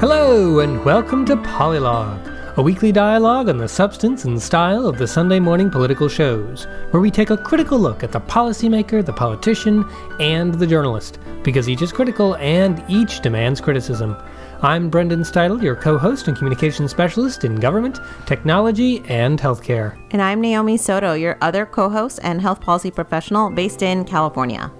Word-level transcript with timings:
Hello, 0.00 0.60
and 0.60 0.82
welcome 0.82 1.26
to 1.26 1.36
Polylog, 1.36 2.56
a 2.56 2.62
weekly 2.62 2.90
dialogue 2.90 3.50
on 3.50 3.58
the 3.58 3.68
substance 3.68 4.24
and 4.24 4.40
style 4.40 4.86
of 4.86 4.96
the 4.96 5.06
Sunday 5.06 5.38
morning 5.38 5.68
political 5.68 6.08
shows, 6.08 6.64
where 6.90 7.02
we 7.02 7.10
take 7.10 7.28
a 7.28 7.36
critical 7.36 7.78
look 7.78 8.02
at 8.02 8.10
the 8.10 8.22
policymaker, 8.22 9.04
the 9.04 9.12
politician, 9.12 9.84
and 10.18 10.54
the 10.54 10.66
journalist, 10.66 11.18
because 11.42 11.68
each 11.68 11.82
is 11.82 11.92
critical 11.92 12.34
and 12.36 12.82
each 12.88 13.20
demands 13.20 13.60
criticism. 13.60 14.16
I'm 14.62 14.88
Brendan 14.88 15.20
Steidel, 15.20 15.62
your 15.62 15.76
co 15.76 15.98
host 15.98 16.28
and 16.28 16.36
communication 16.36 16.88
specialist 16.88 17.44
in 17.44 17.56
government, 17.56 17.98
technology, 18.24 19.02
and 19.06 19.38
healthcare. 19.38 19.98
And 20.12 20.22
I'm 20.22 20.40
Naomi 20.40 20.78
Soto, 20.78 21.12
your 21.12 21.36
other 21.42 21.66
co 21.66 21.90
host 21.90 22.20
and 22.22 22.40
health 22.40 22.62
policy 22.62 22.90
professional 22.90 23.50
based 23.50 23.82
in 23.82 24.06
California. 24.06 24.72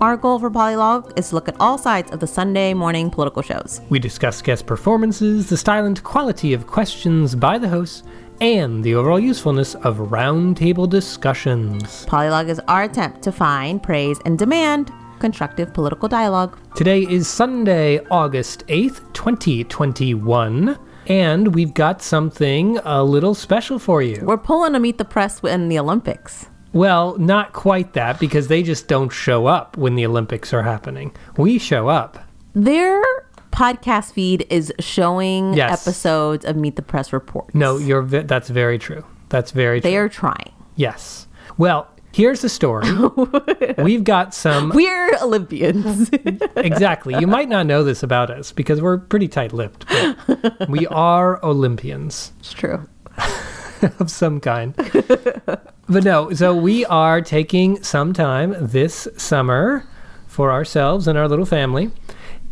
Our 0.00 0.16
goal 0.16 0.38
for 0.38 0.48
Polylog 0.48 1.18
is 1.18 1.30
to 1.30 1.34
look 1.34 1.48
at 1.48 1.56
all 1.58 1.76
sides 1.76 2.12
of 2.12 2.20
the 2.20 2.26
Sunday 2.28 2.72
morning 2.72 3.10
political 3.10 3.42
shows. 3.42 3.80
We 3.88 3.98
discuss 3.98 4.40
guest 4.40 4.64
performances, 4.64 5.48
the 5.48 5.56
style 5.56 5.86
and 5.86 6.00
quality 6.04 6.52
of 6.52 6.68
questions 6.68 7.34
by 7.34 7.58
the 7.58 7.68
hosts, 7.68 8.04
and 8.40 8.84
the 8.84 8.94
overall 8.94 9.18
usefulness 9.18 9.74
of 9.74 9.96
roundtable 9.96 10.88
discussions. 10.88 12.06
Polylog 12.06 12.48
is 12.48 12.60
our 12.68 12.84
attempt 12.84 13.22
to 13.22 13.32
find, 13.32 13.82
praise, 13.82 14.20
and 14.24 14.38
demand 14.38 14.92
constructive 15.18 15.74
political 15.74 16.08
dialogue. 16.08 16.56
Today 16.76 17.02
is 17.02 17.26
Sunday, 17.26 17.98
August 18.08 18.64
8th, 18.68 19.12
2021. 19.14 20.78
And 21.08 21.52
we've 21.56 21.74
got 21.74 22.02
something 22.02 22.78
a 22.84 23.02
little 23.02 23.34
special 23.34 23.80
for 23.80 24.00
you. 24.00 24.22
We're 24.22 24.36
pulling 24.36 24.76
a 24.76 24.78
meet 24.78 24.98
the 24.98 25.04
press 25.04 25.40
in 25.42 25.68
the 25.68 25.80
Olympics. 25.80 26.46
Well, 26.72 27.16
not 27.18 27.52
quite 27.52 27.94
that 27.94 28.20
because 28.20 28.48
they 28.48 28.62
just 28.62 28.88
don't 28.88 29.10
show 29.10 29.46
up 29.46 29.76
when 29.76 29.94
the 29.94 30.04
Olympics 30.06 30.52
are 30.52 30.62
happening. 30.62 31.14
We 31.36 31.58
show 31.58 31.88
up. 31.88 32.18
Their 32.54 33.02
podcast 33.52 34.12
feed 34.12 34.46
is 34.50 34.72
showing 34.78 35.54
Yes. 35.54 35.86
episodes 35.86 36.44
of 36.44 36.56
Meet 36.56 36.76
the 36.76 36.82
Press 36.82 37.12
reports. 37.12 37.54
No, 37.54 37.78
you're 37.78 38.04
that's 38.04 38.48
very 38.50 38.78
true. 38.78 39.04
That's 39.30 39.50
very 39.50 39.80
true. 39.80 39.90
They 39.90 39.96
are 39.96 40.08
trying. 40.08 40.52
Yes. 40.76 41.26
Well, 41.56 41.88
here's 42.12 42.40
the 42.42 42.48
story. 42.48 42.86
We've 43.78 44.04
got 44.04 44.34
some 44.34 44.68
We're 44.74 45.16
Olympians. 45.22 46.10
exactly. 46.56 47.14
You 47.18 47.26
might 47.26 47.48
not 47.48 47.66
know 47.66 47.82
this 47.82 48.02
about 48.02 48.30
us 48.30 48.52
because 48.52 48.80
we're 48.80 48.98
pretty 48.98 49.28
tight-lipped, 49.28 49.86
but 49.88 50.68
we 50.68 50.86
are 50.88 51.42
Olympians. 51.44 52.32
it's 52.40 52.52
true. 52.52 52.86
of 53.98 54.10
some 54.10 54.40
kind. 54.40 54.74
but 55.88 56.04
no, 56.04 56.32
so 56.32 56.54
we 56.54 56.84
are 56.86 57.20
taking 57.20 57.82
some 57.82 58.12
time 58.12 58.54
this 58.58 59.08
summer 59.16 59.86
for 60.26 60.52
ourselves 60.52 61.08
and 61.08 61.18
our 61.18 61.28
little 61.28 61.46
family. 61.46 61.90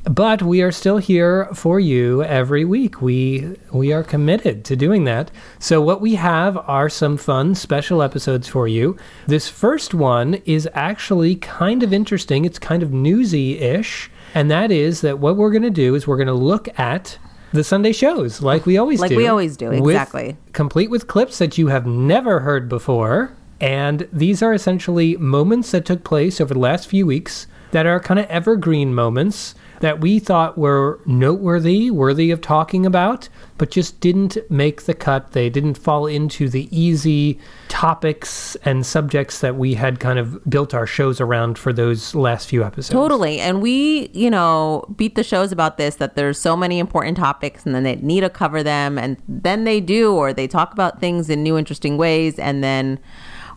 But 0.05 0.41
we 0.41 0.63
are 0.63 0.71
still 0.71 0.99
here 0.99 1.47
for 1.47 1.81
you 1.81 2.23
every 2.23 2.65
week. 2.65 3.03
We 3.03 3.57
we 3.73 3.93
are 3.93 4.05
committed 4.05 4.65
to 4.67 4.77
doing 4.77 5.03
that. 5.05 5.33
So 5.59 5.81
what 5.81 6.01
we 6.01 6.15
have 6.15 6.57
are 6.59 6.89
some 6.89 7.17
fun 7.17 7.57
special 7.57 8.03
episodes 8.03 8.47
for 8.47 8.69
you. 8.69 8.97
This 9.27 9.49
first 9.49 9.95
one 9.95 10.35
is 10.45 10.69
actually 10.75 11.35
kind 11.35 11.83
of 11.83 11.93
interesting. 11.93 12.45
It's 12.45 12.61
kind 12.61 12.85
of 12.85 12.93
newsy-ish, 12.93 14.09
and 14.33 14.49
that 14.49 14.71
is 14.71 15.01
that 15.01 15.19
what 15.19 15.37
we're 15.37 15.51
going 15.51 15.63
to 15.63 15.71
do 15.71 15.97
is 15.97 16.07
we're 16.07 16.17
going 16.17 16.29
to 16.29 16.35
look 16.35 16.69
at 16.79 17.19
the 17.53 17.65
Sunday 17.65 17.93
shows 17.93 18.43
like 18.43 18.67
we 18.67 18.77
always 18.77 19.01
Like 19.01 19.11
do. 19.11 19.17
Like 19.17 19.23
we 19.23 19.29
always 19.29 19.57
do, 19.57 19.71
with- 19.71 19.95
exactly. 19.95 20.37
complete 20.53 20.91
with 20.91 21.07
clips 21.07 21.39
that 21.39 21.57
you 21.59 21.69
have 21.69 21.87
never 21.87 22.41
heard 22.41 22.69
before. 22.69 23.33
And 23.61 24.07
these 24.13 24.43
are 24.43 24.53
essentially 24.53 25.17
moments 25.17 25.71
that 25.71 25.87
took 25.87 26.05
place 26.05 26.41
over 26.41 26.53
the 26.53 26.61
last 26.61 26.89
few 26.89 27.07
weeks 27.07 27.47
that 27.71 27.87
are 27.87 27.99
kind 27.99 28.21
of 28.21 28.27
evergreen 28.27 28.95
moments 28.95 29.55
that 29.81 30.01
we 30.01 30.19
thought 30.19 30.59
were 30.59 31.01
noteworthy, 31.07 31.91
worthy 31.91 32.31
of 32.31 32.41
talking 32.41 32.87
about, 32.87 33.29
but 33.59 33.71
just 33.71 34.01
didn't 34.01 34.39
make 34.51 34.83
the 34.83 34.95
cut. 34.95 35.33
They 35.33 35.49
didn't 35.49 35.75
fall 35.75 36.07
into 36.07 36.49
the 36.49 36.69
easy 36.77 37.39
topics 37.69 38.57
and 38.65 38.85
subjects 38.85 39.41
that 39.41 39.57
we 39.57 39.75
had 39.75 40.01
kind 40.01 40.19
of 40.19 40.45
built 40.49 40.75
our 40.75 40.87
shows 40.87 41.21
around 41.21 41.59
for 41.59 41.73
those 41.73 42.15
last 42.15 42.49
few 42.49 42.65
episodes. 42.65 42.91
Totally. 42.91 43.41
And 43.41 43.63
we, 43.63 44.09
you 44.13 44.31
know, 44.31 44.85
beat 44.97 45.15
the 45.15 45.25
shows 45.25 45.53
about 45.53 45.77
this 45.77 45.97
that 45.97 46.17
there's 46.17 46.39
so 46.39 46.57
many 46.57 46.79
important 46.79 47.17
topics 47.17 47.67
and 47.67 47.75
then 47.75 47.83
they 47.83 47.97
need 47.97 48.21
to 48.21 48.31
cover 48.31 48.63
them. 48.63 48.99
And 48.99 49.17
then 49.29 49.65
they 49.65 49.81
do, 49.81 50.15
or 50.15 50.33
they 50.33 50.47
talk 50.47 50.73
about 50.73 51.01
things 51.01 51.31
in 51.31 51.43
new, 51.43 51.57
interesting 51.57 51.97
ways. 51.97 52.39
And 52.39 52.63
then 52.63 52.99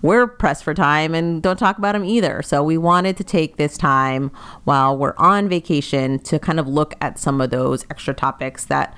we're 0.02 0.28
pressed 0.28 0.64
for 0.64 0.74
time 0.74 1.14
and 1.14 1.42
don't 1.42 1.58
talk 1.58 1.78
about 1.78 1.94
them 1.94 2.06
either. 2.06 2.42
So 2.42 2.64
we 2.64 2.78
wanted 2.78 3.18
to 3.18 3.24
take 3.24 3.58
this 3.58 3.78
time 3.78 4.32
while 4.64 4.98
we're 4.98 5.16
on 5.18 5.50
vacation 5.50 6.20
to 6.20 6.40
kind 6.40 6.60
of 6.60 6.68
look 6.68 6.96
at 7.02 7.20
some 7.20 7.42
of 7.42 7.50
those 7.50 7.86
extra 7.90 8.14
topics 8.14 8.66
that, 8.66 8.96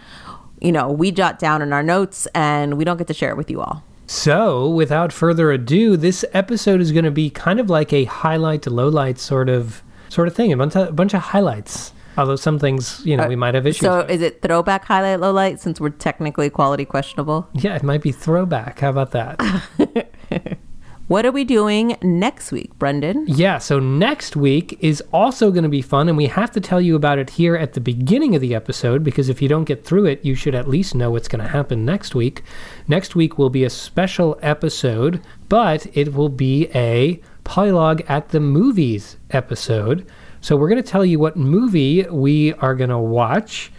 you 0.59 0.71
know, 0.71 0.91
we 0.91 1.11
jot 1.11 1.39
down 1.39 1.61
in 1.61 1.73
our 1.73 1.83
notes 1.83 2.27
and 2.35 2.77
we 2.77 2.85
don't 2.85 2.97
get 2.97 3.07
to 3.07 3.13
share 3.13 3.31
it 3.31 3.37
with 3.37 3.49
you 3.49 3.61
all. 3.61 3.83
So, 4.07 4.69
without 4.69 5.13
further 5.13 5.51
ado, 5.51 5.95
this 5.95 6.25
episode 6.33 6.81
is 6.81 6.91
going 6.91 7.05
to 7.05 7.11
be 7.11 7.29
kind 7.29 7.61
of 7.61 7.69
like 7.69 7.93
a 7.93 8.03
highlight 8.03 8.61
to 8.63 8.69
lowlight 8.69 9.17
sort 9.17 9.47
of 9.47 9.81
sort 10.09 10.27
of 10.27 10.35
thing, 10.35 10.51
a 10.51 10.57
bunch 10.57 10.75
of, 10.75 10.89
a 10.89 10.91
bunch 10.91 11.13
of 11.13 11.21
highlights. 11.21 11.93
Although 12.17 12.35
some 12.35 12.59
things, 12.59 13.01
you 13.05 13.15
know, 13.15 13.25
we 13.27 13.37
might 13.37 13.55
have 13.55 13.65
issues. 13.65 13.79
So 13.79 13.99
with. 13.99 14.11
is 14.11 14.21
it 14.21 14.41
throwback, 14.41 14.83
highlight, 14.83 15.21
low 15.21 15.31
light 15.31 15.61
since 15.61 15.79
we're 15.79 15.91
technically 15.91 16.49
quality 16.49 16.83
questionable? 16.83 17.47
yeah, 17.53 17.75
it 17.75 17.83
might 17.83 18.01
be 18.01 18.11
throwback. 18.11 18.79
How 18.79 18.89
about 18.89 19.11
that? 19.11 20.59
What 21.11 21.25
are 21.25 21.31
we 21.33 21.43
doing 21.43 21.97
next 22.01 22.53
week, 22.53 22.79
Brendan? 22.79 23.25
yeah, 23.27 23.57
so 23.57 23.79
next 23.79 24.37
week 24.37 24.77
is 24.79 25.03
also 25.11 25.51
going 25.51 25.63
to 25.63 25.69
be 25.69 25.81
fun, 25.81 26.07
and 26.07 26.15
we 26.15 26.27
have 26.27 26.51
to 26.51 26.61
tell 26.61 26.79
you 26.79 26.95
about 26.95 27.19
it 27.19 27.31
here 27.31 27.53
at 27.53 27.73
the 27.73 27.81
beginning 27.81 28.33
of 28.33 28.39
the 28.39 28.55
episode 28.55 29.03
because 29.03 29.27
if 29.27 29.41
you 29.41 29.49
don't 29.49 29.65
get 29.65 29.83
through 29.83 30.05
it, 30.05 30.23
you 30.23 30.35
should 30.35 30.55
at 30.55 30.69
least 30.69 30.95
know 30.95 31.11
what's 31.11 31.27
going 31.27 31.43
to 31.43 31.51
happen 31.51 31.83
next 31.83 32.15
week. 32.15 32.43
Next 32.87 33.13
week 33.13 33.37
will 33.37 33.49
be 33.49 33.65
a 33.65 33.69
special 33.69 34.39
episode, 34.41 35.19
but 35.49 35.85
it 35.97 36.13
will 36.13 36.29
be 36.29 36.69
a 36.73 37.19
Polylog 37.43 38.09
at 38.09 38.29
the 38.29 38.39
Movies 38.39 39.17
episode. 39.31 40.07
So 40.39 40.55
we're 40.55 40.69
going 40.69 40.81
to 40.81 40.89
tell 40.89 41.03
you 41.03 41.19
what 41.19 41.35
movie 41.35 42.03
we 42.03 42.53
are 42.53 42.73
going 42.73 42.89
to 42.89 42.97
watch, 42.97 43.69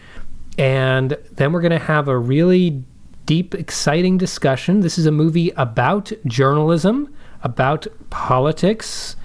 and 0.58 1.16
then 1.30 1.52
we're 1.52 1.62
going 1.62 1.70
to 1.70 1.78
have 1.78 2.08
a 2.08 2.18
really 2.18 2.84
deep, 3.24 3.54
exciting 3.54 4.18
discussion. 4.18 4.80
This 4.80 4.98
is 4.98 5.06
a 5.06 5.10
movie 5.10 5.50
about 5.56 6.12
journalism, 6.26 7.14
about 7.42 7.86
politics, 8.10 9.16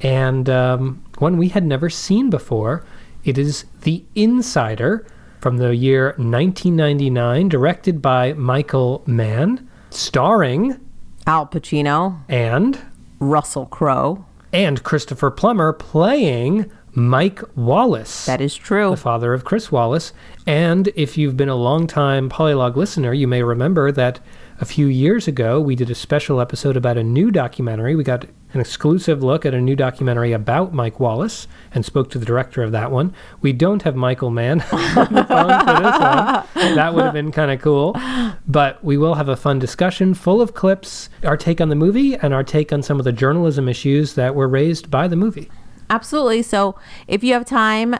and 0.00 0.48
um, 0.48 1.02
one 1.18 1.36
we 1.36 1.48
had 1.48 1.64
never 1.64 1.90
seen 1.90 2.30
before. 2.30 2.84
It 3.24 3.36
is 3.38 3.64
The 3.82 4.04
Insider 4.14 5.06
from 5.40 5.58
the 5.58 5.74
year 5.76 6.14
1999, 6.16 7.48
directed 7.48 8.00
by 8.02 8.32
Michael 8.32 9.02
Mann, 9.06 9.68
starring 9.90 10.80
Al 11.26 11.46
Pacino, 11.46 12.20
and 12.28 12.78
Russell 13.20 13.66
Crowe. 13.66 14.24
and 14.52 14.82
Christopher 14.82 15.30
Plummer 15.30 15.72
playing 15.72 16.70
Mike 16.92 17.42
Wallace. 17.54 18.24
That 18.26 18.40
is 18.40 18.56
true. 18.56 18.90
the 18.90 18.96
father 18.96 19.34
of 19.34 19.44
Chris 19.44 19.70
Wallace. 19.70 20.12
And 20.46 20.88
if 20.96 21.18
you've 21.18 21.36
been 21.36 21.48
a 21.48 21.54
long-time 21.54 22.28
Polylog 22.30 22.76
listener, 22.76 23.12
you 23.12 23.28
may 23.28 23.42
remember 23.42 23.92
that 23.92 24.20
a 24.60 24.64
few 24.64 24.86
years 24.86 25.28
ago 25.28 25.60
we 25.60 25.76
did 25.76 25.90
a 25.90 25.94
special 25.94 26.40
episode 26.40 26.76
about 26.76 26.98
a 26.98 27.02
new 27.04 27.30
documentary. 27.30 27.94
We 27.94 28.02
got 28.02 28.24
an 28.52 28.60
exclusive 28.60 29.22
look 29.22 29.46
at 29.46 29.54
a 29.54 29.60
new 29.60 29.76
documentary 29.76 30.32
about 30.32 30.72
Mike 30.72 30.98
Wallace 30.98 31.46
and 31.72 31.84
spoke 31.84 32.10
to 32.10 32.18
the 32.18 32.24
director 32.26 32.62
of 32.62 32.72
that 32.72 32.90
one. 32.90 33.14
We 33.40 33.52
don't 33.52 33.82
have 33.82 33.94
Michael 33.94 34.30
Mann 34.30 34.60
on 34.72 35.12
the 35.12 35.24
phone 35.24 35.60
for 35.60 35.82
this 35.82 35.98
one. 35.98 36.74
That 36.74 36.92
would 36.94 37.04
have 37.04 37.12
been 37.12 37.30
kind 37.30 37.50
of 37.50 37.60
cool. 37.60 37.94
But 38.46 38.82
we 38.82 38.96
will 38.96 39.14
have 39.14 39.28
a 39.28 39.36
fun 39.36 39.58
discussion 39.58 40.14
full 40.14 40.40
of 40.40 40.54
clips, 40.54 41.08
our 41.22 41.36
take 41.36 41.60
on 41.60 41.68
the 41.68 41.76
movie, 41.76 42.16
and 42.16 42.34
our 42.34 42.42
take 42.42 42.72
on 42.72 42.82
some 42.82 42.98
of 42.98 43.04
the 43.04 43.12
journalism 43.12 43.68
issues 43.68 44.14
that 44.14 44.34
were 44.34 44.48
raised 44.48 44.90
by 44.90 45.06
the 45.06 45.16
movie. 45.16 45.50
Absolutely. 45.90 46.42
So 46.42 46.76
if 47.06 47.22
you 47.22 47.32
have 47.34 47.44
time, 47.44 47.96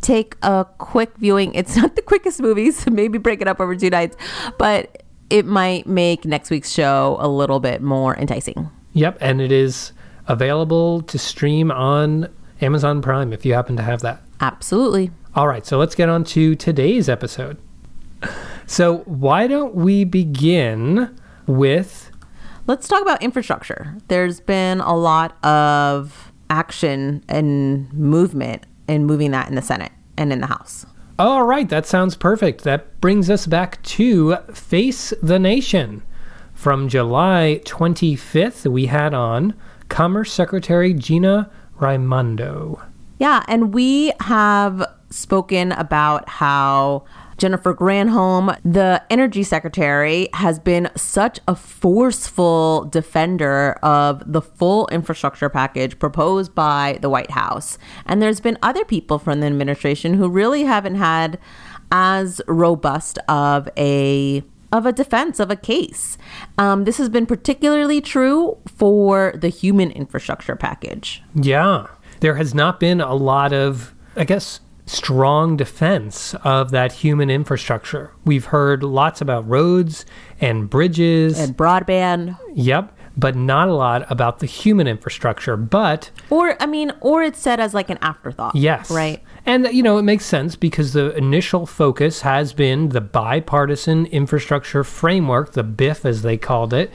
take 0.00 0.36
a 0.42 0.66
quick 0.78 1.16
viewing. 1.16 1.54
It's 1.54 1.76
not 1.76 1.96
the 1.96 2.02
quickest 2.02 2.40
movie, 2.40 2.70
so 2.72 2.90
maybe 2.90 3.18
break 3.18 3.40
it 3.40 3.48
up 3.48 3.60
over 3.60 3.74
two 3.74 3.90
nights, 3.90 4.16
but 4.58 5.01
it 5.32 5.46
might 5.46 5.86
make 5.86 6.26
next 6.26 6.50
week's 6.50 6.70
show 6.70 7.16
a 7.18 7.26
little 7.26 7.58
bit 7.58 7.80
more 7.80 8.14
enticing. 8.18 8.68
Yep, 8.92 9.16
and 9.22 9.40
it 9.40 9.50
is 9.50 9.92
available 10.28 11.00
to 11.02 11.18
stream 11.18 11.72
on 11.72 12.28
Amazon 12.60 13.00
Prime 13.00 13.32
if 13.32 13.46
you 13.46 13.54
happen 13.54 13.74
to 13.76 13.82
have 13.82 14.02
that. 14.02 14.22
Absolutely. 14.42 15.10
All 15.34 15.48
right, 15.48 15.64
so 15.64 15.78
let's 15.78 15.94
get 15.94 16.10
on 16.10 16.24
to 16.24 16.54
today's 16.54 17.08
episode. 17.08 17.56
So, 18.66 18.98
why 18.98 19.48
don't 19.48 19.74
we 19.74 20.04
begin 20.04 21.18
with 21.46 22.10
Let's 22.66 22.86
talk 22.86 23.02
about 23.02 23.20
infrastructure. 23.22 23.96
There's 24.06 24.38
been 24.38 24.80
a 24.80 24.96
lot 24.96 25.36
of 25.44 26.32
action 26.48 27.24
and 27.28 27.92
movement 27.92 28.64
in 28.86 29.04
moving 29.04 29.32
that 29.32 29.48
in 29.48 29.56
the 29.56 29.62
Senate 29.62 29.90
and 30.16 30.32
in 30.32 30.40
the 30.40 30.46
House. 30.46 30.86
All 31.18 31.44
right, 31.44 31.68
that 31.68 31.86
sounds 31.86 32.16
perfect. 32.16 32.64
That 32.64 33.00
brings 33.00 33.28
us 33.28 33.46
back 33.46 33.82
to 33.82 34.36
Face 34.52 35.12
the 35.22 35.38
Nation. 35.38 36.02
From 36.54 36.88
July 36.88 37.60
25th, 37.64 38.70
we 38.70 38.86
had 38.86 39.12
on 39.12 39.54
Commerce 39.88 40.32
Secretary 40.32 40.94
Gina 40.94 41.50
Raimondo. 41.78 42.80
Yeah, 43.18 43.44
and 43.46 43.74
we 43.74 44.12
have 44.20 44.84
spoken 45.12 45.72
about 45.72 46.28
how 46.28 47.04
Jennifer 47.38 47.74
Granholm, 47.74 48.56
the 48.64 49.02
energy 49.10 49.42
secretary, 49.42 50.28
has 50.34 50.58
been 50.58 50.88
such 50.94 51.40
a 51.48 51.56
forceful 51.56 52.84
defender 52.84 53.72
of 53.82 54.22
the 54.30 54.40
full 54.40 54.86
infrastructure 54.88 55.48
package 55.48 55.98
proposed 55.98 56.54
by 56.54 56.98
the 57.00 57.10
White 57.10 57.32
House. 57.32 57.78
And 58.06 58.22
there's 58.22 58.40
been 58.40 58.58
other 58.62 58.84
people 58.84 59.18
from 59.18 59.40
the 59.40 59.46
administration 59.46 60.14
who 60.14 60.28
really 60.28 60.64
haven't 60.64 60.94
had 60.96 61.38
as 61.90 62.40
robust 62.46 63.18
of 63.28 63.68
a 63.76 64.42
of 64.72 64.86
a 64.86 64.92
defense 64.92 65.38
of 65.38 65.50
a 65.50 65.56
case. 65.56 66.16
Um, 66.56 66.84
this 66.84 66.96
has 66.96 67.10
been 67.10 67.26
particularly 67.26 68.00
true 68.00 68.56
for 68.66 69.34
the 69.36 69.48
human 69.48 69.90
infrastructure 69.90 70.56
package. 70.56 71.22
Yeah. 71.34 71.88
There 72.20 72.36
has 72.36 72.54
not 72.54 72.80
been 72.80 73.00
a 73.00 73.14
lot 73.14 73.52
of, 73.52 73.94
I 74.16 74.24
guess, 74.24 74.60
strong 74.86 75.56
defense 75.56 76.34
of 76.42 76.70
that 76.70 76.92
human 76.92 77.30
infrastructure. 77.30 78.12
We've 78.24 78.46
heard 78.46 78.82
lots 78.82 79.20
about 79.20 79.48
roads 79.48 80.04
and 80.40 80.68
bridges 80.68 81.38
and 81.38 81.56
broadband. 81.56 82.38
Yep. 82.54 82.98
But 83.14 83.36
not 83.36 83.68
a 83.68 83.74
lot 83.74 84.10
about 84.10 84.38
the 84.38 84.46
human 84.46 84.86
infrastructure. 84.86 85.54
But. 85.54 86.10
Or, 86.30 86.56
I 86.62 86.66
mean, 86.66 86.92
or 87.02 87.22
it's 87.22 87.38
said 87.38 87.60
as 87.60 87.74
like 87.74 87.90
an 87.90 87.98
afterthought. 88.00 88.56
Yes. 88.56 88.90
Right. 88.90 89.22
And, 89.44 89.68
you 89.70 89.82
know, 89.82 89.98
it 89.98 90.02
makes 90.02 90.24
sense 90.24 90.56
because 90.56 90.94
the 90.94 91.14
initial 91.14 91.66
focus 91.66 92.22
has 92.22 92.54
been 92.54 92.88
the 92.88 93.02
bipartisan 93.02 94.06
infrastructure 94.06 94.82
framework, 94.82 95.52
the 95.52 95.62
BIF 95.62 96.06
as 96.06 96.22
they 96.22 96.38
called 96.38 96.72
it, 96.72 96.90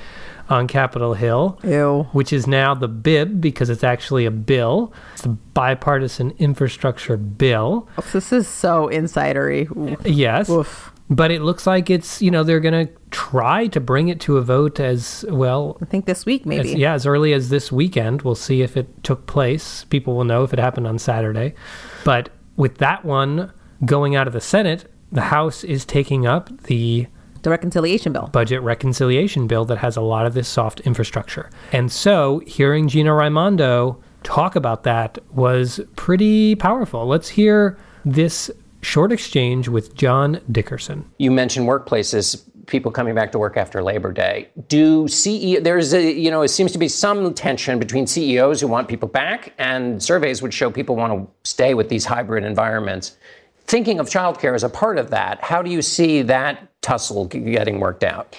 on 0.49 0.67
Capitol 0.67 1.13
Hill. 1.13 1.59
Ew. 1.63 2.07
Which 2.11 2.31
is 2.31 2.47
now 2.47 2.73
the 2.73 2.87
BIB 2.87 3.41
because 3.41 3.69
it's 3.69 3.83
actually 3.83 4.25
a 4.25 4.31
bill. 4.31 4.93
It's 5.13 5.23
the 5.23 5.29
bipartisan 5.29 6.31
infrastructure 6.37 7.17
bill. 7.17 7.87
This 8.13 8.31
is 8.31 8.47
so 8.47 8.87
insidery. 8.87 9.67
Yes. 10.05 10.49
Oof. 10.49 10.91
But 11.09 11.31
it 11.31 11.41
looks 11.41 11.65
like 11.65 11.89
it's, 11.89 12.21
you 12.21 12.31
know, 12.31 12.43
they're 12.43 12.59
going 12.59 12.87
to 12.87 12.93
try 13.11 13.67
to 13.67 13.79
bring 13.79 14.09
it 14.09 14.19
to 14.21 14.37
a 14.37 14.41
vote 14.41 14.79
as 14.79 15.23
well. 15.29 15.77
I 15.81 15.85
think 15.85 16.05
this 16.05 16.25
week, 16.25 16.45
maybe. 16.45 16.73
As, 16.73 16.75
yeah, 16.75 16.93
as 16.93 17.05
early 17.05 17.31
as 17.31 17.47
this 17.47 17.71
weekend. 17.71 18.23
We'll 18.23 18.35
see 18.35 18.61
if 18.61 18.75
it 18.75 19.03
took 19.03 19.25
place. 19.25 19.85
People 19.85 20.17
will 20.17 20.25
know 20.25 20.43
if 20.43 20.51
it 20.51 20.59
happened 20.59 20.85
on 20.85 20.99
Saturday. 20.99 21.53
But 22.03 22.29
with 22.57 22.79
that 22.79 23.05
one 23.05 23.53
going 23.85 24.15
out 24.17 24.27
of 24.27 24.33
the 24.33 24.41
Senate, 24.41 24.91
the 25.09 25.21
House 25.21 25.63
is 25.63 25.85
taking 25.85 26.27
up 26.27 26.63
the 26.63 27.07
the 27.41 27.49
reconciliation 27.49 28.13
bill. 28.13 28.29
Budget 28.31 28.61
reconciliation 28.61 29.47
bill 29.47 29.65
that 29.65 29.77
has 29.77 29.97
a 29.97 30.01
lot 30.01 30.25
of 30.25 30.33
this 30.33 30.47
soft 30.47 30.79
infrastructure. 30.81 31.49
And 31.71 31.91
so 31.91 32.39
hearing 32.45 32.87
Gina 32.87 33.13
Raimondo 33.13 34.01
talk 34.23 34.55
about 34.55 34.83
that 34.83 35.19
was 35.31 35.79
pretty 35.95 36.55
powerful. 36.55 37.05
Let's 37.05 37.29
hear 37.29 37.77
this 38.03 38.51
short 38.81 39.11
exchange 39.11 39.67
with 39.67 39.95
John 39.95 40.39
Dickerson. 40.51 41.09
You 41.17 41.31
mentioned 41.31 41.67
workplaces 41.67 42.43
people 42.67 42.91
coming 42.91 43.15
back 43.15 43.31
to 43.31 43.39
work 43.39 43.57
after 43.57 43.81
Labor 43.81 44.11
Day. 44.11 44.49
Do 44.67 45.05
CEO 45.05 45.63
there's 45.63 45.93
a 45.93 46.11
you 46.11 46.29
know 46.29 46.41
it 46.41 46.49
seems 46.49 46.71
to 46.73 46.77
be 46.77 46.87
some 46.87 47.33
tension 47.33 47.79
between 47.79 48.05
CEOs 48.05 48.61
who 48.61 48.67
want 48.67 48.87
people 48.87 49.07
back 49.07 49.53
and 49.57 50.03
surveys 50.03 50.41
would 50.41 50.53
show 50.53 50.69
people 50.69 50.95
want 50.95 51.13
to 51.13 51.49
stay 51.49 51.73
with 51.73 51.89
these 51.89 52.05
hybrid 52.05 52.43
environments. 52.43 53.17
Thinking 53.65 53.99
of 53.99 54.07
childcare 54.07 54.53
as 54.53 54.63
a 54.63 54.69
part 54.69 54.97
of 54.97 55.09
that, 55.09 55.43
how 55.43 55.61
do 55.61 55.69
you 55.69 55.81
see 55.81 56.21
that 56.21 56.66
tussle 56.81 57.25
getting 57.25 57.79
worked 57.79 58.03
out? 58.03 58.35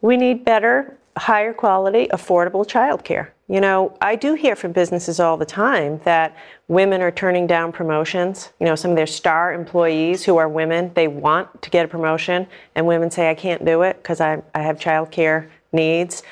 We 0.00 0.16
need 0.16 0.44
better, 0.44 0.96
higher 1.16 1.52
quality, 1.52 2.08
affordable 2.12 2.66
childcare. 2.66 3.28
You 3.48 3.60
know, 3.60 3.96
I 4.02 4.14
do 4.14 4.34
hear 4.34 4.54
from 4.54 4.72
businesses 4.72 5.20
all 5.20 5.38
the 5.38 5.46
time 5.46 6.00
that 6.04 6.36
women 6.68 7.00
are 7.00 7.10
turning 7.10 7.46
down 7.46 7.72
promotions. 7.72 8.50
You 8.60 8.66
know, 8.66 8.74
some 8.74 8.90
of 8.90 8.96
their 8.96 9.06
star 9.06 9.54
employees 9.54 10.22
who 10.22 10.36
are 10.36 10.48
women, 10.48 10.92
they 10.94 11.08
want 11.08 11.62
to 11.62 11.70
get 11.70 11.86
a 11.86 11.88
promotion, 11.88 12.46
and 12.74 12.86
women 12.86 13.10
say, 13.10 13.30
I 13.30 13.34
can't 13.34 13.64
do 13.64 13.82
it 13.82 13.96
because 14.02 14.20
I, 14.20 14.42
I 14.54 14.60
have 14.62 14.78
childcare 14.78 15.48
needs. 15.72 16.22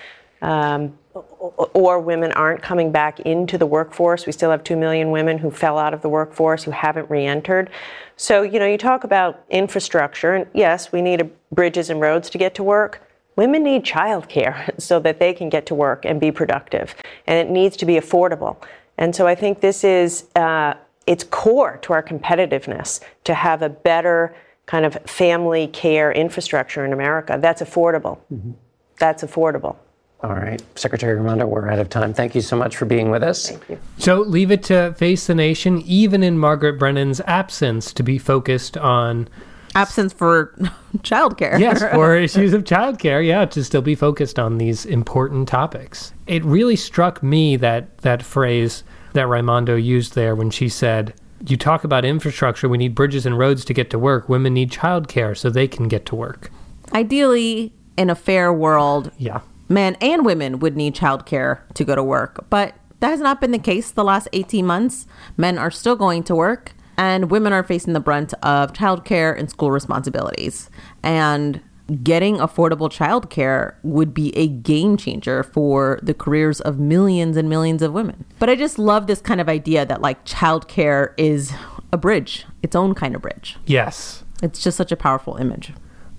Um, 0.42 0.98
or 1.38 2.00
women 2.00 2.32
aren't 2.32 2.62
coming 2.62 2.90
back 2.90 3.20
into 3.20 3.58
the 3.58 3.66
workforce. 3.66 4.26
We 4.26 4.32
still 4.32 4.50
have 4.50 4.64
2 4.64 4.76
million 4.76 5.10
women 5.10 5.38
who 5.38 5.50
fell 5.50 5.78
out 5.78 5.94
of 5.94 6.02
the 6.02 6.08
workforce 6.08 6.64
who 6.64 6.70
haven't 6.70 7.10
re 7.10 7.26
entered. 7.26 7.70
So, 8.16 8.42
you 8.42 8.58
know, 8.58 8.66
you 8.66 8.78
talk 8.78 9.04
about 9.04 9.44
infrastructure, 9.50 10.34
and 10.34 10.46
yes, 10.54 10.92
we 10.92 11.02
need 11.02 11.20
a, 11.20 11.24
bridges 11.52 11.90
and 11.90 12.00
roads 12.00 12.30
to 12.30 12.38
get 12.38 12.54
to 12.56 12.62
work. 12.62 13.02
Women 13.36 13.62
need 13.62 13.84
childcare 13.84 14.70
so 14.80 14.98
that 15.00 15.20
they 15.20 15.34
can 15.34 15.48
get 15.48 15.66
to 15.66 15.74
work 15.74 16.04
and 16.04 16.20
be 16.20 16.32
productive, 16.32 16.94
and 17.26 17.38
it 17.38 17.50
needs 17.50 17.76
to 17.78 17.86
be 17.86 17.94
affordable. 17.94 18.56
And 18.98 19.14
so 19.14 19.26
I 19.26 19.34
think 19.34 19.60
this 19.60 19.84
is 19.84 20.26
uh, 20.36 20.74
it's 21.06 21.24
core 21.24 21.78
to 21.82 21.92
our 21.92 22.02
competitiveness 22.02 23.00
to 23.24 23.34
have 23.34 23.62
a 23.62 23.68
better 23.68 24.34
kind 24.64 24.84
of 24.84 24.94
family 25.04 25.68
care 25.68 26.10
infrastructure 26.10 26.84
in 26.84 26.92
America 26.92 27.38
that's 27.40 27.62
affordable. 27.62 28.18
Mm-hmm. 28.32 28.52
That's 28.98 29.22
affordable. 29.22 29.76
All 30.22 30.34
right. 30.34 30.62
Secretary 30.78 31.14
Raimondo, 31.14 31.46
we're 31.46 31.68
out 31.68 31.78
of 31.78 31.90
time. 31.90 32.14
Thank 32.14 32.34
you 32.34 32.40
so 32.40 32.56
much 32.56 32.76
for 32.76 32.84
being 32.86 33.10
with 33.10 33.22
us. 33.22 33.50
Thank 33.50 33.68
you. 33.68 33.78
So 33.98 34.20
leave 34.20 34.50
it 34.50 34.62
to 34.64 34.94
Face 34.94 35.26
the 35.26 35.34
Nation, 35.34 35.82
even 35.82 36.22
in 36.22 36.38
Margaret 36.38 36.78
Brennan's 36.78 37.20
absence, 37.26 37.92
to 37.92 38.02
be 38.02 38.18
focused 38.18 38.76
on. 38.78 39.28
Absence 39.74 40.14
for 40.14 40.54
childcare. 40.98 41.58
yes, 41.60 41.80
for 41.94 42.16
issues 42.16 42.54
of 42.54 42.64
childcare. 42.64 43.24
Yeah, 43.24 43.44
to 43.44 43.62
still 43.62 43.82
be 43.82 43.94
focused 43.94 44.38
on 44.38 44.56
these 44.56 44.86
important 44.86 45.48
topics. 45.48 46.14
It 46.26 46.42
really 46.44 46.76
struck 46.76 47.22
me 47.22 47.56
that 47.56 47.98
that 47.98 48.22
phrase 48.22 48.84
that 49.12 49.28
Raimondo 49.28 49.76
used 49.76 50.14
there 50.14 50.34
when 50.34 50.48
she 50.50 50.70
said, 50.70 51.12
"You 51.46 51.58
talk 51.58 51.84
about 51.84 52.06
infrastructure. 52.06 52.70
We 52.70 52.78
need 52.78 52.94
bridges 52.94 53.26
and 53.26 53.38
roads 53.38 53.66
to 53.66 53.74
get 53.74 53.90
to 53.90 53.98
work. 53.98 54.30
Women 54.30 54.54
need 54.54 54.70
childcare 54.72 55.36
so 55.36 55.50
they 55.50 55.68
can 55.68 55.88
get 55.88 56.06
to 56.06 56.16
work." 56.16 56.50
Ideally, 56.94 57.74
in 57.98 58.08
a 58.08 58.14
fair 58.14 58.50
world, 58.54 59.10
yeah, 59.18 59.40
men 59.68 59.96
and 60.00 60.24
women 60.24 60.58
would 60.58 60.76
need 60.76 60.94
childcare 60.94 61.60
to 61.74 61.84
go 61.84 61.94
to 61.94 62.02
work. 62.02 62.46
But 62.50 62.74
that 63.00 63.10
has 63.10 63.20
not 63.20 63.40
been 63.40 63.52
the 63.52 63.58
case 63.58 63.90
the 63.90 64.04
last 64.04 64.28
18 64.32 64.64
months. 64.64 65.06
Men 65.36 65.58
are 65.58 65.70
still 65.70 65.96
going 65.96 66.22
to 66.24 66.34
work, 66.34 66.72
and 66.96 67.30
women 67.30 67.52
are 67.52 67.62
facing 67.62 67.92
the 67.92 68.00
brunt 68.00 68.32
of 68.42 68.72
childcare 68.72 69.38
and 69.38 69.50
school 69.50 69.70
responsibilities. 69.70 70.70
And 71.02 71.60
getting 72.02 72.38
affordable 72.38 72.90
childcare 72.90 73.74
would 73.82 74.12
be 74.12 74.36
a 74.36 74.48
game 74.48 74.96
changer 74.96 75.42
for 75.42 76.00
the 76.02 76.14
careers 76.14 76.60
of 76.60 76.78
millions 76.78 77.36
and 77.36 77.48
millions 77.48 77.82
of 77.82 77.92
women. 77.92 78.24
But 78.38 78.50
I 78.50 78.56
just 78.56 78.78
love 78.78 79.06
this 79.06 79.20
kind 79.20 79.40
of 79.40 79.48
idea 79.48 79.86
that 79.86 80.00
like 80.00 80.24
childcare 80.24 81.12
is 81.16 81.52
a 81.92 81.96
bridge, 81.96 82.44
its 82.62 82.74
own 82.74 82.94
kind 82.94 83.14
of 83.14 83.22
bridge. 83.22 83.56
Yes. 83.66 84.24
It's 84.42 84.62
just 84.62 84.76
such 84.76 84.90
a 84.90 84.96
powerful 84.96 85.36
image. 85.36 85.72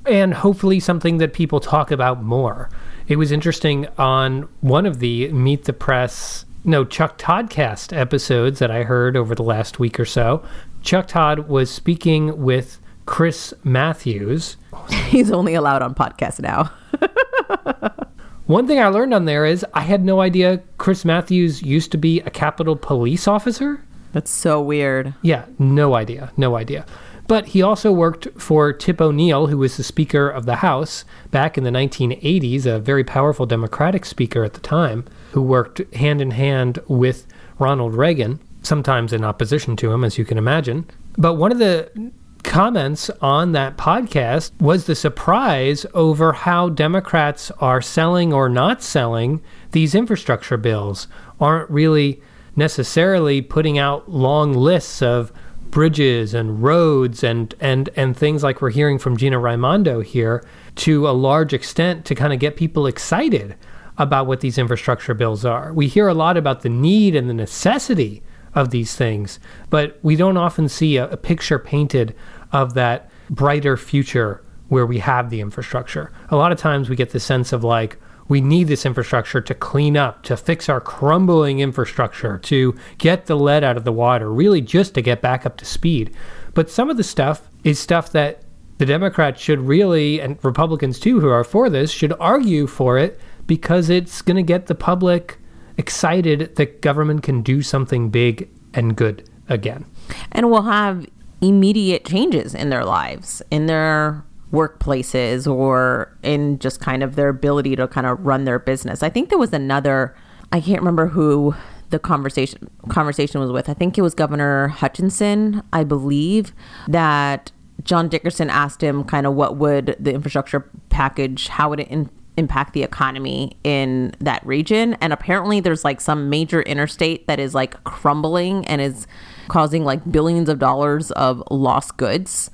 And 0.06 0.34
hopefully 0.34 0.80
something 0.80 1.18
that 1.18 1.34
people 1.34 1.60
talk 1.60 1.92
about 1.92 2.24
more. 2.24 2.70
It 3.08 3.16
was 3.16 3.32
interesting 3.32 3.88
on 3.98 4.50
one 4.60 4.86
of 4.86 5.00
the 5.00 5.30
Meet 5.32 5.64
the 5.64 5.72
Press, 5.72 6.44
no, 6.66 6.84
Chuck 6.84 7.18
Toddcast 7.18 7.96
episodes 7.96 8.60
that 8.60 8.70
I 8.70 8.84
heard 8.84 9.16
over 9.16 9.34
the 9.34 9.44
last 9.44 9.80
week 9.80 9.98
or 9.98 10.04
so. 10.04 10.44
Chuck 10.82 11.08
Todd 11.08 11.48
was 11.48 11.72
speaking 11.72 12.44
with 12.44 12.80
Chris 13.06 13.54
Matthews. 13.64 14.58
He's 15.08 15.32
only 15.32 15.54
allowed 15.54 15.82
on 15.82 15.96
podcasts 15.96 16.42
now. 16.42 16.70
One 18.46 18.68
thing 18.68 18.80
I 18.80 18.88
learned 18.88 19.14
on 19.14 19.24
there 19.24 19.46
is 19.46 19.66
I 19.74 19.82
had 19.82 20.04
no 20.04 20.20
idea 20.20 20.62
Chris 20.78 21.06
Matthews 21.06 21.62
used 21.62 21.92
to 21.94 21.98
be 21.98 22.20
a 22.22 22.30
Capitol 22.30 22.76
police 22.76 23.26
officer. 23.26 23.82
That's 24.12 24.32
so 24.32 24.62
weird. 24.62 25.14
Yeah, 25.22 25.46
no 25.60 25.96
idea. 25.96 26.34
No 26.36 26.58
idea. 26.58 26.86
But 27.28 27.48
he 27.48 27.62
also 27.62 27.92
worked 27.92 28.28
for 28.38 28.72
Tip 28.72 29.02
O'Neill, 29.02 29.48
who 29.48 29.58
was 29.58 29.78
the 29.78 29.84
Speaker 29.84 30.30
of 30.30 30.46
the 30.46 30.58
House 30.58 31.04
back 31.30 31.58
in 31.58 31.64
the 31.64 31.70
1980s, 31.70 32.66
a 32.66 32.80
very 32.80 33.04
powerful 33.04 33.46
Democratic 33.46 34.06
speaker 34.06 34.44
at 34.44 34.54
the 34.54 34.62
time, 34.62 35.06
who 35.32 35.42
worked 35.42 35.82
hand 35.96 36.22
in 36.22 36.32
hand 36.32 36.80
with 36.88 37.28
Ronald 37.60 37.96
Reagan, 37.96 38.40
sometimes 38.62 39.12
in 39.12 39.24
opposition 39.24 39.76
to 39.78 39.92
him, 39.92 40.04
as 40.04 40.18
you 40.18 40.26
can 40.26 40.38
imagine. 40.38 40.86
But 41.18 41.34
one 41.34 41.52
of 41.52 41.58
the 41.58 42.12
comments 42.44 43.10
on 43.22 43.52
that 43.52 43.76
podcast 43.76 44.52
was 44.62 44.86
the 44.86 44.96
surprise 44.96 45.86
over 45.94 46.32
how 46.32 46.70
Democrats 46.70 47.52
are 47.60 47.82
selling 47.82 48.32
or 48.32 48.48
not 48.48 48.82
selling 48.82 49.42
these 49.72 49.94
infrastructure 49.94 50.56
bills, 50.56 51.08
aren't 51.42 51.70
really 51.70 52.22
necessarily 52.56 53.42
putting 53.42 53.78
out 53.78 54.10
long 54.10 54.54
lists 54.54 55.02
of 55.02 55.32
bridges 55.72 56.34
and 56.34 56.64
roads 56.64 57.24
and 57.24 57.54
and 57.60 57.90
and 57.96 58.16
things 58.16 58.44
like 58.44 58.62
we're 58.62 58.70
hearing 58.70 58.98
from 58.98 59.18
Gina 59.18 59.40
Raimondo 59.40 60.02
here 60.02 60.46
to 60.76 61.08
a 61.08 61.12
large 61.12 61.54
extent 61.54 62.06
to 62.06 62.16
kind 62.16 62.34
of 62.34 62.40
get 62.40 62.56
people 62.56 62.88
excited 62.88 63.56
about 63.98 64.28
what 64.28 64.42
these 64.42 64.58
infrastructure 64.58 65.14
bills 65.14 65.44
are. 65.44 65.74
We 65.74 65.88
hear 65.88 66.08
a 66.08 66.14
lot 66.14 66.38
about 66.38 66.62
the 66.62 66.70
need 66.70 67.16
and 67.16 67.30
the 67.30 67.34
necessity 67.34 68.22
of 68.54 68.70
these 68.70 68.96
things, 68.96 69.40
but 69.70 70.00
we 70.02 70.16
don't 70.16 70.38
often 70.38 70.70
see 70.70 70.98
a, 70.98 71.10
a 71.10 71.18
picture 71.18 71.60
painted 71.60 72.16
of 72.52 72.74
that 72.76 73.10
brighter 73.30 73.76
future 73.76 74.44
where 74.70 74.86
we 74.86 75.00
have 75.00 75.30
the 75.30 75.42
infrastructure. 75.42 76.12
A 76.30 76.36
lot 76.36 76.52
of 76.52 76.58
times 76.58 76.90
we 76.90 76.96
get 76.96 77.12
the 77.12 77.20
sense 77.20 77.54
of 77.54 77.64
like, 77.64 77.98
we 78.28 78.42
need 78.42 78.66
this 78.66 78.86
infrastructure 78.86 79.42
to 79.42 79.54
clean 79.54 79.96
up, 79.96 80.24
to 80.24 80.36
fix 80.36 80.70
our 80.70 80.82
crumbling 80.82 81.60
infrastructure, 81.60 82.38
to 82.40 82.76
get 82.98 83.26
the 83.26 83.36
lead 83.36 83.64
out 83.64 83.78
of 83.78 83.84
the 83.84 83.94
water, 83.94 84.32
really 84.32 84.62
just 84.62 84.94
to 84.96 85.02
get 85.02 85.22
back 85.22 85.46
up 85.46 85.58
to 85.58 85.66
speed. 85.66 86.14
But 86.54 86.70
some 86.70 86.90
of 86.90 86.98
the 86.98 87.04
stuff 87.04 87.50
is 87.64 87.80
stuff 87.80 88.12
that 88.12 88.44
the 88.78 88.86
Democrats 88.86 89.42
should 89.42 89.62
really, 89.62 90.20
and 90.20 90.38
Republicans 90.44 91.00
too, 91.00 91.20
who 91.20 91.30
are 91.30 91.44
for 91.44 91.70
this, 91.70 91.92
should 91.92 92.14
argue 92.20 92.68
for 92.68 92.98
it 92.98 93.20
because 93.48 93.90
it's 93.90 94.22
going 94.22 94.38
to 94.38 94.44
get 94.44 94.68
the 94.68 94.76
public 94.76 95.40
excited 95.78 96.56
that 96.56 96.82
government 96.82 97.24
can 97.24 97.42
do 97.42 97.62
something 97.62 98.10
big 98.10 98.50
and 98.74 98.96
good 98.96 99.28
again. 99.48 99.86
And 100.32 100.52
we'll 100.52 100.64
have 100.64 101.08
immediate 101.42 102.06
changes 102.06 102.54
in 102.54 102.70
their 102.70 102.84
lives, 102.84 103.42
in 103.52 103.68
their 103.68 104.24
workplaces, 104.52 105.52
or 105.52 106.18
in 106.24 106.60
just 106.60 106.80
kind 106.80 107.04
of 107.04 107.16
their 107.16 107.30
ability 107.30 107.76
to 107.76 107.88
kind 107.88 108.08
of 108.08 108.26
run 108.26 108.46
their 108.46 108.60
business. 108.60 109.04
I 109.04 109.10
think 109.10 109.30
there 109.30 109.38
was 109.38 109.54
another, 109.54 110.16
I 110.52 110.62
can't 110.62 110.80
remember 110.80 111.08
who 111.08 111.56
the 111.90 112.00
conversation 112.00 112.70
conversation 112.90 113.40
was 113.40 113.52
with. 113.52 113.70
I 113.70 113.74
think 113.74 113.98
it 113.98 114.02
was 114.02 114.14
Governor 114.14 114.68
Hutchinson, 114.70 115.64
I 115.72 115.84
believe, 115.84 116.54
that 116.88 117.52
John 117.84 118.10
Dickerson 118.10 118.50
asked 118.50 118.82
him 118.82 119.04
kind 119.04 119.26
of 119.26 119.36
what 119.36 119.58
would 119.58 119.96
the 120.00 120.14
infrastructure 120.14 120.70
package, 120.90 121.48
how 121.48 121.70
would 121.70 121.80
it 121.80 121.88
in, 121.88 122.10
impact 122.36 122.74
the 122.74 122.84
economy 122.84 123.58
in 123.64 124.14
that 124.20 124.46
region? 124.46 124.96
And 125.02 125.14
apparently 125.14 125.60
there's 125.60 125.84
like 125.84 126.02
some 126.02 126.30
major 126.30 126.62
interstate 126.62 127.28
that 127.28 127.40
is 127.40 127.56
like 127.56 127.82
crumbling 127.84 128.66
and 128.68 128.82
is 128.82 129.08
causing 129.48 129.86
like 129.86 130.12
billions 130.12 130.50
of 130.50 130.60
dollars 130.60 131.12
of 131.12 131.42
lost 131.50 131.98
goods. 131.98 132.50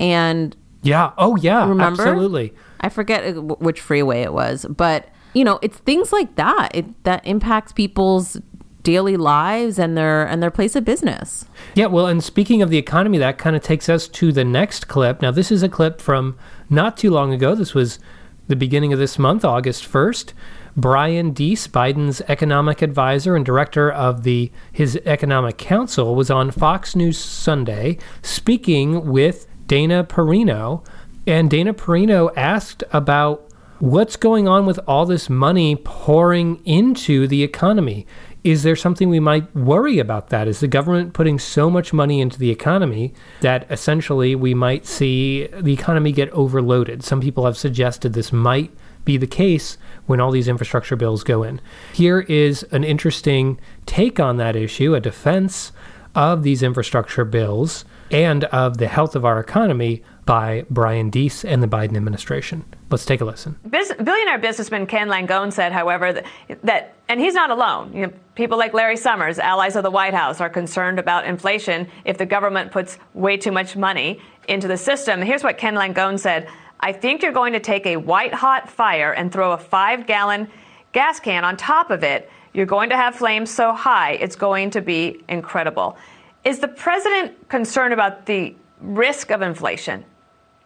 And 0.00 0.56
yeah, 0.82 1.12
oh 1.18 1.36
yeah, 1.36 1.68
remember? 1.68 2.02
absolutely. 2.02 2.54
I 2.80 2.88
forget 2.88 3.36
uh, 3.36 3.40
which 3.40 3.80
freeway 3.80 4.22
it 4.22 4.32
was, 4.32 4.66
but 4.68 5.08
you 5.34 5.44
know, 5.44 5.58
it's 5.62 5.78
things 5.78 6.12
like 6.12 6.34
that 6.36 6.70
it, 6.74 7.04
that 7.04 7.26
impacts 7.26 7.72
people's 7.72 8.40
daily 8.82 9.16
lives 9.16 9.78
and 9.78 9.96
their 9.96 10.26
and 10.26 10.42
their 10.42 10.50
place 10.50 10.76
of 10.76 10.84
business. 10.84 11.44
Yeah, 11.74 11.86
well, 11.86 12.06
and 12.06 12.22
speaking 12.22 12.62
of 12.62 12.70
the 12.70 12.78
economy, 12.78 13.18
that 13.18 13.38
kind 13.38 13.56
of 13.56 13.62
takes 13.62 13.88
us 13.88 14.08
to 14.08 14.32
the 14.32 14.44
next 14.44 14.88
clip. 14.88 15.20
Now, 15.20 15.30
this 15.30 15.50
is 15.50 15.62
a 15.62 15.68
clip 15.68 16.00
from 16.00 16.38
not 16.70 16.96
too 16.96 17.10
long 17.10 17.32
ago. 17.32 17.54
This 17.54 17.74
was 17.74 17.98
the 18.46 18.56
beginning 18.56 18.92
of 18.92 18.98
this 18.98 19.18
month, 19.18 19.44
August 19.44 19.84
1st. 19.84 20.32
Brian 20.76 21.32
Deese, 21.32 21.66
Biden's 21.66 22.20
economic 22.28 22.82
advisor 22.82 23.34
and 23.34 23.44
director 23.44 23.90
of 23.90 24.22
the 24.22 24.52
his 24.70 24.96
economic 25.04 25.58
council, 25.58 26.14
was 26.14 26.30
on 26.30 26.52
Fox 26.52 26.94
News 26.94 27.18
Sunday 27.18 27.98
speaking 28.22 29.10
with 29.10 29.47
Dana 29.68 30.02
Perino, 30.02 30.84
and 31.26 31.48
Dana 31.48 31.74
Perino 31.74 32.32
asked 32.36 32.82
about 32.90 33.48
what's 33.78 34.16
going 34.16 34.48
on 34.48 34.66
with 34.66 34.80
all 34.88 35.06
this 35.06 35.30
money 35.30 35.76
pouring 35.76 36.60
into 36.64 37.28
the 37.28 37.44
economy. 37.44 38.06
Is 38.42 38.62
there 38.62 38.76
something 38.76 39.08
we 39.08 39.20
might 39.20 39.54
worry 39.54 39.98
about 39.98 40.30
that? 40.30 40.48
Is 40.48 40.60
the 40.60 40.68
government 40.68 41.12
putting 41.12 41.38
so 41.38 41.68
much 41.68 41.92
money 41.92 42.20
into 42.20 42.38
the 42.38 42.50
economy 42.50 43.12
that 43.40 43.70
essentially 43.70 44.34
we 44.34 44.54
might 44.54 44.86
see 44.86 45.48
the 45.48 45.72
economy 45.72 46.12
get 46.12 46.30
overloaded? 46.30 47.04
Some 47.04 47.20
people 47.20 47.44
have 47.44 47.58
suggested 47.58 48.14
this 48.14 48.32
might 48.32 48.72
be 49.04 49.16
the 49.16 49.26
case 49.26 49.76
when 50.06 50.20
all 50.20 50.30
these 50.30 50.48
infrastructure 50.48 50.96
bills 50.96 51.22
go 51.22 51.42
in. 51.42 51.60
Here 51.92 52.20
is 52.20 52.62
an 52.72 52.84
interesting 52.84 53.60
take 53.86 54.18
on 54.18 54.38
that 54.38 54.56
issue, 54.56 54.94
a 54.94 55.00
defense 55.00 55.72
of 56.14 56.42
these 56.42 56.62
infrastructure 56.62 57.24
bills 57.24 57.84
and 58.10 58.44
of 58.44 58.78
the 58.78 58.88
health 58.88 59.14
of 59.14 59.24
our 59.24 59.40
economy 59.40 60.02
by 60.24 60.64
Brian 60.68 61.10
Deese 61.10 61.44
and 61.44 61.62
the 61.62 61.66
Biden 61.66 61.96
administration. 61.96 62.64
Let's 62.90 63.04
take 63.04 63.20
a 63.20 63.24
listen. 63.24 63.58
billionaire 63.70 64.38
businessman 64.38 64.86
Ken 64.86 65.08
Langone 65.08 65.52
said, 65.52 65.72
however, 65.72 66.12
that, 66.12 66.26
that 66.62 66.94
and 67.08 67.20
he's 67.20 67.34
not 67.34 67.50
alone. 67.50 67.92
You 67.94 68.06
know, 68.06 68.12
people 68.34 68.58
like 68.58 68.74
Larry 68.74 68.96
Summers, 68.96 69.38
allies 69.38 69.76
of 69.76 69.82
the 69.82 69.90
White 69.90 70.14
House, 70.14 70.40
are 70.40 70.50
concerned 70.50 70.98
about 70.98 71.26
inflation 71.26 71.88
if 72.04 72.18
the 72.18 72.26
government 72.26 72.72
puts 72.72 72.98
way 73.14 73.36
too 73.36 73.52
much 73.52 73.76
money 73.76 74.20
into 74.48 74.68
the 74.68 74.76
system. 74.76 75.22
Here's 75.22 75.42
what 75.42 75.56
Ken 75.58 75.74
Langone 75.74 76.18
said 76.18 76.48
I 76.80 76.92
think 76.92 77.22
you're 77.22 77.32
going 77.32 77.54
to 77.54 77.60
take 77.60 77.86
a 77.86 77.96
white 77.96 78.34
hot 78.34 78.70
fire 78.70 79.12
and 79.12 79.32
throw 79.32 79.52
a 79.52 79.58
five 79.58 80.06
gallon 80.06 80.48
gas 80.92 81.20
can 81.20 81.44
on 81.44 81.56
top 81.56 81.90
of 81.90 82.04
it. 82.04 82.30
You're 82.52 82.66
going 82.66 82.90
to 82.90 82.96
have 82.96 83.14
flames 83.14 83.50
so 83.50 83.72
high, 83.72 84.12
it's 84.12 84.36
going 84.36 84.70
to 84.70 84.80
be 84.80 85.22
incredible. 85.28 85.96
Is 86.44 86.60
the 86.60 86.68
president 86.68 87.48
concerned 87.48 87.92
about 87.92 88.26
the 88.26 88.54
risk 88.80 89.30
of 89.30 89.42
inflation 89.42 90.04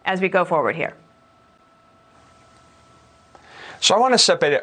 as 0.05 0.21
we 0.21 0.29
go 0.29 0.45
forward 0.45 0.75
here? 0.75 0.93
So 3.79 3.93
I 3.93 3.99
want 3.99 4.13
to 4.13 4.17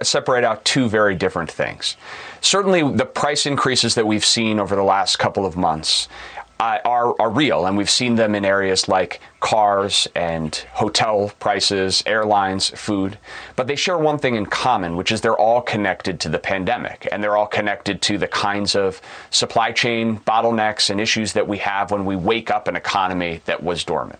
separate, 0.04 0.44
out 0.44 0.64
two 0.64 0.88
very 0.88 1.14
different 1.14 1.50
things. 1.50 1.98
Certainly, 2.40 2.96
the 2.96 3.04
price 3.04 3.44
increases 3.44 3.94
that 3.96 4.06
we've 4.06 4.24
seen 4.24 4.58
over 4.58 4.74
the 4.74 4.82
last 4.82 5.18
couple 5.18 5.44
of 5.44 5.58
months 5.58 6.08
uh, 6.58 6.78
are, 6.86 7.14
are 7.20 7.28
real, 7.28 7.66
and 7.66 7.76
we've 7.76 7.90
seen 7.90 8.14
them 8.14 8.34
in 8.34 8.46
areas 8.46 8.88
like 8.88 9.20
cars 9.40 10.06
and 10.14 10.54
hotel 10.72 11.32
prices, 11.38 12.02
airlines, 12.04 12.68
food. 12.70 13.18
But 13.56 13.66
they 13.66 13.74
share 13.74 13.96
one 13.96 14.18
thing 14.18 14.34
in 14.36 14.46
common, 14.46 14.96
which 14.96 15.10
is 15.10 15.22
they're 15.22 15.36
all 15.36 15.62
connected 15.62 16.20
to 16.20 16.28
the 16.28 16.38
pandemic, 16.38 17.08
and 17.10 17.22
they're 17.22 17.36
all 17.36 17.46
connected 17.46 18.02
to 18.02 18.18
the 18.18 18.28
kinds 18.28 18.76
of 18.76 19.00
supply 19.30 19.72
chain 19.72 20.18
bottlenecks 20.20 20.90
and 20.90 21.00
issues 21.00 21.32
that 21.32 21.48
we 21.48 21.56
have 21.58 21.90
when 21.90 22.04
we 22.04 22.16
wake 22.16 22.50
up 22.50 22.68
an 22.68 22.76
economy 22.76 23.40
that 23.46 23.62
was 23.62 23.82
dormant. 23.82 24.18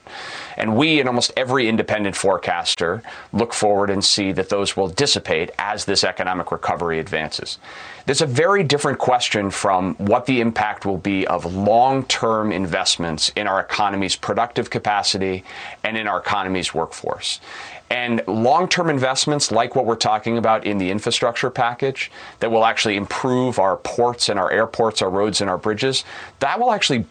And 0.57 0.77
we 0.77 1.01
and 1.01 1.09
almost 1.09 1.33
every 1.37 1.69
independent 1.69 2.17
forecaster 2.17 3.03
look 3.33 3.53
forward 3.53 3.91
and 3.91 4.05
see 4.05 4.33
that 4.33 4.49
those 4.49 4.77
will 4.77 4.89
dissipate 4.89 5.51
as 5.59 5.85
this 5.85 6.03
economic 6.03 6.51
recovery 6.51 6.99
advances. 6.99 7.59
There's 8.07 8.23
a 8.23 8.27
very 8.27 8.65
different 8.65 8.99
question 8.99 9.51
from 9.51 9.95
what 9.97 10.27
the 10.27 10.41
impact 10.41 10.87
will 10.87 10.99
be 10.99 11.27
of 11.27 11.55
long 11.55 12.05
term 12.07 12.51
investments 12.51 13.31
in 13.37 13.47
our 13.47 13.61
economy's 13.61 14.17
productive 14.17 14.71
capacity 14.71 15.10
and 15.15 15.97
in 15.97 16.07
our 16.07 16.21
economy's 16.21 16.75
workforce. 16.75 17.41
And 17.91 18.23
long 18.29 18.69
term 18.69 18.89
investments, 18.89 19.51
like 19.51 19.75
what 19.75 19.85
we're 19.85 19.97
talking 19.97 20.39
about 20.39 20.65
in 20.65 20.79
the 20.79 20.91
infrastructure 20.91 21.51
package, 21.51 22.11
that 22.39 22.51
will 22.51 22.65
actually 22.65 22.97
improve 22.97 23.59
our 23.59 23.77
ports 23.79 24.29
and 24.29 24.39
our 24.39 24.51
airports, 24.51 25.03
our 25.03 25.11
roads 25.11 25.41
and 25.41 25.51
our 25.51 25.59
bridges, 25.59 26.05
that 26.39 26.61
will 26.61 26.71
actually 26.71 27.05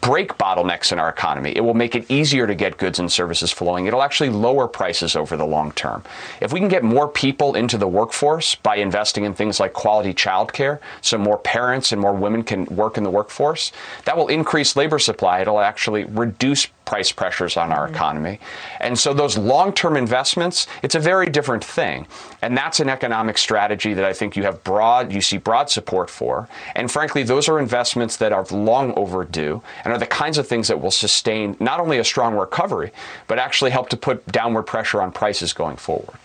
break 0.00 0.38
bottlenecks 0.38 0.90
in 0.90 0.98
our 0.98 1.10
economy. 1.10 1.52
It 1.54 1.60
will 1.60 1.74
make 1.74 1.94
it 1.94 2.10
easier 2.10 2.46
to 2.46 2.54
get 2.54 2.78
goods 2.78 2.98
and 2.98 3.12
services 3.12 3.52
flowing. 3.52 3.86
It'll 3.86 4.02
actually 4.02 4.30
lower 4.30 4.66
prices 4.66 5.14
over 5.16 5.36
the 5.36 5.44
long 5.44 5.72
term. 5.72 6.02
If 6.40 6.52
we 6.52 6.60
can 6.60 6.68
get 6.68 6.82
more 6.82 7.08
people 7.08 7.54
into 7.54 7.76
the 7.76 7.86
workforce 7.86 8.54
by 8.54 8.76
investing 8.76 9.24
in 9.24 9.34
things 9.34 9.60
like 9.60 9.74
quality 9.74 10.14
childcare, 10.14 10.78
so 11.02 11.18
more 11.18 11.38
parents 11.38 11.92
and 11.92 12.00
more 12.00 12.14
women 12.14 12.42
can 12.42 12.64
work 12.66 12.96
in 12.96 13.04
the 13.04 13.10
workforce, 13.10 13.70
that 14.06 14.16
will 14.16 14.28
increase 14.28 14.76
labor 14.76 14.98
supply. 14.98 15.40
It'll 15.40 15.60
actually 15.60 16.04
reduce 16.04 16.68
price 16.84 17.12
pressures 17.12 17.56
on 17.56 17.72
our 17.72 17.88
economy. 17.88 18.40
And 18.80 18.98
so 18.98 19.14
those 19.14 19.38
long-term 19.38 19.96
investments, 19.96 20.66
it's 20.82 20.94
a 20.94 21.00
very 21.00 21.28
different 21.28 21.64
thing. 21.64 22.06
And 22.42 22.56
that's 22.56 22.80
an 22.80 22.88
economic 22.88 23.38
strategy 23.38 23.94
that 23.94 24.04
I 24.04 24.12
think 24.12 24.36
you 24.36 24.42
have 24.44 24.62
broad 24.64 25.12
you 25.12 25.20
see 25.20 25.38
broad 25.38 25.70
support 25.70 26.10
for. 26.10 26.48
And 26.74 26.90
frankly, 26.90 27.22
those 27.22 27.48
are 27.48 27.58
investments 27.58 28.16
that 28.16 28.32
are 28.32 28.44
long 28.50 28.92
overdue 28.94 29.62
and 29.84 29.92
are 29.92 29.98
the 29.98 30.06
kinds 30.06 30.38
of 30.38 30.46
things 30.46 30.68
that 30.68 30.80
will 30.80 30.90
sustain 30.90 31.56
not 31.60 31.80
only 31.80 31.98
a 31.98 32.04
strong 32.04 32.34
recovery, 32.36 32.92
but 33.26 33.38
actually 33.38 33.70
help 33.70 33.88
to 33.90 33.96
put 33.96 34.26
downward 34.26 34.64
pressure 34.64 35.00
on 35.00 35.12
prices 35.12 35.52
going 35.52 35.76
forward. 35.76 36.16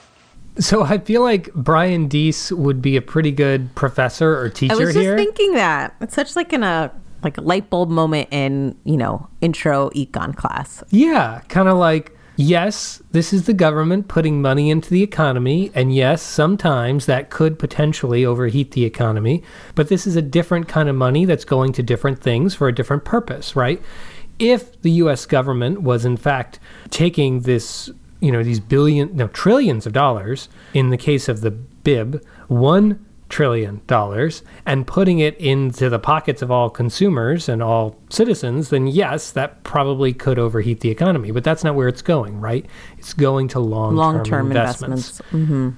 So 0.59 0.83
I 0.83 0.97
feel 0.97 1.21
like 1.21 1.53
Brian 1.53 2.07
Deese 2.07 2.51
would 2.51 2.81
be 2.81 2.97
a 2.97 3.01
pretty 3.01 3.31
good 3.31 3.73
professor 3.75 4.39
or 4.39 4.49
teacher 4.49 4.73
here. 4.73 4.81
I 4.81 4.85
was 4.85 4.95
just 4.95 5.03
here. 5.03 5.15
thinking 5.15 5.53
that. 5.53 5.95
It's 6.01 6.15
such 6.15 6.35
like 6.35 6.51
in 6.51 6.63
a 6.63 6.67
uh, 6.67 6.89
like 7.23 7.37
a 7.37 7.41
light 7.41 7.69
bulb 7.69 7.89
moment 7.89 8.29
in, 8.31 8.77
you 8.83 8.97
know, 8.97 9.27
intro 9.41 9.89
econ 9.91 10.35
class. 10.35 10.83
Yeah, 10.89 11.41
kind 11.47 11.67
of 11.67 11.77
like 11.77 12.17
yes, 12.37 13.01
this 13.11 13.33
is 13.33 13.45
the 13.45 13.53
government 13.53 14.07
putting 14.07 14.41
money 14.41 14.69
into 14.69 14.89
the 14.89 15.03
economy, 15.03 15.71
and 15.73 15.93
yes, 15.93 16.21
sometimes 16.21 17.07
that 17.07 17.29
could 17.29 17.59
potentially 17.59 18.23
overheat 18.23 18.71
the 18.71 18.85
economy, 18.85 19.43
but 19.75 19.89
this 19.89 20.07
is 20.07 20.15
a 20.15 20.21
different 20.21 20.67
kind 20.69 20.87
of 20.87 20.95
money 20.95 21.25
that's 21.25 21.43
going 21.43 21.73
to 21.73 21.83
different 21.83 22.21
things 22.21 22.55
for 22.55 22.67
a 22.67 22.75
different 22.75 23.03
purpose, 23.03 23.55
right? 23.55 23.81
If 24.39 24.79
the 24.83 24.91
US 24.91 25.25
government 25.25 25.81
was 25.81 26.05
in 26.05 26.15
fact 26.15 26.59
taking 26.91 27.41
this, 27.41 27.89
you 28.21 28.31
know, 28.31 28.43
these 28.43 28.59
billion, 28.59 29.15
no, 29.15 29.27
trillions 29.27 29.85
of 29.87 29.93
dollars, 29.93 30.47
in 30.73 30.91
the 30.91 30.97
case 30.97 31.27
of 31.27 31.41
the 31.41 31.51
BIB, 31.51 32.23
one 32.47 33.03
trillion 33.29 33.81
dollars 33.87 34.43
and 34.65 34.87
putting 34.87 35.19
it 35.19 35.35
into 35.37 35.89
the 35.89 35.99
pockets 35.99 36.41
of 36.41 36.51
all 36.51 36.69
consumers 36.69 37.49
and 37.49 37.61
all 37.61 37.95
citizens, 38.09 38.69
then 38.69 38.87
yes, 38.87 39.31
that 39.31 39.63
probably 39.63 40.13
could 40.13 40.39
overheat 40.39 40.79
the 40.79 40.89
economy. 40.89 41.31
But 41.31 41.43
that's 41.43 41.63
not 41.63 41.75
where 41.75 41.87
it's 41.87 42.01
going, 42.01 42.39
right? 42.39 42.65
It's 42.97 43.13
going 43.13 43.49
to 43.49 43.59
long 43.59 43.95
long-term 43.95 44.47
investments. 44.47 45.19
investments. 45.19 45.51
Mm-hmm. 45.51 45.69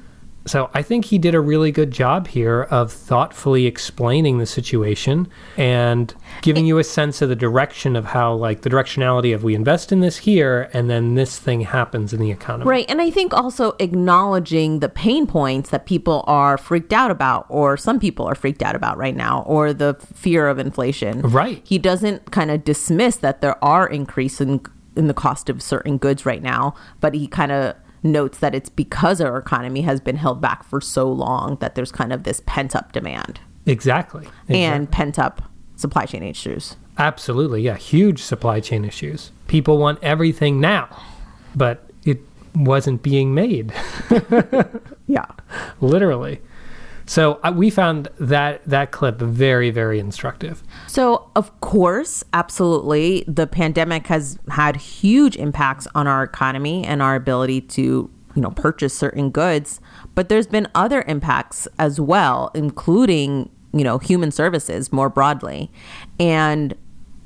So 0.46 0.70
I 0.74 0.82
think 0.82 1.06
he 1.06 1.18
did 1.18 1.36
a 1.36 1.40
really 1.40 1.72
good 1.72 1.92
job 1.92 2.28
here 2.28 2.64
of 2.64 2.92
thoughtfully 2.92 3.66
explaining 3.66 4.40
the 4.40 4.46
situation 4.46 5.28
and 5.58 6.14
giving 6.42 6.66
you 6.66 6.80
a 6.80 6.84
sense 6.84 7.22
of 7.22 7.30
the 7.30 7.36
direction 7.36 7.96
of 7.96 8.06
how, 8.06 8.34
like, 8.34 8.62
the 8.62 8.70
directionality 8.70 9.36
of 9.36 9.44
we 9.44 9.54
invest 9.54 9.92
in 9.92 10.00
this 10.00 10.18
here 10.18 10.70
and 10.74 10.90
then 10.90 11.16
this 11.16 11.38
thing 11.38 11.62
happens 11.62 12.14
in 12.14 12.20
the 12.20 12.32
economy. 12.32 12.70
Right. 12.70 12.86
And 12.90 13.02
I 13.02 13.12
think 13.12 13.34
also 13.34 13.76
acknowledging 13.80 14.80
the 14.80 14.90
pain 14.90 15.28
points 15.28 15.70
that 15.70 15.86
people 15.86 16.24
are 16.26 16.58
freaked 16.58 16.94
out 16.94 17.12
about, 17.12 17.46
or 17.50 17.78
some 17.78 18.00
people 18.00 18.26
are 18.26 18.36
freaked 18.36 18.64
out 18.64 18.76
about 18.76 18.98
right 18.98 19.16
now, 19.16 19.44
or 19.46 19.74
the 19.74 19.96
fear 20.14 20.48
of 20.48 20.58
inflation. 20.58 21.22
Right. 21.22 21.62
He 21.68 21.78
doesn't 21.78 22.32
kind 22.32 22.50
of 22.50 22.64
dismiss 22.64 23.18
that 23.18 23.42
there 23.42 23.64
are 23.64 23.88
increasing 23.88 24.66
in 24.96 25.08
the 25.08 25.14
cost 25.14 25.50
of 25.50 25.62
certain 25.62 25.98
goods 25.98 26.26
right 26.26 26.42
now, 26.42 26.74
but 27.00 27.14
he 27.14 27.28
kind 27.28 27.52
of 27.52 27.76
notes 28.04 28.38
that 28.40 28.56
it's 28.56 28.70
because 28.70 29.20
our 29.22 29.38
economy 29.38 29.82
has 29.82 30.00
been 30.00 30.16
held 30.18 30.40
back 30.42 30.64
for 30.64 30.80
so 30.82 31.12
long 31.12 31.58
that 31.62 31.76
there's 31.76 31.92
kind 31.92 32.14
of 32.14 32.24
this 32.24 32.42
pent 32.46 32.76
up 32.76 32.92
demand 32.92 33.40
Exactly. 33.66 34.22
exactly. 34.48 34.64
and 34.64 34.90
pent 34.92 35.20
up 35.20 35.42
supply 35.76 36.06
chain 36.06 36.24
issues. 36.24 36.76
Absolutely, 36.98 37.62
yeah. 37.62 37.78
Huge 37.78 38.22
supply 38.22 38.60
chain 38.60 38.84
issues. 38.84 39.32
People 39.48 39.78
want 39.78 40.00
everything 40.04 40.60
now, 40.60 40.90
but 41.56 41.90
it 42.04 42.20
wasn't 42.56 43.02
being 43.04 43.34
made, 43.34 43.72
Yeah. 45.08 45.26
literally. 45.82 46.42
So 47.10 47.40
uh, 47.44 47.52
we 47.56 47.72
found 47.72 48.08
that 48.20 48.64
that 48.66 48.92
clip 48.92 49.20
very, 49.20 49.72
very 49.72 50.00
instructive. 50.00 50.62
So, 50.86 51.32
of 51.36 51.60
course, 51.60 52.24
absolutely, 52.34 53.24
the 53.28 53.48
pandemic 53.48 54.06
has 54.08 54.38
had 54.52 54.76
huge 54.76 55.36
impacts 55.36 55.88
on 55.96 56.06
our 56.06 56.22
economy 56.22 56.86
and 56.86 57.02
our 57.02 57.16
ability 57.16 57.62
to, 57.62 57.82
you 58.36 58.42
know, 58.44 58.52
purchase 58.52 58.94
certain 58.94 59.32
goods. 59.32 59.82
But 60.14 60.30
there's 60.30 60.46
been 60.46 60.68
other 60.76 61.04
impacts 61.08 61.68
as 61.80 62.00
well, 62.00 62.52
including, 62.54 63.50
you 63.74 63.84
know, 63.84 63.98
human 63.98 64.30
services 64.30 64.94
more 64.94 65.10
broadly. 65.10 65.72
And 66.20 66.76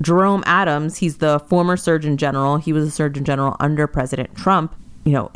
Jerome 0.00 0.42
Adams, 0.46 0.96
he's 0.96 1.18
the 1.18 1.40
former 1.40 1.76
Surgeon 1.76 2.16
General. 2.16 2.56
He 2.56 2.72
was 2.72 2.88
a 2.88 2.90
Surgeon 2.90 3.26
General 3.26 3.54
under 3.60 3.86
President 3.86 4.34
Trump. 4.34 4.74
You 5.04 5.12
know, 5.12 5.30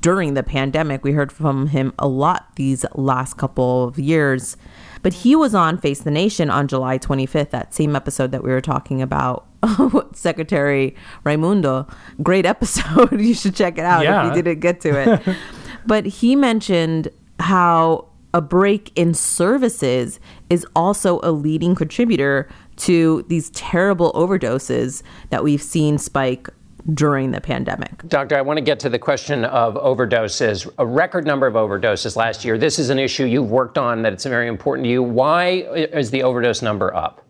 during 0.00 0.34
the 0.34 0.42
pandemic, 0.44 1.02
we 1.02 1.12
heard 1.12 1.32
from 1.32 1.66
him 1.68 1.92
a 1.98 2.06
lot 2.06 2.54
these 2.56 2.84
last 2.94 3.36
couple 3.36 3.84
of 3.84 3.98
years. 3.98 4.56
But 5.02 5.12
he 5.12 5.34
was 5.36 5.54
on 5.54 5.78
Face 5.78 6.00
the 6.00 6.10
Nation 6.10 6.50
on 6.50 6.68
July 6.68 6.98
25th, 6.98 7.50
that 7.50 7.74
same 7.74 7.94
episode 7.96 8.30
that 8.32 8.42
we 8.44 8.50
were 8.50 8.60
talking 8.60 9.02
about 9.02 9.46
Secretary 10.16 10.94
Raimondo. 11.24 11.86
Great 12.22 12.46
episode. 12.46 13.12
you 13.20 13.34
should 13.34 13.54
check 13.56 13.76
it 13.78 13.84
out 13.84 14.04
Yeah. 14.04 14.28
if 14.30 14.36
you 14.36 14.42
didn't 14.42 14.60
get 14.60 14.80
to 14.82 14.90
it. 15.28 15.36
but 15.86 16.06
he 16.06 16.36
mentioned 16.36 17.08
how 17.40 18.06
a 18.34 18.40
break 18.40 18.92
in 18.96 19.14
services 19.14 20.20
is 20.50 20.66
also 20.76 21.18
a 21.22 21.32
leading 21.32 21.74
contributor 21.74 22.48
to 22.76 23.24
these 23.28 23.50
terrible 23.50 24.12
overdoses 24.12 25.02
that 25.30 25.42
we've 25.42 25.62
seen 25.62 25.98
spike 25.98 26.48
during 26.94 27.30
the 27.30 27.40
pandemic. 27.40 28.06
Doctor, 28.08 28.36
I 28.36 28.40
want 28.40 28.56
to 28.56 28.62
get 28.62 28.80
to 28.80 28.88
the 28.88 28.98
question 28.98 29.44
of 29.44 29.74
overdoses. 29.74 30.72
A 30.78 30.86
record 30.86 31.26
number 31.26 31.46
of 31.46 31.54
overdoses 31.54 32.16
last 32.16 32.44
year. 32.44 32.56
This 32.56 32.78
is 32.78 32.90
an 32.90 32.98
issue 32.98 33.24
you've 33.24 33.50
worked 33.50 33.78
on 33.78 34.02
that 34.02 34.12
it's 34.12 34.24
very 34.24 34.48
important 34.48 34.86
to 34.86 34.90
you. 34.90 35.02
Why 35.02 35.66
is 35.74 36.10
the 36.10 36.22
overdose 36.22 36.62
number 36.62 36.94
up? 36.94 37.27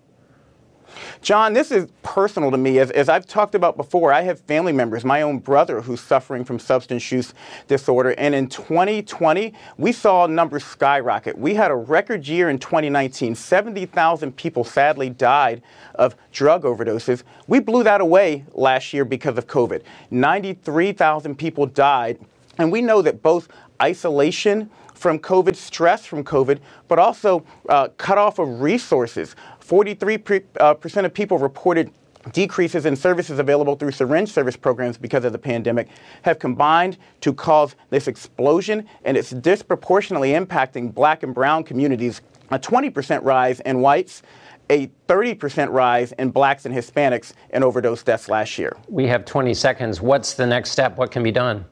John, 1.20 1.52
this 1.52 1.72
is 1.72 1.88
personal 2.02 2.50
to 2.50 2.56
me. 2.56 2.78
As, 2.78 2.90
as 2.92 3.08
I've 3.08 3.26
talked 3.26 3.54
about 3.54 3.76
before, 3.76 4.12
I 4.12 4.22
have 4.22 4.40
family 4.40 4.72
members, 4.72 5.04
my 5.04 5.22
own 5.22 5.38
brother 5.38 5.80
who's 5.80 6.00
suffering 6.00 6.44
from 6.44 6.58
substance 6.58 7.10
use 7.10 7.34
disorder. 7.66 8.10
And 8.10 8.34
in 8.34 8.48
2020, 8.48 9.52
we 9.76 9.92
saw 9.92 10.26
numbers 10.26 10.64
skyrocket. 10.64 11.36
We 11.36 11.54
had 11.54 11.70
a 11.70 11.76
record 11.76 12.26
year 12.26 12.50
in 12.50 12.58
2019. 12.58 13.34
70,000 13.34 14.36
people 14.36 14.62
sadly 14.62 15.10
died 15.10 15.62
of 15.96 16.14
drug 16.32 16.62
overdoses. 16.62 17.24
We 17.48 17.58
blew 17.58 17.82
that 17.82 18.00
away 18.00 18.44
last 18.52 18.92
year 18.92 19.04
because 19.04 19.36
of 19.36 19.46
COVID. 19.46 19.82
93,000 20.10 21.36
people 21.36 21.66
died. 21.66 22.18
And 22.58 22.70
we 22.70 22.80
know 22.80 23.02
that 23.02 23.22
both 23.22 23.48
isolation 23.82 24.70
from 24.94 25.18
COVID, 25.20 25.54
stress 25.54 26.04
from 26.04 26.24
COVID, 26.24 26.58
but 26.88 26.98
also 26.98 27.44
uh, 27.68 27.88
cut 27.96 28.18
off 28.18 28.38
of 28.40 28.60
resources. 28.60 29.36
43% 29.68 30.24
pre- 30.24 30.42
uh, 30.58 30.74
of 31.04 31.14
people 31.14 31.38
reported 31.38 31.92
decreases 32.32 32.86
in 32.86 32.96
services 32.96 33.38
available 33.38 33.76
through 33.76 33.90
syringe 33.90 34.30
service 34.30 34.56
programs 34.56 34.98
because 34.98 35.24
of 35.24 35.32
the 35.32 35.38
pandemic 35.38 35.88
have 36.22 36.38
combined 36.38 36.96
to 37.20 37.32
cause 37.32 37.76
this 37.90 38.08
explosion, 38.08 38.86
and 39.04 39.16
it's 39.16 39.30
disproportionately 39.30 40.30
impacting 40.30 40.92
black 40.92 41.22
and 41.22 41.34
brown 41.34 41.62
communities. 41.64 42.20
A 42.50 42.58
20% 42.58 43.22
rise 43.24 43.60
in 43.60 43.80
whites, 43.80 44.22
a 44.70 44.88
30% 45.06 45.70
rise 45.70 46.12
in 46.12 46.30
blacks 46.30 46.66
and 46.66 46.74
Hispanics 46.74 47.32
in 47.50 47.62
overdose 47.62 48.02
deaths 48.02 48.28
last 48.28 48.58
year. 48.58 48.76
We 48.88 49.06
have 49.06 49.24
20 49.24 49.54
seconds. 49.54 50.00
What's 50.00 50.34
the 50.34 50.46
next 50.46 50.70
step? 50.70 50.96
What 50.96 51.10
can 51.10 51.22
be 51.22 51.32
done? 51.32 51.64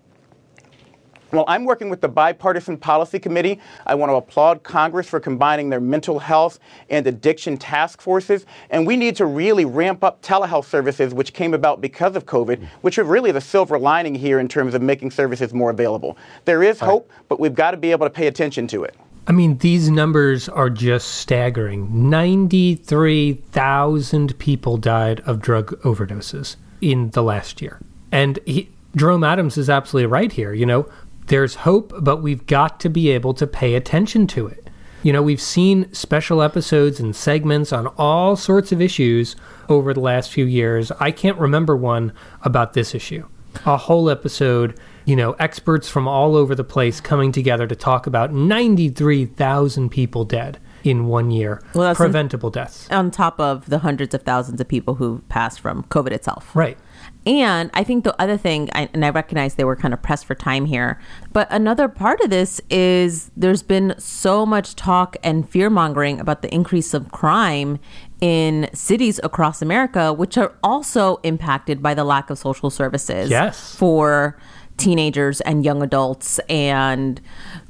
Well, 1.36 1.44
I'm 1.48 1.64
working 1.66 1.90
with 1.90 2.00
the 2.00 2.08
Bipartisan 2.08 2.78
Policy 2.78 3.18
Committee. 3.18 3.60
I 3.84 3.94
want 3.94 4.08
to 4.08 4.14
applaud 4.14 4.62
Congress 4.62 5.06
for 5.06 5.20
combining 5.20 5.68
their 5.68 5.82
mental 5.82 6.18
health 6.18 6.58
and 6.88 7.06
addiction 7.06 7.58
task 7.58 8.00
forces. 8.00 8.46
And 8.70 8.86
we 8.86 8.96
need 8.96 9.16
to 9.16 9.26
really 9.26 9.66
ramp 9.66 10.02
up 10.02 10.22
telehealth 10.22 10.64
services, 10.64 11.12
which 11.12 11.34
came 11.34 11.52
about 11.52 11.82
because 11.82 12.16
of 12.16 12.24
COVID, 12.24 12.66
which 12.80 12.98
are 12.98 13.04
really 13.04 13.32
the 13.32 13.42
silver 13.42 13.78
lining 13.78 14.14
here 14.14 14.40
in 14.40 14.48
terms 14.48 14.72
of 14.72 14.80
making 14.80 15.10
services 15.10 15.52
more 15.52 15.68
available. 15.68 16.16
There 16.46 16.62
is 16.62 16.80
hope, 16.80 17.10
but 17.28 17.38
we've 17.38 17.54
got 17.54 17.72
to 17.72 17.76
be 17.76 17.90
able 17.90 18.06
to 18.06 18.10
pay 18.10 18.28
attention 18.28 18.66
to 18.68 18.84
it. 18.84 18.96
I 19.26 19.32
mean, 19.32 19.58
these 19.58 19.90
numbers 19.90 20.48
are 20.48 20.70
just 20.70 21.16
staggering. 21.16 22.08
93,000 22.08 24.38
people 24.38 24.78
died 24.78 25.20
of 25.26 25.42
drug 25.42 25.78
overdoses 25.82 26.56
in 26.80 27.10
the 27.10 27.22
last 27.22 27.60
year. 27.60 27.78
And 28.10 28.38
he, 28.46 28.70
Jerome 28.96 29.24
Adams 29.24 29.58
is 29.58 29.68
absolutely 29.68 30.06
right 30.06 30.32
here. 30.32 30.54
You 30.54 30.64
know, 30.64 30.88
there's 31.28 31.56
hope, 31.56 31.92
but 32.00 32.22
we've 32.22 32.46
got 32.46 32.80
to 32.80 32.88
be 32.88 33.10
able 33.10 33.34
to 33.34 33.46
pay 33.46 33.74
attention 33.74 34.26
to 34.28 34.46
it. 34.46 34.70
You 35.02 35.12
know, 35.12 35.22
we've 35.22 35.40
seen 35.40 35.92
special 35.92 36.42
episodes 36.42 36.98
and 36.98 37.14
segments 37.14 37.72
on 37.72 37.86
all 37.98 38.34
sorts 38.34 38.72
of 38.72 38.80
issues 38.80 39.36
over 39.68 39.94
the 39.94 40.00
last 40.00 40.30
few 40.30 40.44
years. 40.44 40.90
I 40.98 41.10
can't 41.12 41.38
remember 41.38 41.76
one 41.76 42.12
about 42.42 42.72
this 42.72 42.94
issue. 42.94 43.26
A 43.64 43.76
whole 43.76 44.10
episode, 44.10 44.78
you 45.04 45.14
know, 45.14 45.32
experts 45.34 45.88
from 45.88 46.08
all 46.08 46.34
over 46.34 46.54
the 46.54 46.64
place 46.64 47.00
coming 47.00 47.30
together 47.30 47.66
to 47.66 47.76
talk 47.76 48.06
about 48.06 48.32
93,000 48.32 49.90
people 49.90 50.24
dead 50.24 50.58
in 50.82 51.06
one 51.06 51.30
year, 51.30 51.62
Well, 51.74 51.94
preventable 51.94 52.50
deaths. 52.50 52.88
On 52.90 53.10
top 53.10 53.40
of 53.40 53.66
the 53.68 53.78
hundreds 53.80 54.14
of 54.14 54.22
thousands 54.22 54.60
of 54.60 54.68
people 54.68 54.96
who 54.96 55.22
passed 55.28 55.60
from 55.60 55.82
COVID 55.84 56.12
itself. 56.12 56.54
Right. 56.54 56.78
And 57.26 57.70
I 57.74 57.82
think 57.82 58.04
the 58.04 58.14
other 58.22 58.36
thing, 58.36 58.70
I, 58.72 58.88
and 58.94 59.04
I 59.04 59.10
recognize 59.10 59.56
they 59.56 59.64
were 59.64 59.74
kind 59.74 59.92
of 59.92 60.00
pressed 60.00 60.24
for 60.26 60.36
time 60.36 60.64
here, 60.64 61.00
but 61.32 61.48
another 61.50 61.88
part 61.88 62.20
of 62.20 62.30
this 62.30 62.60
is 62.70 63.32
there's 63.36 63.64
been 63.64 63.94
so 63.98 64.46
much 64.46 64.76
talk 64.76 65.16
and 65.24 65.48
fear 65.48 65.68
mongering 65.68 66.20
about 66.20 66.42
the 66.42 66.54
increase 66.54 66.94
of 66.94 67.10
crime 67.10 67.80
in 68.20 68.70
cities 68.72 69.18
across 69.24 69.60
America, 69.60 70.12
which 70.12 70.38
are 70.38 70.54
also 70.62 71.16
impacted 71.24 71.82
by 71.82 71.94
the 71.94 72.04
lack 72.04 72.30
of 72.30 72.38
social 72.38 72.70
services 72.70 73.28
Yes. 73.28 73.74
for 73.74 74.38
teenagers 74.76 75.40
and 75.42 75.64
young 75.64 75.82
adults 75.82 76.38
and 76.48 77.20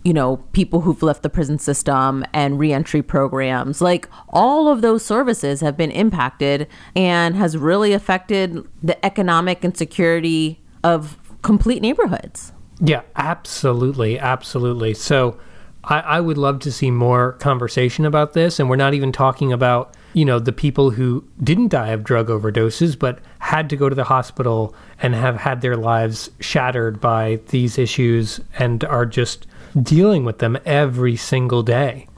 you 0.02 0.12
know 0.12 0.38
people 0.52 0.80
who've 0.80 1.02
left 1.02 1.22
the 1.22 1.30
prison 1.30 1.58
system 1.58 2.24
and 2.32 2.58
reentry 2.58 3.00
programs 3.00 3.80
like 3.80 4.08
all 4.30 4.68
of 4.68 4.82
those 4.82 5.04
services 5.04 5.60
have 5.60 5.76
been 5.76 5.90
impacted 5.90 6.66
and 6.96 7.36
has 7.36 7.56
really 7.56 7.92
affected 7.92 8.66
the 8.82 9.04
economic 9.06 9.62
and 9.62 9.76
security 9.76 10.60
of 10.82 11.16
complete 11.42 11.80
neighborhoods 11.80 12.52
Yeah, 12.80 13.02
absolutely. 13.16 14.18
Absolutely. 14.18 14.94
So 14.94 15.38
I, 15.84 16.00
I 16.00 16.20
would 16.20 16.38
love 16.38 16.58
to 16.60 16.72
see 16.72 16.90
more 16.90 17.32
conversation 17.34 18.04
about 18.04 18.32
this. 18.32 18.58
And 18.58 18.68
we're 18.68 18.76
not 18.76 18.94
even 18.94 19.12
talking 19.12 19.52
about, 19.52 19.95
you 20.16 20.24
know, 20.24 20.38
the 20.38 20.50
people 20.50 20.92
who 20.92 21.22
didn't 21.44 21.68
die 21.68 21.88
of 21.88 22.02
drug 22.02 22.28
overdoses, 22.28 22.98
but 22.98 23.18
had 23.38 23.68
to 23.68 23.76
go 23.76 23.90
to 23.90 23.94
the 23.94 24.04
hospital 24.04 24.74
and 25.02 25.14
have 25.14 25.36
had 25.36 25.60
their 25.60 25.76
lives 25.76 26.30
shattered 26.40 27.02
by 27.02 27.38
these 27.48 27.76
issues 27.76 28.40
and 28.58 28.82
are 28.84 29.04
just 29.04 29.46
dealing 29.82 30.24
with 30.24 30.38
them 30.38 30.56
every 30.64 31.16
single 31.16 31.62
day. 31.62 32.08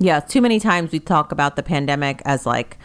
yeah 0.00 0.18
too 0.18 0.40
many 0.40 0.58
times 0.58 0.90
we 0.90 0.98
talk 0.98 1.30
about 1.30 1.54
the 1.54 1.62
pandemic 1.62 2.20
as 2.24 2.44
like 2.44 2.76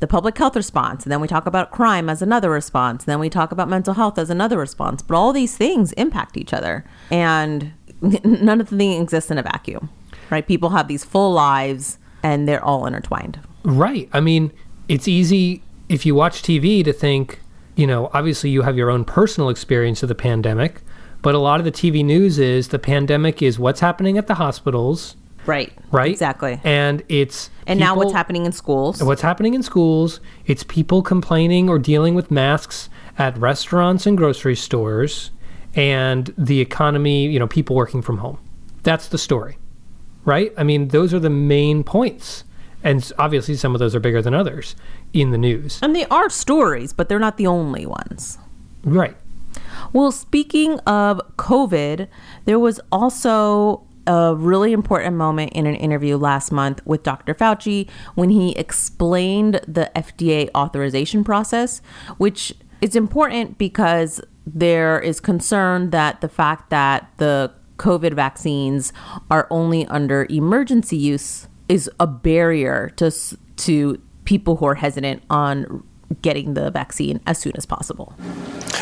the 0.00 0.06
public 0.06 0.38
health 0.38 0.56
response 0.56 1.04
and 1.04 1.12
then 1.12 1.20
we 1.20 1.28
talk 1.28 1.44
about 1.44 1.70
crime 1.70 2.08
as 2.08 2.22
another 2.22 2.48
response 2.48 3.04
and 3.04 3.12
then 3.12 3.20
we 3.20 3.28
talk 3.28 3.52
about 3.52 3.68
mental 3.68 3.92
health 3.92 4.16
as 4.16 4.30
another 4.30 4.56
response 4.56 5.02
but 5.02 5.14
all 5.14 5.30
these 5.34 5.54
things 5.58 5.92
impact 5.92 6.38
each 6.38 6.54
other 6.54 6.86
and 7.10 7.70
none 8.24 8.62
of 8.62 8.70
the 8.70 8.76
things 8.78 9.02
exist 9.02 9.30
in 9.30 9.36
a 9.36 9.42
vacuum 9.42 9.90
right 10.30 10.46
people 10.48 10.70
have 10.70 10.88
these 10.88 11.04
full 11.04 11.32
lives 11.34 11.98
and 12.22 12.48
they're 12.48 12.64
all 12.64 12.86
intertwined 12.86 13.38
Right. 13.66 14.08
I 14.12 14.20
mean, 14.20 14.52
it's 14.88 15.08
easy 15.08 15.62
if 15.88 16.06
you 16.06 16.14
watch 16.14 16.42
TV 16.42 16.84
to 16.84 16.92
think, 16.92 17.40
you 17.74 17.86
know, 17.86 18.10
obviously 18.14 18.50
you 18.50 18.62
have 18.62 18.76
your 18.76 18.90
own 18.90 19.04
personal 19.04 19.50
experience 19.50 20.02
of 20.02 20.08
the 20.08 20.14
pandemic, 20.14 20.82
but 21.20 21.34
a 21.34 21.38
lot 21.38 21.58
of 21.60 21.64
the 21.64 21.72
TV 21.72 22.04
news 22.04 22.38
is 22.38 22.68
the 22.68 22.78
pandemic 22.78 23.42
is 23.42 23.58
what's 23.58 23.80
happening 23.80 24.18
at 24.18 24.28
the 24.28 24.34
hospitals, 24.34 25.16
right 25.46 25.72
right? 25.90 26.12
exactly 26.12 26.60
And 26.62 27.02
it's 27.08 27.50
and 27.66 27.80
now 27.80 27.96
what's 27.96 28.12
happening 28.12 28.46
in 28.46 28.52
schools 28.52 29.02
What's 29.02 29.22
happening 29.22 29.54
in 29.54 29.62
schools? 29.62 30.20
It's 30.46 30.62
people 30.62 31.02
complaining 31.02 31.68
or 31.68 31.80
dealing 31.80 32.14
with 32.14 32.30
masks 32.30 32.88
at 33.18 33.36
restaurants 33.38 34.06
and 34.06 34.16
grocery 34.16 34.54
stores, 34.54 35.32
and 35.74 36.32
the 36.38 36.60
economy. 36.60 37.26
You 37.26 37.40
know, 37.40 37.48
people 37.48 37.74
working 37.74 38.02
from 38.02 38.18
home. 38.18 38.38
That's 38.84 39.08
the 39.08 39.18
story, 39.18 39.58
right? 40.24 40.52
I 40.56 40.62
mean, 40.62 40.88
those 40.88 41.12
are 41.12 41.18
the 41.18 41.30
main 41.30 41.82
points, 41.82 42.44
and 42.86 43.12
obviously 43.18 43.54
some 43.54 43.74
of 43.74 43.78
those 43.78 43.94
are 43.94 44.00
bigger 44.00 44.22
than 44.22 44.32
others 44.32 44.74
in 45.12 45.30
the 45.30 45.38
news. 45.38 45.78
and 45.82 45.94
they 45.94 46.06
are 46.06 46.30
stories 46.30 46.92
but 46.92 47.08
they're 47.08 47.18
not 47.18 47.36
the 47.36 47.46
only 47.46 47.84
ones 47.84 48.38
Right. 48.86 49.16
Well, 49.92 50.12
speaking 50.12 50.78
of 50.80 51.20
COVID, 51.36 52.06
there 52.44 52.58
was 52.58 52.80
also 52.92 53.82
a 54.06 54.34
really 54.36 54.72
important 54.72 55.16
moment 55.16 55.52
in 55.54 55.66
an 55.66 55.74
interview 55.74 56.16
last 56.16 56.52
month 56.52 56.80
with 56.86 57.02
Dr. 57.02 57.34
Fauci 57.34 57.88
when 58.14 58.30
he 58.30 58.52
explained 58.52 59.60
the 59.66 59.90
FDA 59.96 60.48
authorization 60.54 61.24
process, 61.24 61.82
which 62.16 62.54
is 62.80 62.94
important 62.94 63.58
because 63.58 64.20
there 64.46 65.00
is 65.00 65.18
concern 65.18 65.90
that 65.90 66.20
the 66.20 66.28
fact 66.28 66.70
that 66.70 67.10
the 67.16 67.50
COVID 67.78 68.14
vaccines 68.14 68.92
are 69.28 69.48
only 69.50 69.84
under 69.86 70.26
emergency 70.30 70.96
use 70.96 71.48
is 71.68 71.90
a 72.00 72.06
barrier 72.06 72.92
to 72.96 73.10
to 73.56 74.00
people 74.24 74.56
who 74.56 74.66
are 74.66 74.74
hesitant 74.74 75.22
on 75.30 75.82
getting 76.22 76.54
the 76.54 76.70
vaccine 76.70 77.20
as 77.26 77.38
soon 77.38 77.52
as 77.56 77.66
possible. 77.66 78.12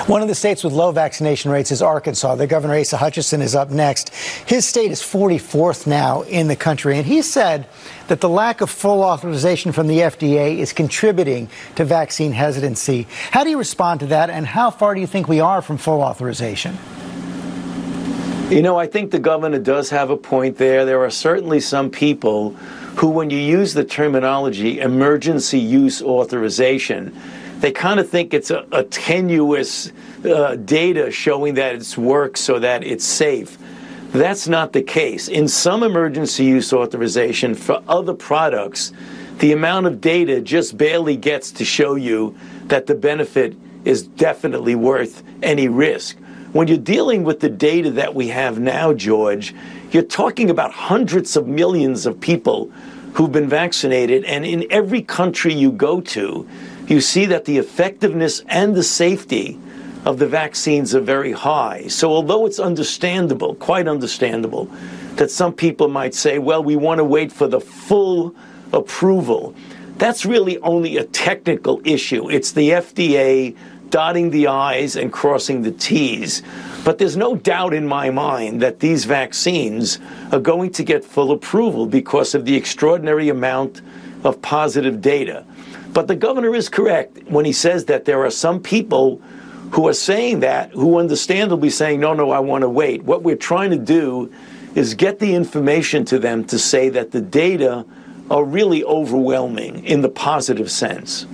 One 0.06 0.20
of 0.20 0.28
the 0.28 0.34
states 0.34 0.62
with 0.62 0.72
low 0.72 0.92
vaccination 0.92 1.50
rates 1.50 1.70
is 1.70 1.80
Arkansas. 1.80 2.34
The 2.34 2.46
governor 2.46 2.78
Asa 2.78 2.98
Hutchinson 2.98 3.40
is 3.40 3.54
up 3.54 3.70
next. 3.70 4.10
His 4.46 4.66
state 4.66 4.90
is 4.90 5.00
44th 5.00 5.86
now 5.86 6.22
in 6.22 6.48
the 6.48 6.56
country, 6.56 6.98
and 6.98 7.06
he 7.06 7.22
said 7.22 7.66
that 8.08 8.20
the 8.20 8.28
lack 8.28 8.60
of 8.60 8.68
full 8.68 9.02
authorization 9.02 9.72
from 9.72 9.86
the 9.86 10.00
FDA 10.00 10.58
is 10.58 10.72
contributing 10.72 11.48
to 11.76 11.84
vaccine 11.84 12.32
hesitancy. 12.32 13.06
How 13.30 13.44
do 13.44 13.50
you 13.50 13.58
respond 13.58 14.00
to 14.00 14.06
that, 14.06 14.28
and 14.28 14.46
how 14.46 14.70
far 14.70 14.94
do 14.94 15.00
you 15.00 15.06
think 15.06 15.26
we 15.26 15.40
are 15.40 15.62
from 15.62 15.78
full 15.78 16.02
authorization? 16.02 16.76
You 18.50 18.60
know, 18.60 18.76
I 18.76 18.86
think 18.86 19.10
the 19.10 19.18
governor 19.18 19.58
does 19.58 19.88
have 19.88 20.10
a 20.10 20.18
point 20.18 20.58
there. 20.58 20.84
There 20.84 21.02
are 21.02 21.10
certainly 21.10 21.60
some 21.60 21.90
people 21.90 22.50
who, 22.96 23.08
when 23.08 23.30
you 23.30 23.38
use 23.38 23.72
the 23.72 23.84
terminology 23.84 24.80
emergency 24.80 25.58
use 25.58 26.02
authorization, 26.02 27.18
they 27.60 27.72
kind 27.72 27.98
of 27.98 28.08
think 28.08 28.34
it's 28.34 28.50
a, 28.50 28.66
a 28.70 28.84
tenuous 28.84 29.90
uh, 30.26 30.56
data 30.56 31.10
showing 31.10 31.54
that 31.54 31.74
it's 31.74 31.96
works 31.96 32.40
so 32.40 32.58
that 32.58 32.84
it's 32.84 33.06
safe. 33.06 33.56
That's 34.12 34.46
not 34.46 34.74
the 34.74 34.82
case. 34.82 35.26
In 35.26 35.48
some 35.48 35.82
emergency 35.82 36.44
use 36.44 36.70
authorization 36.72 37.54
for 37.54 37.82
other 37.88 38.12
products, 38.12 38.92
the 39.38 39.52
amount 39.52 39.86
of 39.86 40.02
data 40.02 40.42
just 40.42 40.76
barely 40.76 41.16
gets 41.16 41.50
to 41.52 41.64
show 41.64 41.94
you 41.94 42.36
that 42.66 42.86
the 42.86 42.94
benefit 42.94 43.56
is 43.86 44.06
definitely 44.06 44.74
worth 44.74 45.22
any 45.42 45.66
risk. 45.66 46.18
When 46.54 46.68
you're 46.68 46.78
dealing 46.78 47.24
with 47.24 47.40
the 47.40 47.48
data 47.48 47.90
that 47.90 48.14
we 48.14 48.28
have 48.28 48.60
now, 48.60 48.92
George, 48.92 49.52
you're 49.90 50.04
talking 50.04 50.50
about 50.50 50.70
hundreds 50.70 51.36
of 51.36 51.48
millions 51.48 52.06
of 52.06 52.20
people 52.20 52.70
who've 53.14 53.32
been 53.32 53.48
vaccinated, 53.48 54.22
and 54.22 54.46
in 54.46 54.64
every 54.70 55.02
country 55.02 55.52
you 55.52 55.72
go 55.72 56.00
to, 56.00 56.48
you 56.86 57.00
see 57.00 57.26
that 57.26 57.44
the 57.46 57.58
effectiveness 57.58 58.40
and 58.46 58.76
the 58.76 58.84
safety 58.84 59.58
of 60.04 60.20
the 60.20 60.28
vaccines 60.28 60.94
are 60.94 61.00
very 61.00 61.32
high. 61.32 61.88
So, 61.88 62.12
although 62.12 62.46
it's 62.46 62.60
understandable, 62.60 63.56
quite 63.56 63.88
understandable, 63.88 64.66
that 65.16 65.32
some 65.32 65.54
people 65.54 65.88
might 65.88 66.14
say, 66.14 66.38
well, 66.38 66.62
we 66.62 66.76
want 66.76 66.98
to 66.98 67.04
wait 67.04 67.32
for 67.32 67.48
the 67.48 67.60
full 67.60 68.32
approval, 68.72 69.56
that's 69.96 70.24
really 70.24 70.58
only 70.58 70.98
a 70.98 71.04
technical 71.04 71.80
issue. 71.84 72.30
It's 72.30 72.52
the 72.52 72.70
FDA 72.70 73.56
dotting 73.94 74.30
the 74.30 74.48
I's 74.48 74.96
and 74.96 75.12
crossing 75.12 75.62
the 75.62 75.70
T's. 75.70 76.42
But 76.84 76.98
there's 76.98 77.16
no 77.16 77.36
doubt 77.36 77.72
in 77.72 77.86
my 77.86 78.10
mind 78.10 78.60
that 78.60 78.80
these 78.80 79.04
vaccines 79.04 80.00
are 80.32 80.40
going 80.40 80.72
to 80.72 80.82
get 80.82 81.04
full 81.04 81.30
approval 81.30 81.86
because 81.86 82.34
of 82.34 82.44
the 82.44 82.56
extraordinary 82.56 83.28
amount 83.28 83.82
of 84.24 84.42
positive 84.42 85.00
data. 85.00 85.46
But 85.92 86.08
the 86.08 86.16
governor 86.16 86.56
is 86.56 86.68
correct 86.68 87.22
when 87.28 87.44
he 87.44 87.52
says 87.52 87.84
that 87.84 88.04
there 88.04 88.24
are 88.24 88.32
some 88.32 88.60
people 88.60 89.22
who 89.70 89.86
are 89.86 89.94
saying 89.94 90.40
that, 90.40 90.72
who 90.72 90.98
understandably 90.98 91.70
saying, 91.70 92.00
no, 92.00 92.14
no, 92.14 92.32
I 92.32 92.40
want 92.40 92.62
to 92.62 92.68
wait. 92.68 93.04
What 93.04 93.22
we're 93.22 93.36
trying 93.36 93.70
to 93.70 93.78
do 93.78 94.28
is 94.74 94.94
get 94.94 95.20
the 95.20 95.36
information 95.36 96.04
to 96.06 96.18
them 96.18 96.42
to 96.46 96.58
say 96.58 96.88
that 96.88 97.12
the 97.12 97.20
data 97.20 97.86
are 98.28 98.42
really 98.42 98.82
overwhelming 98.82 99.84
in 99.84 100.00
the 100.00 100.08
positive 100.08 100.68
sense. 100.68 101.28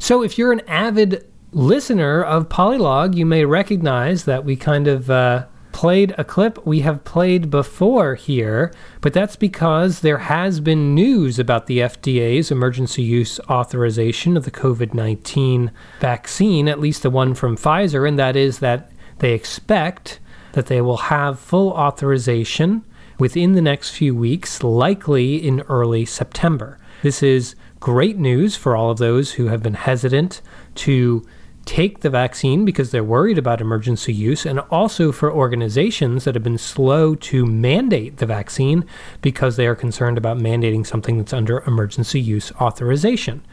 So 0.00 0.24
if 0.24 0.36
you're 0.36 0.50
an 0.50 0.62
avid 0.66 1.24
listener 1.56 2.22
of 2.22 2.50
Polylog, 2.50 3.16
you 3.16 3.24
may 3.24 3.46
recognize 3.46 4.26
that 4.26 4.44
we 4.44 4.56
kind 4.56 4.86
of 4.86 5.08
uh, 5.08 5.46
played 5.72 6.14
a 6.18 6.24
clip 6.24 6.64
we 6.66 6.80
have 6.80 7.02
played 7.02 7.48
before 7.48 8.14
here, 8.14 8.70
but 9.00 9.14
that's 9.14 9.36
because 9.36 10.00
there 10.00 10.18
has 10.18 10.60
been 10.60 10.94
news 10.94 11.38
about 11.38 11.64
the 11.66 11.78
FDA's 11.78 12.50
emergency 12.50 13.02
use 13.02 13.40
authorization 13.48 14.36
of 14.36 14.44
the 14.44 14.50
COVID 14.50 14.92
19 14.92 15.72
vaccine, 15.98 16.68
at 16.68 16.78
least 16.78 17.02
the 17.02 17.08
one 17.08 17.32
from 17.32 17.56
Pfizer, 17.56 18.06
and 18.06 18.18
that 18.18 18.36
is 18.36 18.58
that 18.58 18.92
they 19.20 19.32
expect 19.32 20.20
that 20.52 20.66
they 20.66 20.82
will 20.82 20.98
have 20.98 21.40
full 21.40 21.70
authorization 21.70 22.84
within 23.18 23.54
the 23.54 23.62
next 23.62 23.92
few 23.92 24.14
weeks, 24.14 24.62
likely 24.62 25.36
in 25.36 25.62
early 25.62 26.04
September. 26.04 26.78
This 27.02 27.22
is 27.22 27.54
great 27.80 28.18
news 28.18 28.56
for 28.56 28.76
all 28.76 28.90
of 28.90 28.98
those 28.98 29.32
who 29.32 29.46
have 29.46 29.62
been 29.62 29.74
hesitant 29.74 30.42
to 30.74 31.26
take 31.66 32.00
the 32.00 32.08
vaccine 32.08 32.64
because 32.64 32.90
they're 32.92 33.04
worried 33.04 33.36
about 33.36 33.60
emergency 33.60 34.12
use, 34.12 34.46
and 34.46 34.60
also 34.70 35.12
for 35.12 35.30
organizations 35.30 36.24
that 36.24 36.34
have 36.34 36.44
been 36.44 36.56
slow 36.56 37.14
to 37.16 37.44
mandate 37.44 38.16
the 38.16 38.24
vaccine 38.26 38.84
because 39.20 39.56
they 39.56 39.66
are 39.66 39.74
concerned 39.74 40.16
about 40.16 40.38
mandating 40.38 40.86
something 40.86 41.18
that's 41.18 41.32
under 41.32 41.62
emergency 41.66 42.20
use 42.20 42.52
authorization. 42.52 43.44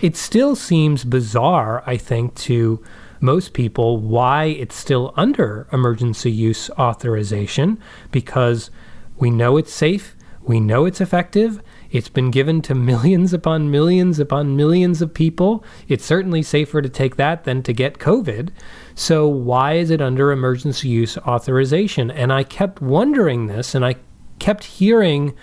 It 0.00 0.16
still 0.16 0.56
seems 0.56 1.04
bizarre, 1.04 1.82
I 1.86 1.96
think, 1.96 2.34
to 2.36 2.82
most 3.20 3.52
people 3.52 3.98
why 3.98 4.44
it's 4.44 4.76
still 4.76 5.12
under 5.16 5.68
emergency 5.72 6.30
use 6.30 6.70
authorization 6.70 7.78
because 8.10 8.70
we 9.18 9.30
know 9.30 9.56
it's 9.56 9.72
safe, 9.72 10.16
we 10.42 10.60
know 10.60 10.86
it's 10.86 11.00
effective, 11.00 11.60
it's 11.90 12.08
been 12.08 12.30
given 12.30 12.60
to 12.62 12.74
millions 12.74 13.32
upon 13.32 13.70
millions 13.70 14.18
upon 14.18 14.56
millions 14.56 15.00
of 15.00 15.14
people. 15.14 15.64
It's 15.88 16.04
certainly 16.04 16.42
safer 16.42 16.82
to 16.82 16.88
take 16.88 17.16
that 17.16 17.44
than 17.44 17.62
to 17.62 17.72
get 17.72 17.98
COVID. 17.98 18.50
So, 18.94 19.26
why 19.26 19.74
is 19.74 19.90
it 19.90 20.02
under 20.02 20.30
emergency 20.30 20.88
use 20.88 21.16
authorization? 21.18 22.10
And 22.10 22.32
I 22.32 22.44
kept 22.44 22.82
wondering 22.82 23.46
this, 23.46 23.74
and 23.74 23.84
I 23.84 23.96
kept 24.38 24.64
hearing 24.64 25.34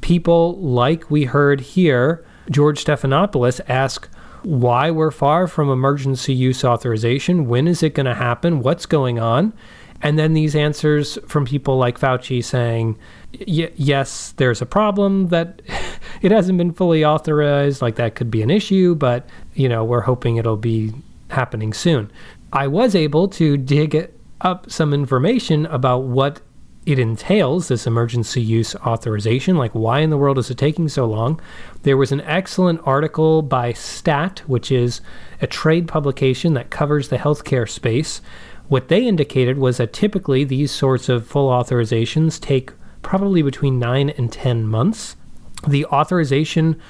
people 0.00 0.58
like 0.58 1.10
we 1.10 1.24
heard 1.24 1.60
here, 1.60 2.24
George 2.50 2.84
Stephanopoulos, 2.84 3.60
ask, 3.68 4.08
why 4.42 4.90
we're 4.90 5.10
far 5.12 5.46
from 5.46 5.70
emergency 5.70 6.34
use 6.34 6.64
authorization. 6.64 7.46
When 7.46 7.68
is 7.68 7.82
it 7.82 7.94
going 7.94 8.06
to 8.06 8.14
happen? 8.14 8.60
What's 8.60 8.86
going 8.86 9.18
on? 9.18 9.52
And 10.02 10.18
then 10.18 10.32
these 10.32 10.56
answers 10.56 11.16
from 11.28 11.44
people 11.44 11.78
like 11.78 11.98
Fauci 11.98 12.42
saying, 12.42 12.98
yes, 13.32 14.32
there's 14.36 14.62
a 14.62 14.66
problem 14.66 15.28
that 15.28 15.62
it 16.22 16.32
hasn't 16.32 16.58
been 16.58 16.72
fully 16.72 17.04
authorized. 17.04 17.82
Like 17.82 17.96
that 17.96 18.14
could 18.14 18.30
be 18.30 18.42
an 18.42 18.50
issue, 18.50 18.94
but 18.94 19.28
you 19.54 19.68
know, 19.68 19.84
we're 19.84 20.02
hoping 20.02 20.36
it'll 20.36 20.56
be 20.56 20.92
happening 21.30 21.72
soon. 21.72 22.10
I 22.52 22.66
was 22.66 22.94
able 22.94 23.28
to 23.28 23.56
dig 23.56 24.10
up 24.40 24.70
some 24.70 24.92
information 24.92 25.66
about 25.66 26.04
what 26.04 26.40
it 26.84 26.98
entails, 26.98 27.68
this 27.68 27.86
emergency 27.86 28.42
use 28.42 28.74
authorization. 28.76 29.56
Like, 29.56 29.72
why 29.72 30.00
in 30.00 30.10
the 30.10 30.16
world 30.18 30.36
is 30.36 30.50
it 30.50 30.58
taking 30.58 30.88
so 30.88 31.06
long? 31.06 31.40
There 31.84 31.96
was 31.96 32.10
an 32.10 32.22
excellent 32.22 32.80
article 32.84 33.40
by 33.40 33.72
STAT, 33.72 34.40
which 34.48 34.72
is 34.72 35.00
a 35.40 35.46
trade 35.46 35.86
publication 35.86 36.54
that 36.54 36.70
covers 36.70 37.08
the 37.08 37.18
healthcare 37.18 37.68
space 37.68 38.20
what 38.72 38.88
they 38.88 39.06
indicated 39.06 39.58
was 39.58 39.76
that 39.76 39.92
typically 39.92 40.44
these 40.44 40.70
sorts 40.70 41.10
of 41.10 41.26
full 41.26 41.50
authorizations 41.50 42.40
take 42.40 42.72
probably 43.02 43.42
between 43.42 43.78
9 43.78 44.10
and 44.10 44.32
10 44.32 44.66
months. 44.66 45.16
The 45.66 45.84
authorization 45.86 46.80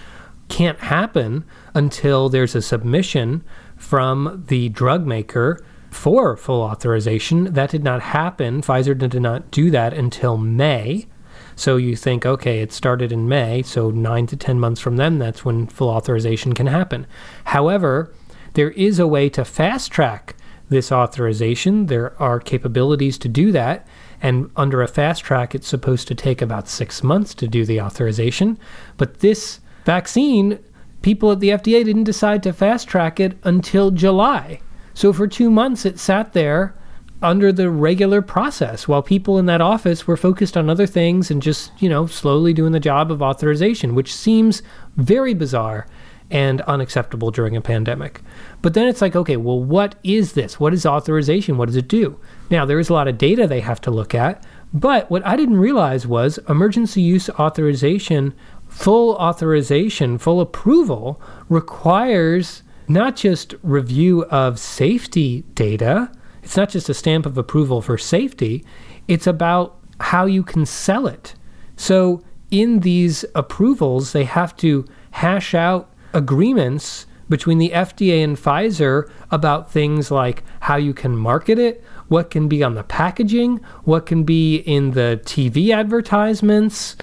can't 0.49 0.81
happen 0.81 1.45
until 1.75 2.29
there's 2.29 2.55
a 2.55 2.63
submission 2.63 3.43
from 3.77 4.45
the 4.49 4.69
drug 4.69 5.07
maker 5.07 5.65
for 5.91 6.37
full 6.37 6.63
authorization. 6.63 7.53
That 7.53 7.71
did 7.71 7.85
not 7.85 8.01
happen. 8.03 8.63
Pfizer 8.63 8.97
did 8.97 9.21
not 9.21 9.51
do 9.51 9.71
that 9.71 9.93
until 9.93 10.37
May. 10.37 11.07
So 11.55 11.77
you 11.77 11.97
think, 11.97 12.25
okay, 12.25 12.61
it 12.61 12.73
started 12.73 13.13
in 13.13 13.29
May, 13.29 13.63
so 13.63 13.91
nine 13.91 14.27
to 14.29 14.37
10 14.37 14.59
months 14.59 14.81
from 14.81 14.97
then, 14.97 15.19
that's 15.19 15.45
when 15.45 15.67
full 15.67 15.91
authorization 15.91 16.55
can 16.55 16.67
happen. 16.67 17.07
However, 17.45 18.13
there 18.55 18.71
is 18.71 18.99
a 18.99 19.07
way 19.07 19.29
to 19.31 19.45
fast 19.45 19.91
track 19.93 20.35
this 20.69 20.91
authorization. 20.91 21.87
There 21.87 22.21
are 22.21 22.41
capabilities 22.41 23.19
to 23.19 23.29
do 23.29 23.53
that. 23.53 23.87
And 24.23 24.51
under 24.57 24.81
a 24.81 24.89
fast 24.89 25.25
track, 25.25 25.55
it's 25.55 25.67
supposed 25.67 26.09
to 26.09 26.15
take 26.15 26.41
about 26.41 26.69
six 26.69 27.03
months 27.03 27.35
to 27.35 27.49
do 27.49 27.67
the 27.67 27.81
authorization. 27.81 28.59
But 28.97 29.19
this 29.19 29.61
vaccine, 29.85 30.61
people 31.03 31.33
at 31.33 31.41
the 31.41 31.51
FDA 31.51 31.85
didn't 31.85 32.05
decide 32.05 32.43
to 32.45 32.53
fast 32.53 32.89
track 32.89 33.19
it 33.19 33.37
until 33.43 33.91
July. 33.91 34.61
So 34.95 35.13
for 35.13 35.27
two 35.27 35.51
months, 35.51 35.85
it 35.85 35.99
sat 35.99 36.33
there 36.33 36.75
under 37.21 37.53
the 37.53 37.71
regular 37.71 38.23
process 38.23 38.89
while 38.89 39.03
people 39.03 39.39
in 39.39 39.47
that 39.47 39.61
office 39.61 40.07
were 40.07 40.17
focused 40.17 40.57
on 40.57 40.71
other 40.71 40.87
things 40.87 41.31
and 41.31 41.43
just, 41.43 41.71
you 41.81 41.89
know, 41.89 42.07
slowly 42.07 42.53
doing 42.53 42.73
the 42.73 42.81
job 42.81 43.11
of 43.11 43.23
authorization, 43.23 43.95
which 43.95 44.15
seems 44.15 44.63
very 44.97 45.35
bizarre 45.35 45.87
and 46.33 46.63
unacceptable 46.63 47.31
during 47.31 47.57
a 47.57 47.61
pandemic. 47.61 48.23
But 48.63 48.73
then 48.73 48.89
it's 48.89 49.03
like, 49.03 49.15
okay, 49.15 49.37
well, 49.37 49.63
what 49.63 49.95
is 50.03 50.33
this? 50.33 50.59
What 50.59 50.73
is 50.73 50.87
authorization? 50.87 51.59
What 51.59 51.67
does 51.67 51.77
it 51.77 51.89
do? 51.89 52.19
Now, 52.51 52.65
there 52.65 52.79
is 52.79 52.89
a 52.89 52.95
lot 52.95 53.07
of 53.07 53.19
data 53.19 53.47
they 53.47 53.61
have 53.61 53.83
to 53.83 53.91
look 53.91 54.15
at, 54.15 54.45
but 54.73 55.11
what 55.11 55.25
I 55.27 55.37
didn't 55.37 55.59
realize 55.59 56.07
was 56.07 56.39
emergency 56.49 57.03
use 57.03 57.29
authorization, 57.31 58.33
full 58.67 59.15
authorization, 59.17 60.17
full 60.17 60.41
approval 60.41 61.21
requires 61.51 62.63
not 62.89 63.15
just 63.15 63.55
review 63.63 64.25
of 64.25 64.59
safety 64.59 65.43
data, 65.55 66.11
it's 66.43 66.57
not 66.57 66.71
just 66.71 66.89
a 66.89 66.95
stamp 66.95 67.27
of 67.27 67.37
approval 67.37 67.83
for 67.83 67.99
safety, 67.99 68.65
it's 69.07 69.27
about 69.27 69.79
how 70.01 70.25
you 70.25 70.43
can 70.43 70.65
sell 70.65 71.07
it. 71.07 71.35
So, 71.77 72.23
in 72.51 72.81
these 72.81 73.25
approvals, 73.35 74.13
they 74.13 74.25
have 74.25 74.57
to 74.59 74.85
hash 75.13 75.55
out 75.55 75.92
agreements 76.15 77.07
between 77.29 77.59
the 77.59 77.71
FDA 77.71 78.23
and 78.23 78.37
Pfizer 78.37 79.11
about 79.31 79.73
things 79.73 80.11
like 80.11 80.43
how 80.61 80.77
you 80.77 80.93
can 80.93 81.17
market 81.17 81.59
it, 81.59 81.83
what 82.09 82.31
can 82.31 82.49
be 82.49 82.63
on 82.63 82.75
the 82.75 82.83
packaging, 82.83 83.59
what 83.85 84.05
can 84.07 84.23
be 84.25 84.57
in 84.57 84.91
the 84.91 85.21
TV 85.25 85.71
advertisements, 85.71 86.97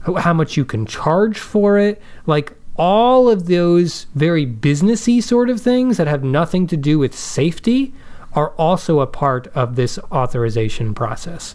how 0.00 0.32
much 0.32 0.56
you 0.56 0.64
can 0.64 0.86
charge 0.86 1.38
for 1.38 1.78
it. 1.78 2.02
Like 2.26 2.54
all 2.76 3.28
of 3.28 3.46
those 3.46 4.06
very 4.14 4.46
businessy 4.46 5.22
sort 5.22 5.50
of 5.50 5.60
things 5.60 5.96
that 5.96 6.06
have 6.06 6.24
nothing 6.24 6.66
to 6.66 6.76
do 6.76 6.98
with 6.98 7.14
safety 7.16 7.94
are 8.32 8.50
also 8.50 9.00
a 9.00 9.06
part 9.06 9.46
of 9.48 9.76
this 9.76 9.98
authorization 10.12 10.94
process. 10.94 11.54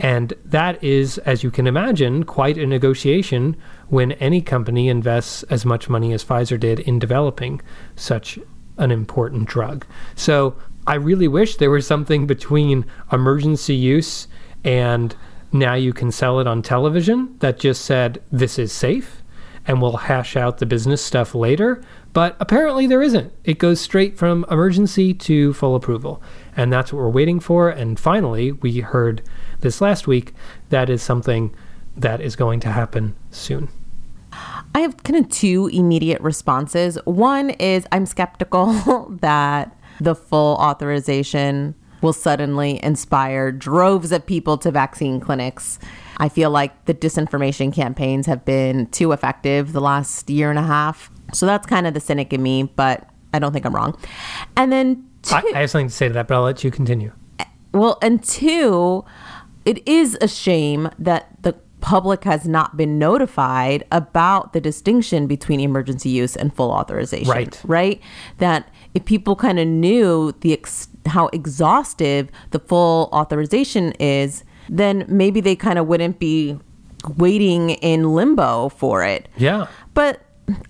And 0.00 0.34
that 0.44 0.82
is, 0.82 1.18
as 1.18 1.44
you 1.44 1.50
can 1.50 1.66
imagine, 1.66 2.24
quite 2.24 2.58
a 2.58 2.66
negotiation 2.66 3.56
when 3.88 4.12
any 4.12 4.40
company 4.40 4.88
invests 4.88 5.42
as 5.44 5.64
much 5.64 5.88
money 5.88 6.12
as 6.12 6.24
Pfizer 6.24 6.58
did 6.58 6.80
in 6.80 6.98
developing 6.98 7.60
such 7.94 8.38
an 8.78 8.90
important 8.90 9.48
drug. 9.48 9.86
So 10.16 10.56
I 10.86 10.94
really 10.94 11.28
wish 11.28 11.56
there 11.56 11.70
was 11.70 11.86
something 11.86 12.26
between 12.26 12.84
emergency 13.12 13.74
use 13.74 14.26
and 14.64 15.14
now 15.52 15.74
you 15.74 15.92
can 15.92 16.10
sell 16.10 16.40
it 16.40 16.46
on 16.46 16.62
television 16.62 17.36
that 17.40 17.58
just 17.58 17.84
said 17.84 18.22
this 18.32 18.58
is 18.58 18.72
safe 18.72 19.22
and 19.66 19.80
we'll 19.80 19.96
hash 19.96 20.36
out 20.36 20.58
the 20.58 20.66
business 20.66 21.04
stuff 21.04 21.34
later. 21.34 21.82
But 22.12 22.36
apparently 22.40 22.86
there 22.86 23.02
isn't. 23.02 23.32
It 23.44 23.58
goes 23.58 23.80
straight 23.80 24.18
from 24.18 24.44
emergency 24.50 25.14
to 25.14 25.52
full 25.52 25.76
approval. 25.76 26.22
And 26.56 26.72
that's 26.72 26.92
what 26.92 26.98
we're 26.98 27.08
waiting 27.08 27.40
for. 27.40 27.70
And 27.70 27.98
finally, 27.98 28.52
we 28.52 28.80
heard 28.80 29.22
this 29.60 29.80
last 29.80 30.06
week 30.06 30.34
that 30.68 30.90
is 30.90 31.02
something 31.02 31.54
that 31.96 32.20
is 32.20 32.36
going 32.36 32.60
to 32.60 32.72
happen 32.72 33.14
soon. 33.30 33.68
I 34.74 34.80
have 34.80 35.02
kind 35.02 35.22
of 35.22 35.30
two 35.30 35.68
immediate 35.72 36.20
responses. 36.20 36.98
One 37.04 37.50
is 37.50 37.86
I'm 37.92 38.06
skeptical 38.06 39.08
that 39.20 39.76
the 40.00 40.14
full 40.14 40.56
authorization 40.56 41.74
will 42.00 42.12
suddenly 42.12 42.82
inspire 42.82 43.52
droves 43.52 44.10
of 44.10 44.26
people 44.26 44.58
to 44.58 44.70
vaccine 44.70 45.20
clinics. 45.20 45.78
I 46.16 46.28
feel 46.28 46.50
like 46.50 46.86
the 46.86 46.94
disinformation 46.94 47.72
campaigns 47.72 48.26
have 48.26 48.44
been 48.44 48.86
too 48.88 49.12
effective 49.12 49.72
the 49.72 49.80
last 49.80 50.28
year 50.28 50.50
and 50.50 50.58
a 50.58 50.62
half. 50.62 51.10
So 51.32 51.46
that's 51.46 51.66
kind 51.66 51.86
of 51.86 51.94
the 51.94 52.00
cynic 52.00 52.32
in 52.32 52.42
me, 52.42 52.64
but 52.64 53.08
I 53.32 53.38
don't 53.38 53.52
think 53.52 53.64
I'm 53.64 53.74
wrong. 53.74 53.96
And 54.56 54.72
then 54.72 55.08
I, 55.30 55.42
I 55.54 55.60
have 55.60 55.70
something 55.70 55.88
to 55.88 55.94
say 55.94 56.08
to 56.08 56.14
that, 56.14 56.28
but 56.28 56.34
I'll 56.34 56.42
let 56.42 56.64
you 56.64 56.70
continue. 56.70 57.12
well, 57.72 57.98
and 58.02 58.22
two, 58.22 59.04
it 59.64 59.86
is 59.86 60.18
a 60.20 60.28
shame 60.28 60.90
that 60.98 61.42
the 61.42 61.54
public 61.80 62.24
has 62.24 62.46
not 62.46 62.76
been 62.76 62.98
notified 62.98 63.84
about 63.90 64.52
the 64.52 64.60
distinction 64.60 65.26
between 65.26 65.60
emergency 65.60 66.08
use 66.08 66.36
and 66.36 66.54
full 66.54 66.70
authorization. 66.70 67.28
Right. 67.28 67.60
Right. 67.64 68.00
That 68.38 68.68
if 68.94 69.04
people 69.04 69.36
kind 69.36 69.58
of 69.58 69.66
knew 69.66 70.32
the 70.40 70.52
ex- 70.52 70.88
how 71.06 71.26
exhaustive 71.32 72.30
the 72.52 72.60
full 72.60 73.08
authorization 73.12 73.92
is, 73.92 74.44
then 74.68 75.04
maybe 75.08 75.40
they 75.40 75.56
kind 75.56 75.78
of 75.78 75.88
wouldn't 75.88 76.20
be 76.20 76.56
waiting 77.16 77.70
in 77.70 78.14
limbo 78.14 78.68
for 78.68 79.02
it. 79.02 79.28
Yeah. 79.36 79.66
But 79.92 80.20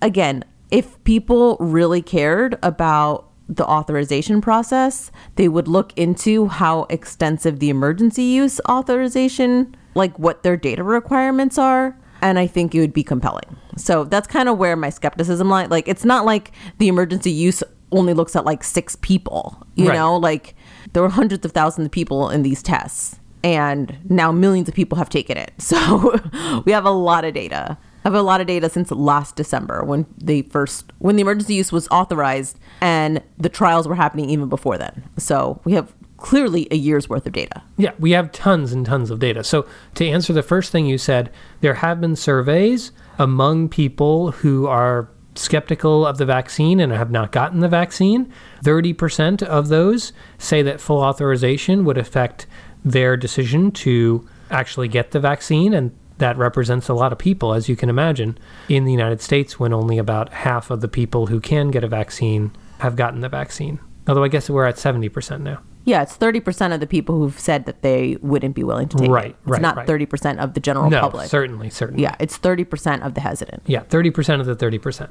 again, 0.01 0.43
if 0.71 1.01
people 1.03 1.57
really 1.59 2.01
cared 2.01 2.57
about 2.63 3.29
the 3.49 3.65
authorization 3.65 4.41
process, 4.41 5.11
they 5.35 5.47
would 5.47 5.67
look 5.67 5.91
into 5.97 6.47
how 6.47 6.83
extensive 6.89 7.59
the 7.59 7.69
emergency 7.69 8.23
use 8.23 8.59
authorization, 8.69 9.75
like 9.95 10.17
what 10.17 10.43
their 10.43 10.57
data 10.57 10.83
requirements 10.83 11.57
are. 11.57 11.97
And 12.21 12.39
I 12.39 12.47
think 12.47 12.73
it 12.73 12.79
would 12.79 12.93
be 12.93 13.03
compelling. 13.03 13.57
So 13.75 14.05
that's 14.05 14.27
kind 14.27 14.47
of 14.47 14.57
where 14.57 14.75
my 14.77 14.89
skepticism 14.89 15.49
lies. 15.49 15.69
Like, 15.69 15.87
it's 15.89 16.05
not 16.05 16.25
like 16.25 16.51
the 16.77 16.87
emergency 16.87 17.31
use 17.31 17.61
only 17.91 18.13
looks 18.13 18.35
at 18.35 18.45
like 18.45 18.63
six 18.63 18.95
people, 19.01 19.61
you 19.75 19.89
Right. 19.89 19.95
know, 19.95 20.15
like 20.17 20.55
there 20.93 21.03
were 21.03 21.09
hundreds 21.09 21.45
of 21.45 21.51
thousands 21.51 21.85
of 21.85 21.91
people 21.91 22.29
in 22.29 22.41
these 22.43 22.63
tests. 22.63 23.19
And 23.43 23.97
now 24.09 24.31
millions 24.31 24.69
of 24.69 24.73
people 24.73 24.97
have 24.97 25.09
taken 25.09 25.37
it. 25.37 25.51
So 25.59 26.61
we 26.65 26.71
have 26.71 26.85
a 26.85 26.91
lot 26.91 27.25
of 27.25 27.33
data. 27.33 27.77
Have 28.03 28.13
a 28.13 28.21
lot 28.21 28.41
of 28.41 28.47
data 28.47 28.69
since 28.69 28.91
last 28.91 29.35
December 29.35 29.83
when 29.83 30.05
they 30.17 30.41
first 30.41 30.91
when 30.99 31.15
the 31.15 31.21
emergency 31.21 31.55
use 31.55 31.71
was 31.71 31.87
authorized 31.89 32.59
and 32.81 33.21
the 33.37 33.49
trials 33.49 33.87
were 33.87 33.95
happening 33.95 34.29
even 34.29 34.49
before 34.49 34.77
then. 34.77 35.03
So 35.17 35.61
we 35.63 35.73
have 35.73 35.93
clearly 36.17 36.67
a 36.71 36.75
year's 36.75 37.09
worth 37.09 37.25
of 37.25 37.33
data. 37.33 37.61
Yeah, 37.77 37.91
we 37.99 38.11
have 38.11 38.31
tons 38.31 38.71
and 38.71 38.85
tons 38.85 39.11
of 39.11 39.19
data. 39.19 39.43
So, 39.43 39.67
to 39.95 40.07
answer 40.07 40.31
the 40.31 40.41
first 40.41 40.71
thing 40.71 40.85
you 40.85 40.97
said, 40.97 41.29
there 41.59 41.75
have 41.75 41.99
been 41.99 42.15
surveys 42.15 42.91
among 43.19 43.69
people 43.69 44.31
who 44.31 44.65
are 44.65 45.09
skeptical 45.35 46.05
of 46.05 46.17
the 46.17 46.25
vaccine 46.25 46.79
and 46.79 46.91
have 46.91 47.11
not 47.11 47.31
gotten 47.31 47.59
the 47.59 47.67
vaccine. 47.67 48.31
30% 48.63 49.43
of 49.43 49.67
those 49.67 50.13
say 50.37 50.61
that 50.61 50.79
full 50.79 51.01
authorization 51.01 51.83
would 51.85 51.97
affect 51.97 52.47
their 52.85 53.17
decision 53.17 53.71
to 53.71 54.27
actually 54.49 54.87
get 54.87 55.11
the 55.11 55.19
vaccine. 55.19 55.73
And 55.73 55.91
that 56.19 56.37
represents 56.37 56.87
a 56.89 56.93
lot 56.93 57.11
of 57.11 57.17
people, 57.17 57.53
as 57.53 57.67
you 57.67 57.75
can 57.75 57.89
imagine, 57.89 58.37
in 58.69 58.85
the 58.85 58.91
United 58.91 59.21
States 59.21 59.59
when 59.59 59.73
only 59.73 59.97
about 59.97 60.29
half 60.29 60.69
of 60.69 60.81
the 60.81 60.87
people 60.87 61.27
who 61.27 61.39
can 61.39 61.71
get 61.71 61.83
a 61.83 61.87
vaccine 61.87 62.51
have 62.79 62.95
gotten 62.95 63.21
the 63.21 63.29
vaccine. 63.29 63.79
Although 64.07 64.23
I 64.23 64.27
guess 64.27 64.49
we're 64.49 64.65
at 64.65 64.75
70% 64.75 65.41
now. 65.41 65.61
Yeah, 65.85 66.01
it's 66.01 66.17
30% 66.17 66.73
of 66.73 66.79
the 66.79 66.87
people 66.87 67.17
who've 67.19 67.37
said 67.37 67.65
that 67.65 67.81
they 67.81 68.17
wouldn't 68.21 68.55
be 68.55 68.63
willing 68.63 68.87
to 68.89 68.97
take 68.97 69.09
Right, 69.09 69.25
it. 69.31 69.35
It's 69.41 69.47
right, 69.47 69.61
not 69.61 69.75
right. 69.75 69.87
30% 69.87 70.37
of 70.37 70.53
the 70.53 70.61
general 70.61 70.89
no, 70.89 71.01
public. 71.01 71.27
certainly, 71.29 71.69
certainly. 71.69 72.03
Yeah, 72.03 72.15
it's 72.21 72.37
30% 72.37 73.05
of 73.05 73.15
the 73.15 73.21
hesitant. 73.21 73.63
Yeah, 73.65 73.83
30% 73.83 74.39
of 74.39 74.45
the 74.45 74.55
30% 74.55 75.09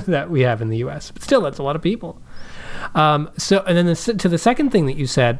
that 0.06 0.28
we 0.30 0.40
have 0.40 0.60
in 0.60 0.70
the 0.70 0.78
US. 0.78 1.12
But 1.12 1.22
still, 1.22 1.40
that's 1.40 1.58
a 1.58 1.62
lot 1.62 1.76
of 1.76 1.82
people. 1.82 2.20
Um, 2.96 3.30
so, 3.36 3.62
and 3.66 3.76
then 3.76 3.86
the, 3.86 3.94
to 3.94 4.28
the 4.28 4.38
second 4.38 4.70
thing 4.70 4.86
that 4.86 4.96
you 4.96 5.06
said, 5.06 5.38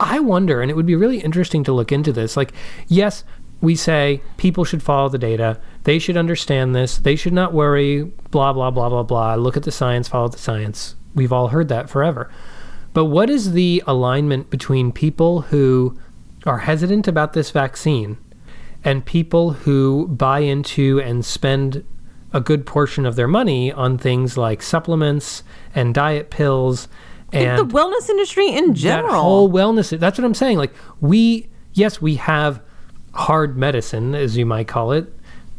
I 0.00 0.18
wonder, 0.18 0.60
and 0.62 0.70
it 0.70 0.74
would 0.74 0.86
be 0.86 0.96
really 0.96 1.18
interesting 1.20 1.62
to 1.64 1.72
look 1.72 1.92
into 1.92 2.12
this. 2.12 2.36
Like, 2.36 2.52
yes, 2.88 3.22
we 3.62 3.76
say 3.76 4.20
people 4.36 4.64
should 4.64 4.82
follow 4.82 5.08
the 5.08 5.18
data, 5.18 5.58
they 5.84 5.98
should 5.98 6.16
understand 6.16 6.74
this, 6.74 6.98
they 6.98 7.16
should 7.16 7.32
not 7.32 7.54
worry, 7.54 8.02
blah, 8.30 8.52
blah, 8.52 8.70
blah, 8.70 8.88
blah, 8.88 9.04
blah. 9.04 9.34
Look 9.36 9.56
at 9.56 9.62
the 9.62 9.72
science, 9.72 10.08
follow 10.08 10.28
the 10.28 10.36
science. 10.38 10.96
We've 11.14 11.32
all 11.32 11.48
heard 11.48 11.68
that 11.68 11.88
forever. 11.88 12.28
But 12.92 13.06
what 13.06 13.30
is 13.30 13.52
the 13.52 13.82
alignment 13.86 14.50
between 14.50 14.92
people 14.92 15.42
who 15.42 15.96
are 16.44 16.58
hesitant 16.58 17.06
about 17.06 17.32
this 17.32 17.52
vaccine 17.52 18.18
and 18.84 19.06
people 19.06 19.52
who 19.52 20.08
buy 20.08 20.40
into 20.40 21.00
and 21.00 21.24
spend 21.24 21.84
a 22.32 22.40
good 22.40 22.66
portion 22.66 23.06
of 23.06 23.14
their 23.14 23.28
money 23.28 23.70
on 23.70 23.96
things 23.96 24.36
like 24.36 24.60
supplements 24.60 25.44
and 25.74 25.94
diet 25.94 26.30
pills 26.30 26.88
and 27.32 27.58
the 27.58 27.66
wellness 27.74 28.08
industry 28.08 28.48
in 28.50 28.74
general. 28.74 29.12
that 29.12 29.20
whole 29.20 29.50
wellness 29.50 29.98
that's 29.98 30.18
what 30.18 30.24
i'm 30.24 30.34
saying 30.34 30.58
like 30.58 30.72
we 31.00 31.48
yes 31.74 32.00
we 32.00 32.16
have 32.16 32.62
hard 33.12 33.56
medicine 33.56 34.14
as 34.14 34.36
you 34.36 34.46
might 34.46 34.68
call 34.68 34.92
it 34.92 35.12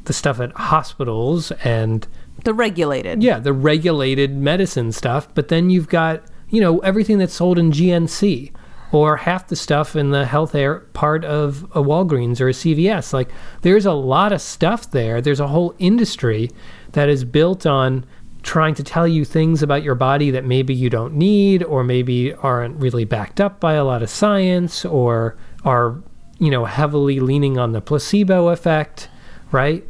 the 0.06 0.14
stuff 0.14 0.40
at 0.40 0.52
hospitals 0.54 1.52
and 1.64 2.08
the 2.44 2.54
regulated. 2.54 3.24
yeah 3.24 3.40
the 3.40 3.54
regulated 3.54 4.36
medicine 4.36 4.92
stuff 4.92 5.28
but 5.34 5.48
then 5.48 5.70
you've 5.70 5.88
got 5.88 6.24
you 6.50 6.60
know 6.60 6.80
everything 6.80 7.18
that's 7.18 7.34
sold 7.34 7.58
in 7.58 7.72
gnc 7.72 8.52
or 8.92 9.18
half 9.18 9.48
the 9.48 9.56
stuff 9.56 9.96
in 9.96 10.12
the 10.12 10.26
health 10.26 10.54
air 10.54 10.80
part 10.94 11.24
of 11.26 11.64
a 11.72 11.82
walgreens 11.82 12.42
or 12.42 12.50
a 12.50 12.52
cvs 12.52 13.14
like 13.14 13.30
there's 13.62 13.86
a 13.86 13.94
lot 13.94 14.34
of 14.34 14.42
stuff 14.42 14.90
there 14.92 15.22
there's 15.22 15.40
a 15.40 15.48
whole 15.48 15.76
industry 15.80 16.50
that 16.94 17.08
is 17.08 17.24
built 17.24 17.66
on 17.66 18.06
trying 18.44 18.76
to 18.76 18.84
tell 18.84 19.08
you 19.08 19.24
things 19.24 19.64
about 19.64 19.84
your 19.84 19.96
body 19.96 20.30
that 20.30 20.44
maybe 20.44 20.74
you 20.74 20.90
don't 20.90 21.14
need 21.14 21.64
or 21.64 21.84
maybe 21.84 22.34
aren't 22.34 22.76
really 22.76 23.06
backed 23.06 23.40
up 23.40 23.60
by 23.60 23.74
a 23.74 23.86
lot 23.86 24.04
of 24.04 24.10
science 24.10 24.84
or 24.84 25.38
are 25.64 26.04
you 26.44 26.52
know 26.52 26.66
heavily 26.66 27.20
leaning 27.20 27.58
on 27.58 27.72
the 27.72 27.82
placebo 27.82 28.50
effect 28.50 29.10
right 29.52 29.84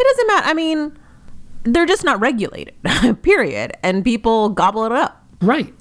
It 0.00 0.04
doesn't 0.10 0.26
matter. 0.28 0.46
I 0.46 0.54
mean, 0.54 0.96
they're 1.64 1.86
just 1.94 2.04
not 2.04 2.20
regulated, 2.20 2.74
period. 3.22 3.72
And 3.82 4.04
people 4.04 4.48
gobble 4.50 4.84
it 4.84 4.92
up. 4.92 5.24
Right. 5.42 5.74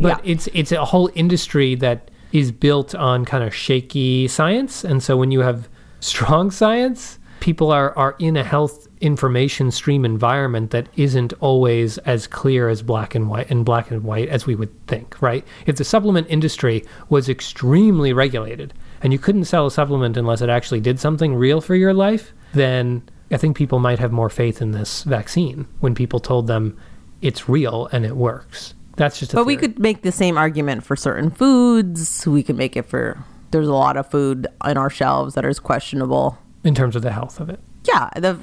But 0.00 0.08
Yeah. 0.24 0.32
it's 0.32 0.46
it's 0.54 0.72
a 0.72 0.84
whole 0.86 1.10
industry 1.14 1.74
that 1.76 2.10
is 2.32 2.52
built 2.52 2.94
on 2.94 3.24
kind 3.24 3.44
of 3.44 3.52
shaky 3.54 4.28
science, 4.28 4.82
and 4.84 5.02
so 5.02 5.16
when 5.16 5.30
you 5.30 5.40
have 5.40 5.68
strong 6.00 6.50
science, 6.62 7.18
people 7.40 7.70
are, 7.70 7.90
are 7.98 8.14
in 8.18 8.36
a 8.36 8.44
health 8.44 8.86
information 9.02 9.70
stream 9.70 10.04
environment 10.04 10.70
that 10.70 10.86
isn't 10.96 11.32
always 11.40 11.98
as 11.98 12.26
clear 12.26 12.68
as 12.68 12.82
black 12.82 13.14
and 13.14 13.28
white 13.28 13.50
and 13.50 13.64
black 13.64 13.90
and 13.90 14.02
white 14.04 14.28
as 14.28 14.46
we 14.46 14.54
would 14.54 14.70
think, 14.86 15.20
right? 15.22 15.44
If 15.66 15.76
the 15.76 15.84
supplement 15.84 16.26
industry 16.30 16.84
was 17.08 17.28
extremely 17.28 18.12
regulated 18.12 18.72
and 19.02 19.12
you 19.12 19.18
couldn't 19.18 19.44
sell 19.44 19.66
a 19.66 19.70
supplement 19.70 20.16
unless 20.16 20.40
it 20.40 20.48
actually 20.48 20.80
did 20.80 20.98
something 21.00 21.34
real 21.34 21.60
for 21.60 21.74
your 21.74 21.94
life, 21.94 22.32
then 22.52 23.02
I 23.30 23.36
think 23.36 23.56
people 23.56 23.78
might 23.78 23.98
have 23.98 24.12
more 24.12 24.28
faith 24.30 24.60
in 24.60 24.72
this 24.72 25.04
vaccine 25.04 25.66
when 25.80 25.94
people 25.94 26.20
told 26.20 26.46
them 26.46 26.76
it's 27.22 27.48
real 27.48 27.88
and 27.92 28.04
it 28.04 28.16
works. 28.16 28.74
That's 28.96 29.18
just 29.18 29.32
a 29.32 29.36
But 29.36 29.46
we 29.46 29.56
could 29.56 29.78
make 29.78 30.02
the 30.02 30.12
same 30.12 30.36
argument 30.36 30.84
for 30.84 30.96
certain 30.96 31.30
foods. 31.30 32.26
We 32.26 32.42
could 32.42 32.56
make 32.56 32.76
it 32.76 32.86
for 32.86 33.22
there's 33.50 33.68
a 33.68 33.74
lot 33.74 33.96
of 33.96 34.10
food 34.10 34.46
on 34.60 34.76
our 34.76 34.90
shelves 34.90 35.34
that 35.34 35.44
is 35.44 35.58
questionable. 35.58 36.38
in 36.62 36.74
terms 36.74 36.94
of 36.96 37.02
the 37.02 37.12
health 37.12 37.40
of 37.40 37.48
it. 37.48 37.60
Yeah, 37.84 38.10
the 38.16 38.38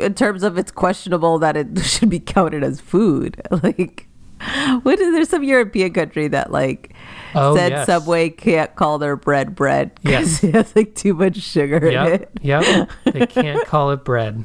in 0.00 0.14
terms 0.14 0.42
of 0.42 0.56
it's 0.56 0.70
questionable 0.70 1.38
that 1.40 1.56
it 1.56 1.78
should 1.84 2.08
be 2.08 2.20
counted 2.20 2.62
as 2.64 2.80
food. 2.80 3.40
Like 3.62 4.07
what 4.82 4.98
is 5.00 5.12
there's 5.12 5.28
some 5.28 5.42
European 5.44 5.92
country 5.92 6.28
that 6.28 6.50
like 6.52 6.94
Oh, 7.34 7.54
said 7.54 7.72
yes. 7.72 7.86
Subway 7.86 8.30
can't 8.30 8.74
call 8.74 8.98
their 8.98 9.14
bread 9.16 9.54
bread 9.54 9.94
because 9.96 10.42
Yes. 10.42 10.44
it 10.44 10.54
has 10.54 10.74
like 10.76 10.94
too 10.94 11.12
much 11.14 11.36
sugar 11.36 11.76
in 11.86 12.12
it. 12.14 12.30
Yep. 12.40 12.90
They 13.12 13.26
can't 13.26 13.66
call 13.66 13.90
it 13.90 14.02
bread. 14.04 14.44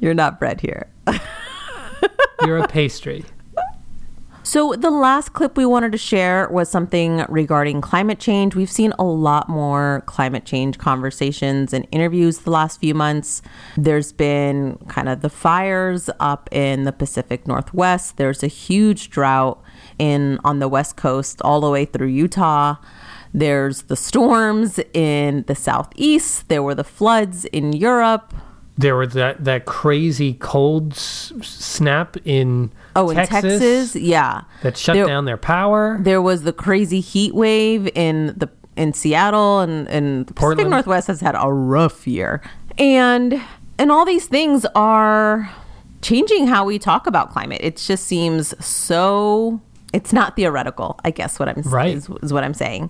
You're 0.00 0.14
not 0.14 0.38
bread 0.40 0.60
here. 0.60 0.88
You're 2.44 2.58
a 2.58 2.66
pastry. 2.68 3.24
So, 4.44 4.72
the 4.72 4.90
last 4.90 5.34
clip 5.34 5.56
we 5.56 5.64
wanted 5.64 5.92
to 5.92 5.98
share 5.98 6.48
was 6.50 6.68
something 6.68 7.24
regarding 7.28 7.80
climate 7.80 8.18
change. 8.18 8.56
We've 8.56 8.70
seen 8.70 8.92
a 8.98 9.04
lot 9.04 9.48
more 9.48 10.02
climate 10.06 10.44
change 10.44 10.78
conversations 10.78 11.72
and 11.72 11.86
interviews 11.92 12.38
the 12.38 12.50
last 12.50 12.80
few 12.80 12.92
months. 12.92 13.40
There's 13.76 14.12
been 14.12 14.78
kind 14.88 15.08
of 15.08 15.20
the 15.20 15.30
fires 15.30 16.10
up 16.18 16.48
in 16.50 16.82
the 16.82 16.92
Pacific 16.92 17.46
Northwest. 17.46 18.16
There's 18.16 18.42
a 18.42 18.48
huge 18.48 19.10
drought 19.10 19.62
in 20.00 20.40
on 20.44 20.58
the 20.58 20.68
West 20.68 20.96
Coast 20.96 21.40
all 21.42 21.60
the 21.60 21.70
way 21.70 21.84
through 21.84 22.08
Utah. 22.08 22.76
There's 23.32 23.82
the 23.82 23.96
storms 23.96 24.80
in 24.92 25.44
the 25.46 25.54
Southeast. 25.54 26.48
There 26.48 26.64
were 26.64 26.74
the 26.74 26.84
floods 26.84 27.44
in 27.46 27.72
Europe. 27.72 28.34
There 28.76 28.96
was 28.96 29.12
that, 29.12 29.44
that 29.44 29.66
crazy 29.66 30.34
cold 30.34 30.94
s- 30.94 31.32
snap 31.42 32.16
in 32.24 32.72
Oh, 32.94 33.10
in 33.10 33.16
Texas, 33.26 33.96
yeah. 33.96 34.42
that 34.62 34.76
shut 34.76 34.94
There- 34.94 35.06
down 35.06 35.24
their 35.24 35.36
power. 35.36 35.98
There 36.00 36.20
was 36.22 36.42
the 36.42 36.52
crazy 36.52 37.00
heat 37.00 37.34
wave 37.34 37.88
in 37.94 38.34
the 38.36 38.48
in 38.76 38.92
Seattle 38.92 39.60
and 39.60 39.86
and 39.88 40.26
the 40.26 40.34
Pacific 40.34 40.40
Portland. 40.58 40.70
Northwest 40.70 41.06
has 41.08 41.20
had 41.20 41.34
a 41.38 41.52
rough 41.52 42.06
year. 42.06 42.40
And 42.78 43.40
and 43.78 43.90
all 43.92 44.04
these 44.04 44.26
things 44.26 44.64
are 44.74 45.50
changing 46.00 46.46
how 46.46 46.64
we 46.64 46.78
talk 46.78 47.06
about 47.06 47.30
climate. 47.30 47.60
It 47.62 47.76
just 47.76 48.04
seems 48.06 48.54
so 48.64 49.60
it's 49.92 50.12
not 50.12 50.36
theoretical, 50.36 50.98
I 51.04 51.10
guess 51.10 51.38
what 51.38 51.48
I'm 51.50 51.60
Right. 51.66 51.94
is, 51.94 52.08
is 52.22 52.32
what 52.32 52.44
I'm 52.44 52.54
saying. 52.54 52.88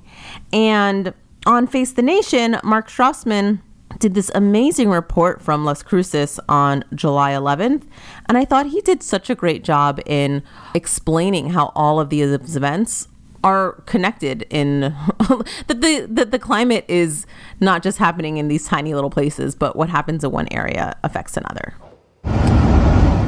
And 0.52 1.12
on 1.46 1.66
Face 1.66 1.92
the 1.92 2.02
Nation, 2.02 2.58
Mark 2.62 2.88
Strassmann 2.88 3.58
did 4.02 4.14
this 4.14 4.32
amazing 4.34 4.90
report 4.90 5.40
from 5.40 5.64
Las 5.64 5.80
Cruces 5.80 6.40
on 6.48 6.82
July 6.92 7.30
11th. 7.30 7.84
And 8.26 8.36
I 8.36 8.44
thought 8.44 8.66
he 8.66 8.80
did 8.80 9.00
such 9.00 9.30
a 9.30 9.36
great 9.36 9.62
job 9.62 10.00
in 10.06 10.42
explaining 10.74 11.50
how 11.50 11.70
all 11.76 12.00
of 12.00 12.10
these 12.10 12.56
events 12.56 13.06
are 13.44 13.80
connected 13.86 14.44
in 14.50 14.80
that 15.20 15.80
the 15.80 16.06
that 16.10 16.32
the 16.32 16.38
climate 16.38 16.84
is 16.88 17.26
not 17.60 17.82
just 17.82 17.98
happening 17.98 18.38
in 18.38 18.48
these 18.48 18.66
tiny 18.66 18.92
little 18.92 19.08
places, 19.08 19.54
but 19.54 19.76
what 19.76 19.88
happens 19.88 20.24
in 20.24 20.32
one 20.32 20.48
area 20.50 20.96
affects 21.04 21.36
another. 21.36 21.74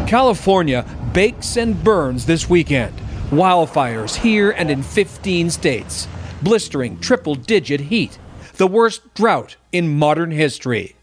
California 0.09 0.85
bakes 1.13 1.57
and 1.57 1.83
burns 1.85 2.27
this 2.27 2.51
weekend. 2.51 2.95
Wildfires 3.31 4.17
here 4.17 4.51
and 4.51 4.73
in 4.73 4.83
15 4.83 5.51
states. 5.51 6.09
Blistering 6.43 6.99
triple 6.99 7.37
digit 7.37 7.81
heat. 7.81 8.19
The 8.57 8.69
worst 8.69 9.15
drought 9.15 9.57
in 9.73 9.99
modern 9.99 10.31
history. 10.31 10.95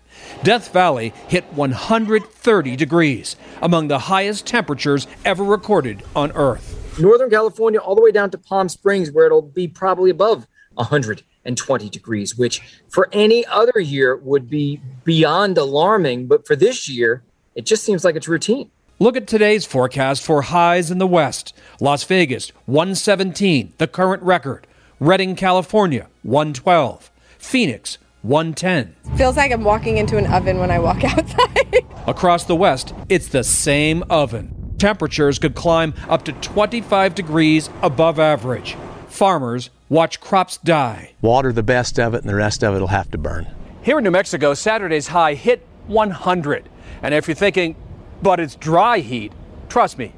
Death 0.41 0.71
Valley 0.71 1.13
hit 1.27 1.43
130 1.53 2.75
degrees, 2.77 3.35
among 3.61 3.89
the 3.89 3.99
highest 3.99 4.45
temperatures 4.45 5.05
ever 5.25 5.43
recorded 5.43 6.01
on 6.15 6.31
Earth. 6.31 6.97
Northern 6.97 7.29
California 7.29 7.77
all 7.77 7.93
the 7.93 8.01
way 8.01 8.11
down 8.11 8.29
to 8.31 8.37
Palm 8.37 8.69
Springs, 8.69 9.11
where 9.11 9.25
it'll 9.25 9.41
be 9.41 9.67
probably 9.67 10.09
above 10.09 10.47
120 10.75 11.89
degrees, 11.89 12.37
which 12.37 12.61
for 12.87 13.09
any 13.11 13.45
other 13.47 13.81
year 13.81 14.15
would 14.15 14.49
be 14.49 14.79
beyond 15.03 15.57
alarming. 15.57 16.27
But 16.27 16.47
for 16.47 16.55
this 16.55 16.87
year, 16.87 17.21
it 17.55 17.65
just 17.65 17.83
seems 17.83 18.05
like 18.05 18.15
it's 18.15 18.29
routine. 18.29 18.71
Look 18.97 19.17
at 19.17 19.27
today's 19.27 19.65
forecast 19.65 20.23
for 20.23 20.43
highs 20.43 20.89
in 20.89 20.99
the 20.99 21.07
west. 21.07 21.53
Las 21.81 22.05
Vegas, 22.05 22.49
117, 22.65 23.73
the 23.77 23.87
current 23.87 24.23
record. 24.23 24.67
Redding, 25.01 25.35
California, 25.35 26.07
112. 26.23 27.10
Phoenix, 27.41 27.97
110. 28.21 28.95
Feels 29.17 29.35
like 29.35 29.51
I'm 29.51 29.63
walking 29.63 29.97
into 29.97 30.17
an 30.17 30.27
oven 30.27 30.59
when 30.59 30.71
I 30.71 30.79
walk 30.79 31.03
outside. 31.03 31.85
Across 32.07 32.45
the 32.45 32.55
west, 32.55 32.93
it's 33.09 33.27
the 33.27 33.43
same 33.43 34.03
oven. 34.09 34.75
Temperatures 34.77 35.37
could 35.37 35.53
climb 35.55 35.93
up 36.07 36.23
to 36.25 36.31
25 36.33 37.13
degrees 37.13 37.69
above 37.81 38.19
average. 38.19 38.77
Farmers 39.07 39.69
watch 39.89 40.21
crops 40.21 40.57
die. 40.57 41.13
Water 41.21 41.51
the 41.51 41.63
best 41.63 41.99
of 41.99 42.13
it, 42.13 42.21
and 42.21 42.29
the 42.29 42.35
rest 42.35 42.63
of 42.63 42.75
it 42.75 42.79
will 42.79 42.87
have 42.87 43.11
to 43.11 43.17
burn. 43.17 43.47
Here 43.81 43.97
in 43.97 44.03
New 44.03 44.11
Mexico, 44.11 44.53
Saturday's 44.53 45.07
high 45.07 45.33
hit 45.33 45.67
100. 45.87 46.69
And 47.01 47.13
if 47.13 47.27
you're 47.27 47.35
thinking, 47.35 47.75
but 48.21 48.39
it's 48.39 48.55
dry 48.55 48.99
heat, 48.99 49.33
trust 49.67 49.97
me, 49.97 50.13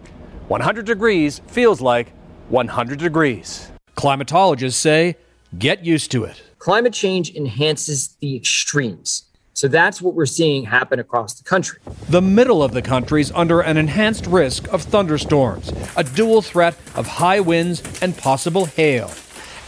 100 0.49 0.85
degrees 0.85 1.39
feels 1.47 1.81
like 1.81 2.11
100 2.49 2.99
degrees. 2.99 3.71
Climatologists 3.95 4.73
say, 4.73 5.15
get 5.57 5.85
used 5.85 6.11
to 6.11 6.23
it. 6.23 6.41
Climate 6.59 6.93
change 6.93 7.33
enhances 7.35 8.15
the 8.21 8.35
extremes. 8.35 9.23
So 9.55 9.67
that's 9.67 10.01
what 10.01 10.15
we're 10.15 10.25
seeing 10.25 10.63
happen 10.63 10.99
across 10.99 11.35
the 11.35 11.43
country. 11.43 11.79
The 12.09 12.21
middle 12.21 12.63
of 12.63 12.71
the 12.71 12.81
country 12.81 13.21
is 13.21 13.31
under 13.35 13.61
an 13.61 13.77
enhanced 13.77 14.25
risk 14.25 14.67
of 14.73 14.81
thunderstorms, 14.81 15.71
a 15.95 16.03
dual 16.03 16.41
threat 16.41 16.75
of 16.95 17.05
high 17.05 17.39
winds 17.39 17.83
and 18.01 18.17
possible 18.17 18.65
hail. 18.65 19.11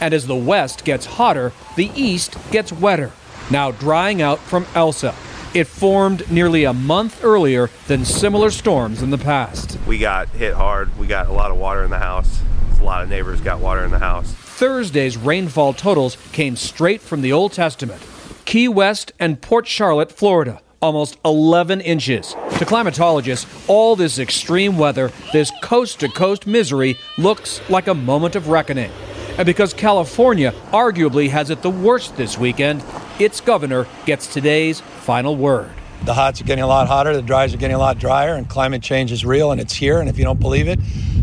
And 0.00 0.12
as 0.12 0.26
the 0.26 0.34
west 0.34 0.84
gets 0.84 1.06
hotter, 1.06 1.52
the 1.76 1.90
east 1.94 2.36
gets 2.50 2.72
wetter, 2.72 3.12
now 3.50 3.70
drying 3.70 4.20
out 4.20 4.40
from 4.40 4.66
Elsa. 4.74 5.14
It 5.54 5.68
formed 5.68 6.28
nearly 6.30 6.64
a 6.64 6.74
month 6.74 7.22
earlier 7.24 7.70
than 7.86 8.04
similar 8.04 8.50
storms 8.50 9.02
in 9.02 9.10
the 9.10 9.18
past. 9.18 9.78
We 9.86 9.98
got 9.98 10.28
hit 10.30 10.54
hard. 10.54 10.98
We 10.98 11.06
got 11.06 11.28
a 11.28 11.32
lot 11.32 11.50
of 11.50 11.56
water 11.56 11.84
in 11.84 11.90
the 11.90 11.98
house. 11.98 12.40
A 12.80 12.82
lot 12.82 13.02
of 13.02 13.08
neighbors 13.08 13.40
got 13.40 13.60
water 13.60 13.84
in 13.84 13.90
the 13.90 13.98
house. 13.98 14.34
Thursday's 14.56 15.18
rainfall 15.18 15.74
totals 15.74 16.16
came 16.32 16.56
straight 16.56 17.02
from 17.02 17.20
the 17.20 17.30
Old 17.30 17.52
Testament. 17.52 18.02
Key 18.46 18.68
West 18.68 19.12
and 19.18 19.42
Port 19.42 19.66
Charlotte, 19.66 20.10
Florida, 20.10 20.62
almost 20.80 21.18
11 21.26 21.82
inches. 21.82 22.30
To 22.30 22.64
climatologists, 22.64 23.68
all 23.68 23.96
this 23.96 24.18
extreme 24.18 24.78
weather, 24.78 25.12
this 25.30 25.52
coast 25.60 26.00
to 26.00 26.08
coast 26.08 26.46
misery, 26.46 26.96
looks 27.18 27.60
like 27.68 27.86
a 27.86 27.92
moment 27.92 28.34
of 28.34 28.48
reckoning. 28.48 28.90
And 29.36 29.44
because 29.44 29.74
California 29.74 30.54
arguably 30.72 31.28
has 31.28 31.50
it 31.50 31.60
the 31.60 31.68
worst 31.68 32.16
this 32.16 32.38
weekend, 32.38 32.82
its 33.18 33.42
governor 33.42 33.86
gets 34.06 34.26
today's 34.26 34.80
final 34.80 35.36
word. 35.36 35.70
The 36.04 36.14
hots 36.14 36.40
are 36.40 36.44
getting 36.44 36.64
a 36.64 36.66
lot 36.66 36.88
hotter, 36.88 37.14
the 37.14 37.20
dries 37.20 37.52
are 37.52 37.58
getting 37.58 37.76
a 37.76 37.78
lot 37.78 37.98
drier, 37.98 38.36
and 38.36 38.48
climate 38.48 38.80
change 38.80 39.12
is 39.12 39.22
real 39.22 39.52
and 39.52 39.60
it's 39.60 39.74
here. 39.74 40.00
And 40.00 40.08
if 40.08 40.16
you 40.16 40.24
don't 40.24 40.40
believe 40.40 40.66
it, 40.66 40.78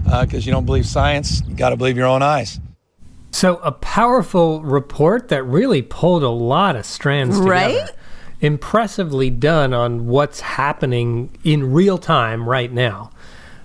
uh, 0.08 0.24
because 0.24 0.46
you 0.46 0.52
don't 0.52 0.67
believe 0.67 0.86
science, 0.86 1.41
you 1.48 1.56
got 1.56 1.72
to 1.72 1.78
believe 1.78 1.98
your 1.98 2.06
own 2.06 2.22
eyes. 2.22 2.60
So 3.34 3.58
a 3.58 3.72
powerful 3.72 4.62
report 4.62 5.30
that 5.30 5.43
really 5.43 5.82
pulled 5.82 6.22
a 6.22 6.30
lot 6.30 6.76
of 6.76 6.86
strands 6.86 7.38
together. 7.38 7.52
Right? 7.52 7.89
Impressively 8.41 9.32
done 9.32 9.74
on 9.74 10.06
what's 10.06 10.39
happening 10.39 11.36
in 11.44 11.73
real 11.73 11.98
time 11.98 12.48
right 12.48 12.71
now. 12.71 13.10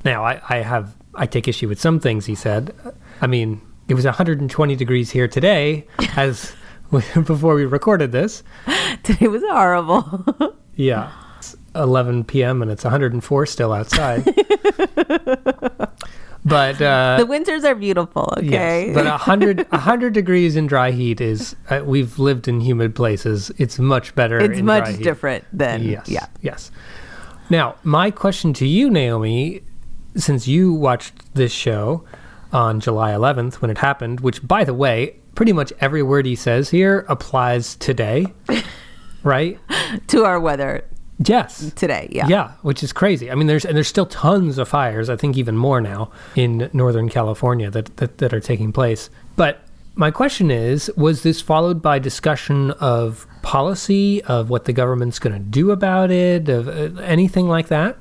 Now 0.05 0.25
I, 0.25 0.41
I 0.49 0.57
have 0.59 0.97
I 1.14 1.27
take 1.27 1.49
issue 1.49 1.69
with 1.69 1.79
some 1.79 2.01
things 2.01 2.25
he 2.25 2.35
said. 2.35 2.75
I 3.21 3.27
mean, 3.27 3.61
it 3.89 3.95
was 3.95 4.07
120 4.07 4.75
degrees 4.75 5.11
here 5.11 5.29
today, 5.29 5.87
as 6.16 6.55
before 6.91 7.55
we 7.55 7.66
recorded 7.66 8.11
this. 8.11 8.43
Today 9.03 9.29
was 9.29 9.43
horrible. 9.43 10.55
Yeah. 10.77 11.12
It's 11.39 11.57
11 11.75 12.25
p.m. 12.25 12.62
and 12.62 12.71
it's 12.71 12.85
104 12.85 13.47
still 13.47 13.73
outside. 13.75 14.25
But 16.49 16.80
uh, 16.80 17.16
the 17.18 17.26
winters 17.26 17.64
are 17.64 17.74
beautiful, 17.74 18.32
okay? 18.38 18.86
Yes, 18.86 18.94
but 18.94 19.07
a 19.07 19.16
hundred 19.16 19.66
a 19.72 19.78
hundred 19.78 20.12
degrees 20.12 20.57
in 20.57 20.66
dry 20.66 20.90
heat 20.90 21.20
is. 21.20 21.55
Uh, 21.70 21.82
we've 21.84 22.18
lived 22.18 22.49
in 22.49 22.61
humid 22.61 22.94
places. 22.94 23.51
It's 23.59 23.78
much 23.78 24.14
better. 24.14 24.38
It's 24.38 24.59
in 24.59 24.64
much 24.66 24.84
dry 24.84 24.92
heat. 24.92 25.03
different 25.05 25.44
than- 25.53 25.82
yes, 25.84 26.09
yeah. 26.09 26.26
yes. 26.42 26.70
Now, 27.51 27.76
my 27.82 28.11
question 28.11 28.53
to 28.55 28.66
you, 28.66 28.90
Naomi, 28.90 29.62
since 30.16 30.46
you 30.46 30.72
watched 30.72 31.34
this 31.34 31.53
show 31.53 32.05
on 32.53 32.80
July 32.80 33.12
11th 33.12 33.55
when 33.57 33.70
it 33.70 33.78
happened, 33.78 34.20
which, 34.20 34.46
by 34.46 34.64
the 34.64 34.74
way, 34.74 35.16
pretty 35.34 35.53
much 35.53 35.72
every 35.80 36.03
word 36.03 36.26
he 36.26 36.34
says 36.34 36.68
here 36.70 37.07
applies 37.09 37.76
today, 37.76 38.26
right? 39.22 39.59
to 40.09 40.24
our 40.24 40.38
weather. 40.40 40.84
Yes. 41.25 41.73
Today, 41.75 42.09
yeah. 42.12 42.27
Yeah, 42.29 42.53
which 42.62 42.83
is 42.83 42.93
crazy. 42.93 43.31
I 43.31 43.35
mean, 43.35 43.49
there's 43.49 43.64
and 43.64 43.77
there's 43.77 43.89
still 43.89 44.07
tons 44.07 44.59
of 44.59 44.69
fires. 44.69 45.11
I 45.11 45.16
think 45.16 45.37
even 45.37 45.57
more 45.57 45.81
now 45.81 46.12
in 46.37 46.71
Northern 46.73 47.09
California 47.09 47.71
that 47.71 47.97
that, 47.97 48.19
that 48.19 48.33
are 48.33 48.41
taking 48.41 48.73
place. 48.73 49.11
But 49.37 49.61
my 49.97 50.12
question 50.12 50.53
is, 50.53 50.93
was 50.97 51.25
this 51.25 51.41
followed 51.41 51.83
by 51.83 51.99
discussion 51.99 52.71
of 52.73 53.27
policy, 53.43 54.23
of 54.25 54.49
what 54.49 54.64
the 54.66 54.73
government's 54.73 55.19
going 55.19 55.33
to 55.33 55.41
do 55.41 55.73
about 55.73 56.12
it, 56.12 56.49
of 56.49 56.69
uh, 56.69 57.01
anything 57.01 57.49
like 57.49 57.66
that? 57.66 57.99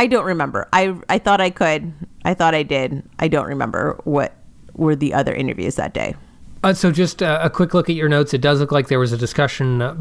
I 0.00 0.08
don't 0.08 0.24
remember. 0.24 0.68
I 0.72 0.96
I 1.08 1.18
thought 1.18 1.40
I 1.40 1.50
could. 1.50 1.92
I 2.24 2.34
thought 2.34 2.54
I 2.54 2.64
did. 2.64 3.04
I 3.20 3.28
don't 3.28 3.46
remember 3.46 4.00
what 4.02 4.34
were 4.74 4.96
the 4.96 5.14
other 5.14 5.32
interviews 5.32 5.76
that 5.76 5.94
day. 5.94 6.16
Uh, 6.64 6.74
so, 6.74 6.90
just 6.90 7.22
uh, 7.22 7.38
a 7.40 7.48
quick 7.48 7.74
look 7.74 7.88
at 7.88 7.94
your 7.94 8.08
notes. 8.08 8.34
It 8.34 8.40
does 8.40 8.58
look 8.58 8.72
like 8.72 8.88
there 8.88 8.98
was 8.98 9.12
a 9.12 9.16
discussion 9.16 9.80
uh, 9.82 9.94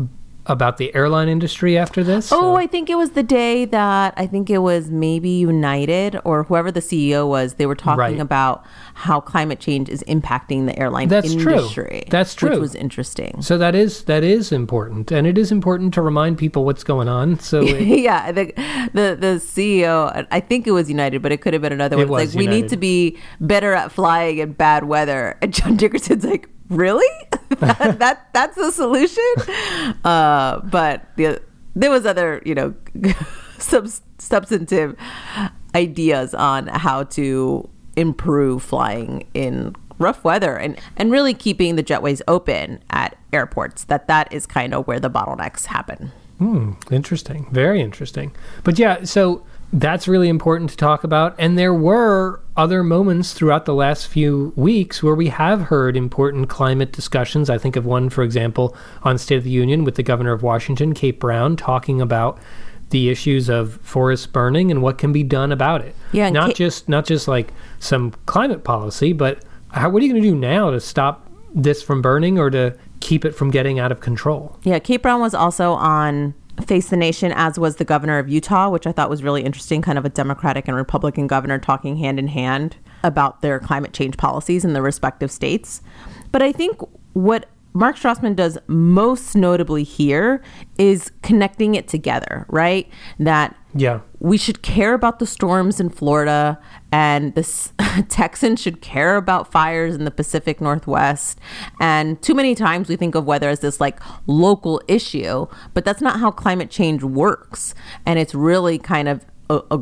about 0.47 0.77
the 0.77 0.93
airline 0.95 1.27
industry 1.29 1.77
after 1.77 2.03
this. 2.03 2.31
Oh, 2.31 2.55
I 2.55 2.67
think 2.67 2.89
it 2.89 2.95
was 2.95 3.11
the 3.11 3.23
day 3.23 3.65
that 3.65 4.13
I 4.17 4.27
think 4.27 4.49
it 4.49 4.59
was 4.59 4.89
maybe 4.91 5.29
United 5.29 6.19
or 6.23 6.43
whoever 6.43 6.71
the 6.71 6.81
CEO 6.81 7.27
was. 7.27 7.55
They 7.55 7.65
were 7.65 7.75
talking 7.75 7.97
Right. 7.99 8.19
about 8.19 8.63
how 8.93 9.19
climate 9.19 9.59
change 9.59 9.89
is 9.89 10.03
impacting 10.07 10.65
the 10.67 10.77
airline 10.77 11.11
industry. 11.11 11.43
That's 11.53 11.71
true. 11.73 12.01
That's 12.09 12.35
true. 12.35 12.49
Which 12.51 12.59
was 12.59 12.75
interesting. 12.75 13.41
So 13.41 13.57
that 13.57 13.75
is 13.75 14.03
that 14.03 14.23
is 14.23 14.51
important, 14.51 15.11
and 15.11 15.25
it 15.25 15.37
is 15.37 15.51
important 15.51 15.93
to 15.95 16.01
remind 16.01 16.37
people 16.37 16.63
what's 16.65 16.83
going 16.83 17.07
on. 17.07 17.39
So 17.39 17.61
it, 17.63 17.81
yeah, 17.81 18.31
the, 18.31 18.45
the 18.93 19.17
the 19.19 19.41
CEO, 19.41 20.27
I 20.31 20.39
think 20.39 20.67
it 20.67 20.71
was 20.71 20.89
United, 20.89 21.21
but 21.21 21.31
it 21.31 21.41
could 21.41 21.53
have 21.53 21.61
been 21.61 21.73
another 21.73 21.99
It 21.99 22.07
one. 22.09 22.25
like 22.25 22.35
we 22.35 22.47
need 22.47 22.69
to 22.69 22.77
be 22.77 23.17
better 23.41 23.73
at 23.73 23.91
flying 23.91 24.37
in 24.37 24.53
bad 24.53 24.83
weather, 24.85 25.37
and 25.41 25.53
John 25.53 25.75
Dickerson's 25.77 26.23
like, 26.25 26.49
really? 26.69 27.05
that, 27.59 27.99
that 27.99 28.27
that's 28.33 28.55
the 28.55 28.71
solution? 28.71 29.23
Uh, 30.03 30.59
but 30.61 31.15
the, 31.15 31.41
there 31.75 31.91
was 31.91 32.05
other, 32.05 32.41
you 32.45 32.55
know, 32.55 32.73
sub, 33.57 33.89
substantive 34.17 34.95
ideas 35.73 36.33
on 36.33 36.67
how 36.67 37.03
to 37.03 37.69
improve 37.95 38.63
flying 38.63 39.27
in 39.33 39.75
rough 39.97 40.23
weather 40.25 40.57
and 40.57 40.77
and 40.97 41.09
really 41.09 41.33
keeping 41.33 41.77
the 41.77 41.83
jetways 41.83 42.21
open 42.27 42.83
at 42.89 43.17
airports 43.31 43.85
that 43.85 44.09
that 44.09 44.31
is 44.33 44.45
kind 44.45 44.73
of 44.73 44.85
where 44.87 44.99
the 44.99 45.09
bottlenecks 45.09 45.67
happen 45.67 46.11
Hmm, 46.37 46.73
interesting. 46.91 47.47
Very 47.51 47.81
interesting. 47.81 48.35
But 48.63 48.77
yeah, 48.77 49.03
so 49.03 49.45
that's 49.73 50.07
really 50.07 50.29
important 50.29 50.69
to 50.69 50.77
talk 50.77 51.03
about. 51.03 51.35
And 51.37 51.57
there 51.57 51.73
were 51.73 52.41
other 52.55 52.83
moments 52.83 53.33
throughout 53.33 53.65
the 53.65 53.73
last 53.73 54.07
few 54.07 54.53
weeks 54.55 55.03
where 55.03 55.15
we 55.15 55.27
have 55.27 55.63
heard 55.63 55.97
important 55.97 56.49
climate 56.49 56.91
discussions. 56.91 57.49
I 57.49 57.57
think 57.57 57.75
of 57.75 57.85
one, 57.85 58.09
for 58.09 58.23
example, 58.23 58.75
on 59.03 59.17
State 59.17 59.37
of 59.37 59.43
the 59.43 59.49
Union 59.49 59.83
with 59.83 59.95
the 59.95 60.03
governor 60.03 60.31
of 60.31 60.43
Washington, 60.43 60.93
Kate 60.93 61.19
Brown, 61.19 61.57
talking 61.57 61.99
about 61.99 62.39
the 62.91 63.09
issues 63.09 63.49
of 63.49 63.79
forest 63.81 64.31
burning 64.31 64.71
and 64.71 64.81
what 64.81 64.97
can 64.97 65.11
be 65.11 65.23
done 65.23 65.51
about 65.51 65.81
it. 65.81 65.95
Yeah, 66.11 66.29
not 66.29 66.47
Kate- 66.47 66.55
just 66.55 66.87
not 66.87 67.05
just 67.05 67.27
like 67.27 67.51
some 67.79 68.13
climate 68.25 68.63
policy, 68.63 69.11
but 69.11 69.43
how, 69.71 69.89
what 69.89 70.01
are 70.01 70.05
you 70.05 70.11
going 70.11 70.21
to 70.21 70.29
do 70.29 70.35
now 70.35 70.71
to 70.71 70.79
stop 70.79 71.29
this 71.53 71.81
from 71.81 72.01
burning 72.01 72.37
or 72.37 72.49
to 72.51 72.77
keep 72.99 73.25
it 73.25 73.31
from 73.31 73.51
getting 73.51 73.79
out 73.79 73.91
of 73.91 73.99
control? 73.99 74.57
Yeah, 74.63 74.79
Kate 74.79 75.01
Brown 75.01 75.19
was 75.19 75.33
also 75.33 75.73
on 75.73 76.35
Face 76.65 76.89
the 76.89 76.97
Nation, 76.97 77.31
as 77.35 77.59
was 77.59 77.75
the 77.75 77.85
governor 77.85 78.17
of 78.17 78.29
Utah, 78.29 78.69
which 78.69 78.87
I 78.87 78.91
thought 78.91 79.09
was 79.09 79.23
really 79.23 79.43
interesting. 79.43 79.81
Kind 79.81 79.97
of 79.97 80.05
a 80.05 80.09
Democratic 80.09 80.67
and 80.67 80.75
Republican 80.75 81.27
governor 81.27 81.59
talking 81.59 81.97
hand 81.97 82.17
in 82.17 82.27
hand 82.27 82.77
about 83.03 83.41
their 83.41 83.59
climate 83.59 83.93
change 83.93 84.17
policies 84.17 84.65
in 84.65 84.73
the 84.73 84.81
respective 84.81 85.31
states. 85.31 85.81
But 86.31 86.41
I 86.41 86.51
think 86.51 86.79
what 87.13 87.47
Mark 87.75 87.97
Strassmann 87.97 88.37
does 88.37 88.57
most 88.67 89.35
notably 89.35 89.83
here 89.83 90.41
is 90.77 91.11
connecting 91.21 91.75
it 91.75 91.89
together, 91.89 92.45
right? 92.49 92.87
That 93.19 93.53
Yeah. 93.73 93.99
we 94.19 94.37
should 94.37 94.61
care 94.61 94.93
about 94.93 95.19
the 95.19 95.25
storms 95.25 95.81
in 95.81 95.89
Florida, 95.89 96.57
and 96.93 97.35
the 97.35 97.43
Texans 98.07 98.61
should 98.61 98.79
care 98.79 99.17
about 99.17 99.51
fires 99.51 99.93
in 99.93 100.05
the 100.05 100.11
Pacific 100.11 100.61
Northwest. 100.61 101.37
And 101.81 102.21
too 102.21 102.33
many 102.33 102.55
times 102.55 102.87
we 102.87 102.95
think 102.95 103.13
of 103.13 103.25
weather 103.25 103.49
as 103.49 103.59
this 103.59 103.81
like 103.81 103.99
local 104.25 104.81
issue, 104.87 105.45
but 105.73 105.83
that's 105.83 106.01
not 106.01 106.21
how 106.21 106.31
climate 106.31 106.69
change 106.69 107.03
works. 107.03 107.75
And 108.05 108.17
it's 108.17 108.33
really 108.33 108.77
kind 108.79 109.09
of 109.09 109.25
a, 109.49 109.59
a 109.69 109.79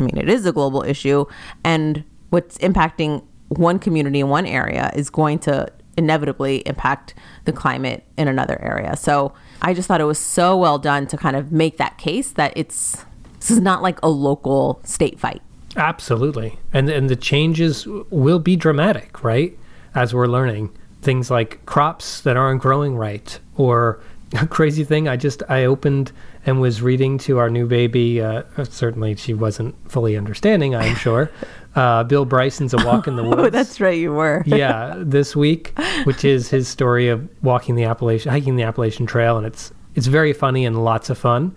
I 0.00 0.02
mean, 0.02 0.18
it 0.18 0.28
is 0.28 0.44
a 0.46 0.52
global 0.52 0.82
issue, 0.82 1.26
and 1.62 2.02
what's 2.30 2.58
impacting 2.58 3.22
one 3.48 3.78
community 3.78 4.18
in 4.18 4.28
one 4.28 4.44
area 4.44 4.90
is 4.96 5.08
going 5.08 5.38
to 5.38 5.68
inevitably 5.96 6.58
impact 6.66 7.14
the 7.44 7.52
climate 7.52 8.04
in 8.16 8.28
another 8.28 8.60
area. 8.62 8.96
So 8.96 9.32
I 9.62 9.74
just 9.74 9.88
thought 9.88 10.00
it 10.00 10.04
was 10.04 10.18
so 10.18 10.56
well 10.56 10.78
done 10.78 11.06
to 11.08 11.16
kind 11.16 11.36
of 11.36 11.52
make 11.52 11.78
that 11.78 11.98
case 11.98 12.32
that 12.32 12.52
it's 12.56 13.04
this 13.40 13.50
is 13.50 13.60
not 13.60 13.82
like 13.82 14.00
a 14.02 14.08
local 14.08 14.80
state 14.84 15.18
fight. 15.20 15.42
Absolutely. 15.76 16.58
And 16.72 16.88
and 16.88 17.08
the 17.08 17.16
changes 17.16 17.86
will 17.86 18.38
be 18.38 18.56
dramatic, 18.56 19.22
right? 19.22 19.56
As 19.94 20.14
we're 20.14 20.26
learning 20.26 20.76
things 21.02 21.30
like 21.30 21.64
crops 21.66 22.20
that 22.22 22.36
aren't 22.36 22.60
growing 22.60 22.96
right 22.96 23.38
or 23.56 24.00
a 24.40 24.46
crazy 24.46 24.84
thing 24.84 25.08
I 25.08 25.16
just 25.16 25.42
I 25.48 25.64
opened 25.64 26.12
and 26.44 26.60
was 26.60 26.82
reading 26.82 27.18
to 27.18 27.38
our 27.38 27.48
new 27.48 27.66
baby 27.66 28.20
uh, 28.20 28.42
certainly 28.64 29.14
she 29.14 29.34
wasn't 29.34 29.74
fully 29.90 30.16
understanding, 30.16 30.74
I'm 30.74 30.96
sure. 30.96 31.30
Uh, 31.76 32.02
Bill 32.04 32.24
Bryson's 32.24 32.72
A 32.72 32.78
Walk 32.78 33.06
in 33.06 33.16
the 33.16 33.22
Woods. 33.28 33.38
Oh, 33.38 33.50
that's 33.50 33.80
right, 33.80 33.98
you 33.98 34.12
were. 34.12 34.42
yeah, 34.46 34.94
this 34.96 35.36
week, 35.36 35.78
which 36.04 36.24
is 36.24 36.48
his 36.48 36.66
story 36.66 37.08
of 37.08 37.28
walking 37.42 37.74
the 37.74 37.84
Appalachian, 37.84 38.32
hiking 38.32 38.56
the 38.56 38.62
Appalachian 38.62 39.06
Trail, 39.06 39.36
and 39.36 39.46
it's 39.46 39.72
it's 39.94 40.06
very 40.06 40.32
funny 40.32 40.64
and 40.64 40.82
lots 40.82 41.10
of 41.10 41.18
fun. 41.18 41.54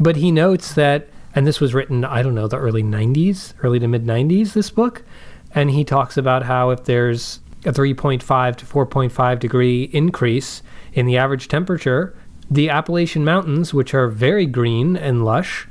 But 0.00 0.16
he 0.16 0.30
notes 0.30 0.74
that, 0.74 1.08
and 1.34 1.46
this 1.46 1.60
was 1.60 1.74
written, 1.74 2.04
I 2.04 2.22
don't 2.22 2.34
know, 2.34 2.46
the 2.46 2.56
early 2.56 2.84
'90s, 2.84 3.54
early 3.62 3.80
to 3.80 3.88
mid 3.88 4.06
'90s. 4.06 4.52
This 4.52 4.70
book, 4.70 5.02
and 5.54 5.70
he 5.70 5.84
talks 5.84 6.16
about 6.16 6.44
how 6.44 6.70
if 6.70 6.84
there's 6.84 7.40
a 7.64 7.72
3.5 7.72 8.56
to 8.56 8.64
4.5 8.64 9.38
degree 9.40 9.90
increase 9.92 10.62
in 10.92 11.06
the 11.06 11.16
average 11.16 11.48
temperature, 11.48 12.16
the 12.48 12.70
Appalachian 12.70 13.24
Mountains, 13.24 13.74
which 13.74 13.92
are 13.92 14.06
very 14.08 14.46
green 14.46 14.96
and 14.96 15.24
lush, 15.24 15.66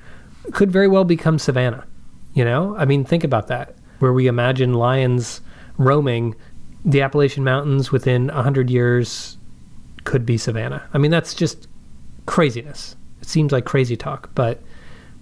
could 0.51 0.71
very 0.71 0.89
well 0.89 1.05
become 1.05 1.39
savanna. 1.39 1.85
You 2.33 2.43
know, 2.45 2.75
I 2.77 2.85
mean, 2.85 3.03
think 3.03 3.23
about 3.23 3.47
that. 3.47 3.76
Where 3.99 4.13
we 4.13 4.27
imagine 4.27 4.73
lions 4.73 5.41
roaming, 5.77 6.35
the 6.85 7.01
Appalachian 7.01 7.43
Mountains 7.43 7.91
within 7.91 8.27
100 8.27 8.69
years 8.69 9.37
could 10.03 10.25
be 10.25 10.37
savanna. 10.37 10.87
I 10.93 10.97
mean, 10.97 11.11
that's 11.11 11.33
just 11.33 11.67
craziness. 12.25 12.95
It 13.21 13.27
seems 13.27 13.51
like 13.51 13.65
crazy 13.65 13.97
talk, 13.97 14.29
but 14.35 14.61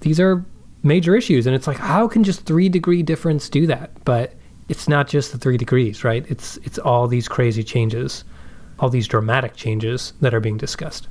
these 0.02 0.20
are 0.20 0.46
major 0.84 1.16
issues. 1.16 1.48
And 1.48 1.56
it's 1.56 1.68
like, 1.68 1.78
how 1.78 2.08
can 2.08 2.24
just 2.24 2.46
three 2.46 2.70
degree 2.70 3.02
difference 3.02 3.50
do 3.50 3.66
that? 3.68 3.92
But 4.06 4.34
it's 4.70 4.88
not 4.88 5.08
just 5.08 5.32
the 5.32 5.38
three 5.38 5.58
degrees, 5.58 6.04
right? 6.04 6.26
It's, 6.30 6.58
it's 6.58 6.78
all 6.78 7.08
these 7.08 7.28
crazy 7.28 7.64
changes, 7.64 8.24
all 8.80 8.90
these 8.90 9.08
dramatic 9.08 9.56
changes 9.56 10.14
that 10.22 10.34
are 10.34 10.40
being 10.40 10.58
discussed. 10.58 11.08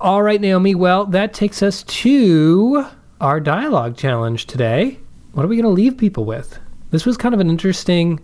All 0.00 0.22
right, 0.22 0.40
Naomi. 0.40 0.74
Well, 0.74 1.06
that 1.06 1.34
takes 1.34 1.62
us 1.62 1.82
to 1.82 2.86
our 3.20 3.40
dialogue 3.40 3.96
challenge 3.96 4.46
today. 4.46 4.98
What 5.32 5.44
are 5.44 5.48
we 5.48 5.56
going 5.56 5.64
to 5.64 5.70
leave 5.70 5.98
people 5.98 6.24
with? 6.24 6.58
This 6.90 7.04
was 7.04 7.16
kind 7.16 7.34
of 7.34 7.40
an 7.40 7.50
interesting 7.50 8.20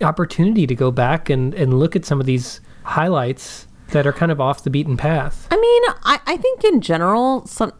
opportunity 0.00 0.66
to 0.66 0.74
go 0.74 0.90
back 0.90 1.28
and, 1.28 1.54
and 1.54 1.78
look 1.78 1.96
at 1.96 2.04
some 2.04 2.20
of 2.20 2.26
these 2.26 2.60
highlights 2.84 3.66
that 3.88 4.06
are 4.06 4.12
kind 4.12 4.30
of 4.30 4.40
off 4.40 4.64
the 4.64 4.70
beaten 4.70 4.96
path. 4.96 5.48
I 5.50 5.56
mean, 5.56 5.82
I, 6.04 6.20
I 6.26 6.36
think 6.36 6.64
in 6.64 6.80
general, 6.80 7.46
some 7.46 7.72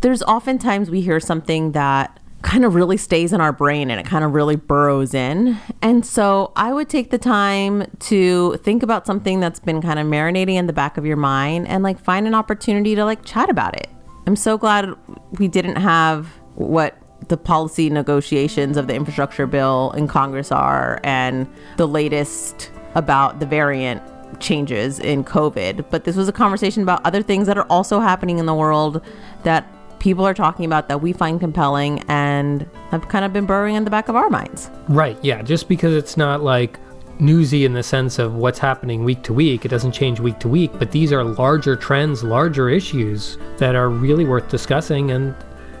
there's 0.00 0.22
oftentimes 0.22 0.90
we 0.90 1.00
hear 1.00 1.18
something 1.18 1.72
that 1.72 2.20
kind 2.42 2.64
of 2.64 2.74
really 2.76 2.96
stays 2.96 3.32
in 3.32 3.40
our 3.40 3.52
brain 3.52 3.90
and 3.90 3.98
it 3.98 4.06
kind 4.06 4.24
of 4.24 4.32
really 4.32 4.54
burrows 4.54 5.12
in. 5.12 5.58
And 5.82 6.06
so 6.06 6.52
I 6.54 6.72
would 6.72 6.88
take 6.88 7.10
the 7.10 7.18
time 7.18 7.90
to 8.00 8.56
think 8.58 8.84
about 8.84 9.06
something 9.06 9.40
that's 9.40 9.58
been 9.58 9.82
kind 9.82 9.98
of 9.98 10.06
marinating 10.06 10.54
in 10.54 10.68
the 10.68 10.72
back 10.72 10.96
of 10.98 11.04
your 11.04 11.16
mind 11.16 11.66
and 11.66 11.82
like 11.82 11.98
find 11.98 12.28
an 12.28 12.34
opportunity 12.34 12.94
to 12.94 13.04
like 13.04 13.24
chat 13.24 13.50
about 13.50 13.76
it. 13.76 13.88
I'm 14.26 14.36
so 14.36 14.56
glad 14.56 14.94
we 15.32 15.48
didn't 15.48 15.76
have 15.76 16.28
what 16.54 16.96
the 17.26 17.36
policy 17.36 17.90
negotiations 17.90 18.76
of 18.76 18.86
the 18.86 18.94
infrastructure 18.94 19.46
bill 19.46 19.92
in 19.96 20.06
Congress 20.06 20.52
are 20.52 21.00
and 21.02 21.46
the 21.76 21.86
latest 21.86 22.70
about 22.94 23.40
the 23.40 23.46
variant 23.46 24.02
changes 24.40 24.98
in 24.98 25.24
COVID. 25.24 25.84
But 25.90 26.04
this 26.04 26.16
was 26.16 26.28
a 26.28 26.32
conversation 26.32 26.82
about 26.82 27.04
other 27.04 27.22
things 27.22 27.46
that 27.46 27.58
are 27.58 27.66
also 27.66 28.00
happening 28.00 28.38
in 28.38 28.46
the 28.46 28.54
world 28.54 29.02
that 29.42 29.66
people 29.98 30.24
are 30.24 30.34
talking 30.34 30.64
about 30.64 30.88
that 30.88 31.02
we 31.02 31.12
find 31.12 31.40
compelling 31.40 32.04
and 32.08 32.68
have 32.90 33.08
kind 33.08 33.24
of 33.24 33.32
been 33.32 33.46
burrowing 33.46 33.74
in 33.74 33.84
the 33.84 33.90
back 33.90 34.08
of 34.08 34.16
our 34.16 34.30
minds. 34.30 34.70
Right. 34.88 35.18
Yeah. 35.24 35.42
Just 35.42 35.68
because 35.68 35.94
it's 35.94 36.16
not 36.16 36.42
like 36.42 36.78
newsy 37.20 37.64
in 37.64 37.72
the 37.72 37.82
sense 37.82 38.18
of 38.18 38.34
what's 38.34 38.60
happening 38.60 39.02
week 39.02 39.22
to 39.24 39.32
week, 39.32 39.64
it 39.64 39.68
doesn't 39.68 39.92
change 39.92 40.20
week 40.20 40.38
to 40.38 40.48
week, 40.48 40.70
but 40.78 40.92
these 40.92 41.12
are 41.12 41.24
larger 41.24 41.74
trends, 41.74 42.22
larger 42.22 42.68
issues 42.68 43.38
that 43.56 43.74
are 43.74 43.88
really 43.90 44.24
worth 44.24 44.48
discussing 44.48 45.10
and 45.10 45.34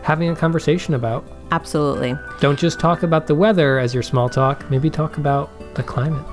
having 0.08 0.30
a 0.30 0.34
conversation 0.34 0.94
about. 0.94 1.22
Absolutely. 1.50 2.14
Don't 2.40 2.58
just 2.58 2.80
talk 2.80 3.02
about 3.02 3.26
the 3.26 3.34
weather 3.34 3.78
as 3.78 3.92
your 3.92 4.02
small 4.02 4.30
talk, 4.30 4.68
maybe 4.70 4.88
talk 4.88 5.18
about 5.18 5.50
the 5.74 5.82
climate. 5.82 6.24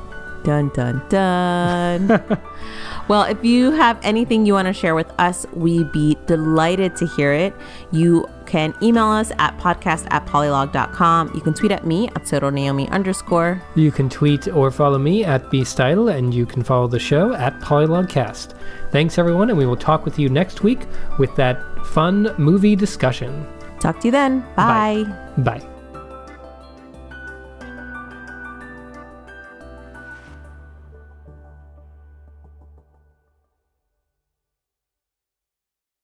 Dun 0.45 0.69
dun 0.69 1.01
dun. 1.09 2.07
well, 3.09 3.23
if 3.23 3.43
you 3.43 3.71
have 3.71 3.99
anything 4.01 4.45
you 4.45 4.53
want 4.53 4.67
to 4.67 4.73
share 4.73 4.95
with 4.95 5.11
us, 5.19 5.45
we'd 5.53 5.91
be 5.91 6.15
delighted 6.25 6.95
to 6.95 7.05
hear 7.05 7.33
it. 7.33 7.53
You 7.91 8.29
can 8.45 8.73
email 8.81 9.07
us 9.07 9.33
at 9.39 9.57
podcast 9.57 10.07
at 10.09 10.25
polylog.com. 10.25 11.33
You 11.35 11.41
can 11.41 11.53
tweet 11.53 11.73
at 11.73 11.85
me 11.85 12.07
at 12.15 12.31
Naomi 12.31 12.87
underscore. 12.89 13.61
You 13.75 13.91
can 13.91 14.07
tweet 14.07 14.47
or 14.47 14.71
follow 14.71 14.99
me 14.99 15.25
at 15.25 15.49
bstyle, 15.49 16.15
and 16.15 16.33
you 16.33 16.45
can 16.45 16.63
follow 16.63 16.87
the 16.87 16.99
show 16.99 17.33
at 17.33 17.59
polylogcast. 17.59 18.53
Thanks, 18.91 19.17
everyone, 19.17 19.49
and 19.49 19.57
we 19.57 19.65
will 19.65 19.75
talk 19.75 20.05
with 20.05 20.17
you 20.17 20.29
next 20.29 20.63
week 20.63 20.85
with 21.19 21.35
that 21.35 21.59
fun 21.87 22.33
movie 22.37 22.77
discussion. 22.77 23.45
Talk 23.79 23.99
to 24.01 24.07
you 24.07 24.11
then. 24.11 24.41
Bye. 24.55 25.03
Bye. 25.37 25.59
Bye. 25.59 25.74